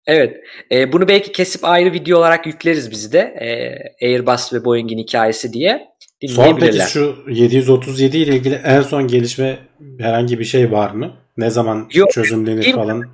[0.06, 0.36] evet.
[0.72, 3.18] E, bunu belki kesip ayrı video olarak yükleriz biz de.
[3.18, 5.90] E, Airbus ve Boeing'in hikayesi diye
[6.28, 9.58] Son peki şu 737 ile ilgili en son gelişme
[9.98, 11.16] herhangi bir şey var mı?
[11.36, 12.74] Ne zaman Yok, çözümlenir değil.
[12.74, 13.04] falan?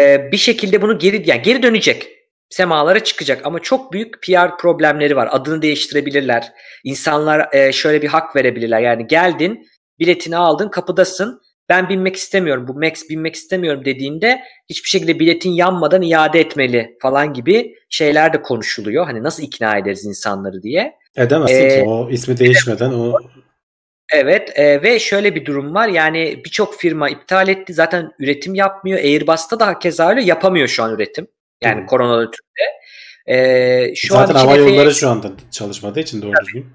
[0.00, 2.08] e, bir şekilde bunu geri yani geri dönecek.
[2.52, 5.28] Semalara çıkacak ama çok büyük PR problemleri var.
[5.32, 6.52] Adını değiştirebilirler.
[6.84, 8.80] İnsanlar e, şöyle bir hak verebilirler.
[8.80, 9.66] Yani geldin,
[9.98, 11.40] biletini aldın, kapıdasın.
[11.68, 12.68] Ben binmek istemiyorum.
[12.68, 18.42] Bu Max binmek istemiyorum dediğinde hiçbir şekilde biletin yanmadan iade etmeli falan gibi şeyler de
[18.42, 19.04] konuşuluyor.
[19.04, 20.94] Hani nasıl ikna ederiz insanları diye.
[21.16, 23.18] Edemezsin Ee, ki o ismi değişmeden o
[24.14, 28.98] Evet e, ve şöyle bir durum var yani birçok firma iptal etti zaten üretim yapmıyor.
[28.98, 31.26] Airbus'ta da keza öyle yapamıyor şu an üretim.
[31.62, 31.86] Yani Hı.
[31.86, 32.42] korona ötürü.
[33.26, 36.66] E, şu zaten an hava yolları şu anda çalışmadığı için doğru düzgün.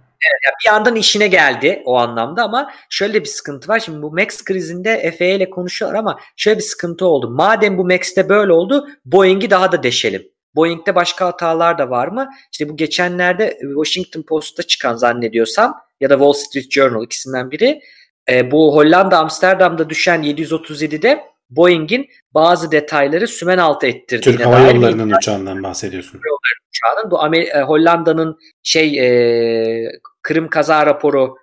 [0.45, 3.79] bir yandan işine geldi o anlamda ama şöyle bir sıkıntı var.
[3.79, 7.29] Şimdi bu Max krizinde FAA ile konuşuyorlar ama şöyle bir sıkıntı oldu.
[7.29, 10.23] Madem bu Max'te böyle oldu Boeing'i daha da deşelim.
[10.55, 12.29] Boeing'de başka hatalar da var mı?
[12.51, 17.81] İşte bu geçenlerde Washington Post'ta çıkan zannediyorsam ya da Wall Street Journal ikisinden biri
[18.29, 25.11] e, bu Hollanda Amsterdam'da düşen 737'de Boeing'in bazı detayları sümen altı ettirdiğine Türk Hava Yolları'nın
[25.11, 26.21] uçağından bahsediyorsun.
[26.69, 29.91] uçağının bu Amer- e, Hollanda'nın şey e,
[30.21, 31.35] Kırım kaza raporu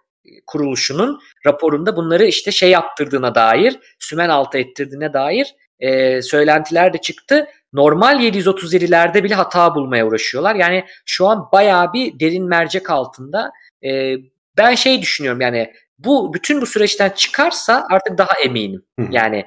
[0.47, 7.47] kuruluşunun raporunda bunları işte şey yaptırdığına dair sümen altı ettirdiğine dair e, söylentiler de çıktı.
[7.73, 10.55] Normal 737'lerde bile hata bulmaya uğraşıyorlar.
[10.55, 13.53] Yani şu an bayağı bir derin mercek altında.
[13.85, 14.15] E,
[14.57, 18.85] ben şey düşünüyorum yani bu bütün bu süreçten çıkarsa artık daha eminim.
[19.01, 19.07] Hı.
[19.11, 19.47] Yani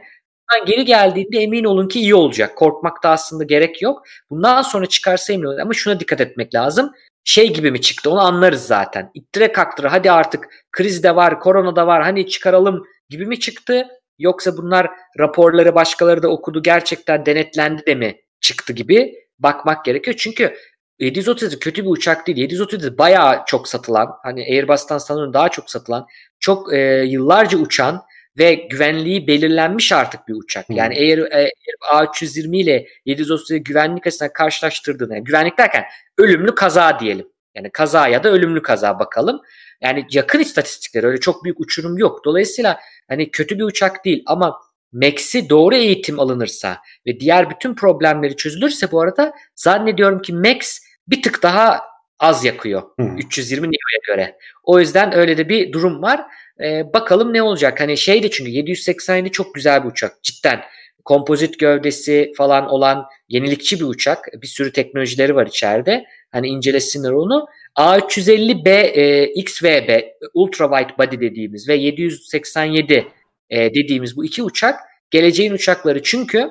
[0.51, 2.55] bundan geri geldiğinde emin olun ki iyi olacak.
[2.55, 4.03] Korkmakta aslında gerek yok.
[4.29, 5.57] Bundan sonra çıkarsa emin olun.
[5.57, 6.91] Ama şuna dikkat etmek lazım.
[7.23, 9.11] Şey gibi mi çıktı onu anlarız zaten.
[9.13, 13.87] İttire kaktıra hadi artık kriz de var, korona da var hani çıkaralım gibi mi çıktı?
[14.19, 20.15] Yoksa bunlar raporları başkaları da okudu gerçekten denetlendi de mi çıktı gibi bakmak gerekiyor.
[20.19, 20.53] Çünkü
[20.99, 22.37] 737 kötü bir uçak değil.
[22.37, 26.07] 737 bayağı çok satılan, hani Airbus'tan sanırım daha çok satılan,
[26.39, 28.03] çok e, yıllarca uçan
[28.37, 30.65] ve güvenliği belirlenmiş artık bir uçak.
[30.69, 31.51] Yani Air, e,
[31.91, 35.83] Air A320 ile 737 güvenlik açısından karşılaştırdığında, yani güvenlik derken
[36.17, 37.27] ölümlü kaza diyelim.
[37.55, 39.41] Yani kaza ya da ölümlü kaza bakalım.
[39.81, 42.25] Yani yakın istatistikler öyle çok büyük uçurum yok.
[42.25, 44.59] Dolayısıyla hani kötü bir uçak değil ama
[44.91, 46.77] Max'i doğru eğitim alınırsa
[47.07, 51.81] ve diğer bütün problemleri çözülürse bu arada zannediyorum ki Max bir tık daha
[52.19, 52.81] az yakıyor.
[52.99, 53.03] Hı.
[53.17, 54.37] 320 Neo'ya göre.
[54.63, 56.25] O yüzden öyle de bir durum var.
[56.63, 57.79] Ee, bakalım ne olacak.
[57.79, 60.23] Hani şey de çünkü 787 çok güzel bir uçak.
[60.23, 60.61] Cidden
[61.05, 64.25] kompozit gövdesi falan olan yenilikçi bir uçak.
[64.41, 66.05] Bir sürü teknolojileri var içeride.
[66.31, 67.47] Hani incelesinler onu.
[67.77, 70.01] A350B e, XVB
[70.33, 73.07] Ultra Wide Body dediğimiz ve 787
[73.49, 74.79] e, dediğimiz bu iki uçak
[75.11, 76.49] geleceğin uçakları çünkü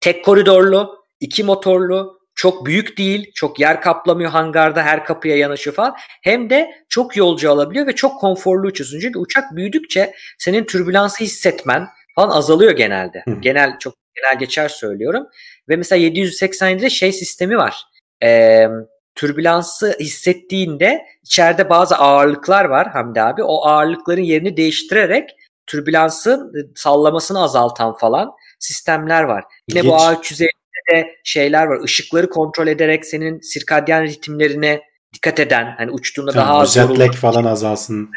[0.00, 5.94] tek koridorlu, iki motorlu, çok büyük değil, çok yer kaplamıyor hangarda her kapıya yanaşıyor falan.
[6.22, 9.00] Hem de çok yolcu alabiliyor ve çok konforlu uçuyorsun.
[9.00, 13.22] Çünkü uçak büyüdükçe senin türbülansı hissetmen falan azalıyor genelde.
[13.28, 13.34] Hı.
[13.40, 15.26] Genel çok genel geçer söylüyorum.
[15.68, 17.82] Ve mesela 787'de şey sistemi var.
[18.22, 18.70] Eee
[19.14, 23.42] türbülansı hissettiğinde içeride bazı ağırlıklar var Hamdi abi.
[23.42, 25.30] O ağırlıkların yerini değiştirerek
[25.66, 29.44] türbülansın ıı, sallamasını azaltan falan sistemler var.
[29.68, 29.92] Yine İlginç.
[29.92, 30.57] bu A350
[30.92, 31.78] de şeyler var.
[31.84, 34.80] Işıkları kontrol ederek senin sirkadyen ritimlerine
[35.14, 38.10] dikkat eden hani uçtuğunda daha Tamam, az jet lag falan azalsın.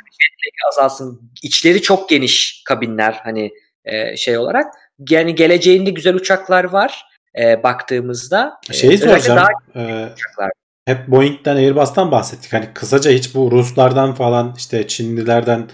[0.71, 1.31] azalsın.
[1.43, 3.51] İçleri çok geniş kabinler hani
[3.85, 4.65] e, şey olarak.
[5.09, 7.05] Yani geleceğinde güzel uçaklar var
[7.39, 8.53] e, baktığımızda.
[8.69, 9.37] E, Şeyi özellikle soracağım.
[9.75, 9.83] daha
[10.13, 10.51] uçaklar.
[10.85, 12.53] hep Boeing'den Airbus'tan bahsettik.
[12.53, 15.69] Hani kısaca hiç bu Ruslardan falan işte Çinlilerden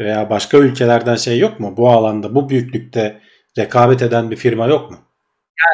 [0.00, 1.74] veya başka ülkelerden şey yok mu?
[1.76, 3.20] Bu alanda bu büyüklükte
[3.58, 4.98] rekabet eden bir firma yok mu?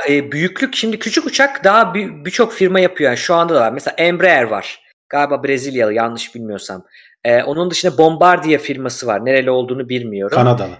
[0.08, 3.10] E, büyüklük şimdi küçük uçak daha bir- birçok firma yapıyor.
[3.10, 3.72] Yani şu anda da var.
[3.72, 4.80] Mesela Embraer var.
[5.08, 6.84] Galiba Brezilyalı yanlış bilmiyorsam.
[7.24, 9.24] E, onun dışında Bombardier firması var.
[9.24, 10.34] Nereli olduğunu bilmiyorum.
[10.34, 10.70] Kanadalı.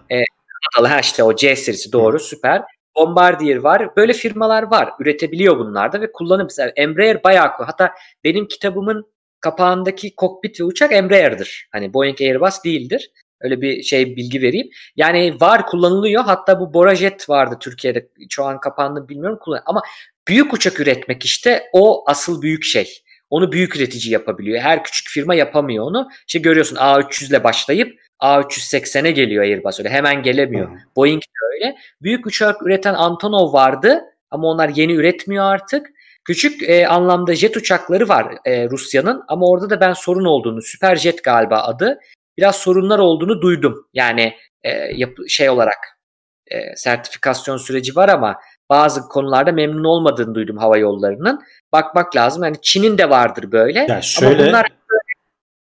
[0.74, 2.62] Kanadalı ha işte o C serisi doğru süper.
[2.96, 3.96] Bombardier var.
[3.96, 4.90] Böyle firmalar var.
[5.00, 7.48] Üretebiliyor bunlar da ve kullanım mesela Embraer bayağı.
[7.58, 9.06] Hatta benim kitabımın
[9.40, 11.68] kapağındaki kokpit ve uçak Embraer'dır.
[11.72, 13.10] Hani Boeing Airbus değildir.
[13.40, 14.68] Öyle bir şey bilgi vereyim.
[14.96, 16.24] Yani var kullanılıyor.
[16.24, 18.08] Hatta bu Borajet vardı Türkiye'de.
[18.30, 19.62] Şu an kapandı bilmiyorum kullan.
[19.66, 19.82] Ama
[20.28, 23.02] büyük uçak üretmek işte o asıl büyük şey.
[23.30, 24.60] Onu büyük üretici yapabiliyor.
[24.60, 26.08] Her küçük firma yapamıyor onu.
[26.26, 30.70] İşte görüyorsun A300 ile başlayıp A380'e geliyor Airbus öyle hemen gelemiyor.
[30.70, 30.78] Hı.
[30.96, 31.76] Boeing de öyle.
[32.02, 34.00] Büyük uçak üreten Antonov vardı
[34.30, 35.86] ama onlar yeni üretmiyor artık.
[36.24, 41.24] Küçük e, anlamda jet uçakları var e, Rusya'nın ama orada da ben sorun olduğunu, Süperjet
[41.24, 41.98] galiba adı,
[42.38, 43.88] biraz sorunlar olduğunu duydum.
[43.94, 45.98] Yani e, yapı, şey olarak
[46.46, 48.36] e, sertifikasyon süreci var ama
[48.70, 51.40] bazı konularda memnun olmadığını duydum hava yollarının.
[51.72, 52.44] Bakmak lazım.
[52.44, 53.86] Yani Çin'in de vardır böyle.
[53.88, 54.66] Ya şöyle Ama bunlar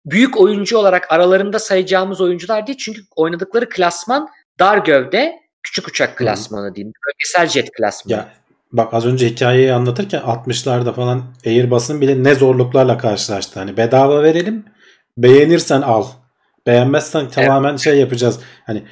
[0.05, 2.77] büyük oyuncu olarak aralarında sayacağımız oyuncular değil.
[2.77, 4.29] Çünkü oynadıkları klasman
[4.59, 6.93] dar gövde, küçük uçak klasmanı diyeyim.
[7.07, 8.17] Bölgesel jet klasmanı.
[8.17, 8.29] ya
[8.71, 13.59] bak az önce hikayeyi anlatırken 60'larda falan Airbus'un bile ne zorluklarla karşılaştı.
[13.59, 14.65] Hani bedava verelim,
[15.17, 16.05] beğenirsen al.
[16.67, 18.39] Beğenmezsen tamamen şey yapacağız.
[18.65, 18.83] Hani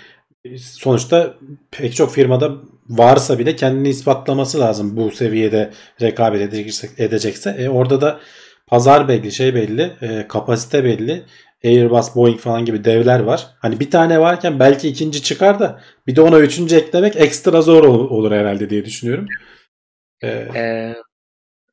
[0.58, 1.34] sonuçta
[1.72, 2.52] pek çok firmada
[2.90, 5.72] varsa bile kendini ispatlaması lazım bu seviyede
[6.02, 6.90] rekabet edecekse.
[6.98, 7.50] edecekse.
[7.50, 8.20] E orada da
[8.68, 11.24] pazar belli, şey belli, e, kapasite belli.
[11.64, 13.48] Airbus, Boeing falan gibi devler var.
[13.60, 17.84] Hani bir tane varken belki ikinci çıkar da bir de ona üçüncü eklemek ekstra zor
[17.84, 19.26] ol- olur herhalde diye düşünüyorum.
[20.24, 20.96] E, Ee,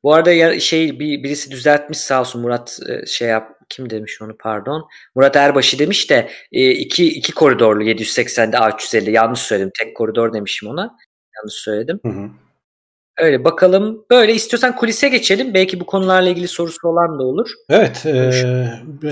[0.03, 4.21] bu arada ya, şey bir, birisi düzeltmiş sağ olsun Murat e, şey yap kim demiş
[4.21, 4.87] onu pardon.
[5.15, 9.71] Murat Erbaşı demiş de e, iki, iki koridorlu 780'de A350 yanlış söyledim.
[9.79, 10.97] Tek koridor demişim ona.
[11.37, 11.99] Yanlış söyledim.
[12.05, 12.29] hı hı.
[13.17, 14.05] Öyle bakalım.
[14.11, 15.53] Böyle istiyorsan kulise geçelim.
[15.53, 17.49] Belki bu konularla ilgili sorusu olan da olur.
[17.69, 18.31] Evet, e,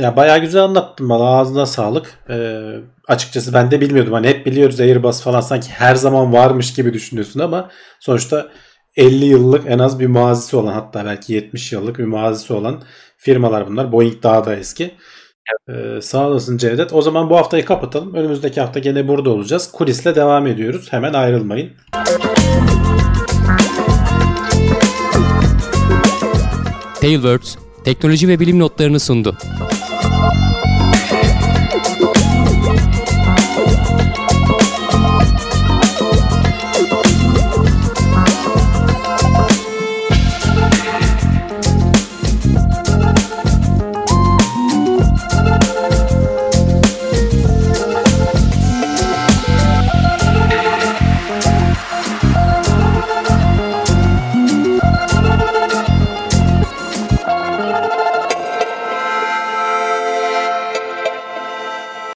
[0.02, 1.24] ya bayağı güzel anlattın bana.
[1.24, 2.20] Ağzına sağlık.
[2.30, 2.62] E,
[3.08, 4.14] açıkçası ben de bilmiyordum.
[4.14, 7.70] Hani hep biliyoruz Airbus falan sanki her zaman varmış gibi düşünüyorsun ama
[8.00, 8.52] sonuçta
[8.96, 12.84] 50 yıllık en az bir mazisi olan hatta belki 70 yıllık bir mazisi olan
[13.18, 13.92] firmalar bunlar.
[13.92, 14.92] Boeing daha da eski.
[15.70, 16.94] E, sağ olasın Cevdet.
[16.94, 18.14] O zaman bu haftayı kapatalım.
[18.14, 19.72] Önümüzdeki hafta gene burada olacağız.
[19.72, 20.88] Kulisle devam ediyoruz.
[20.92, 21.72] Hemen ayrılmayın.
[27.02, 29.38] Tailwords teknoloji ve bilim notlarını sundu.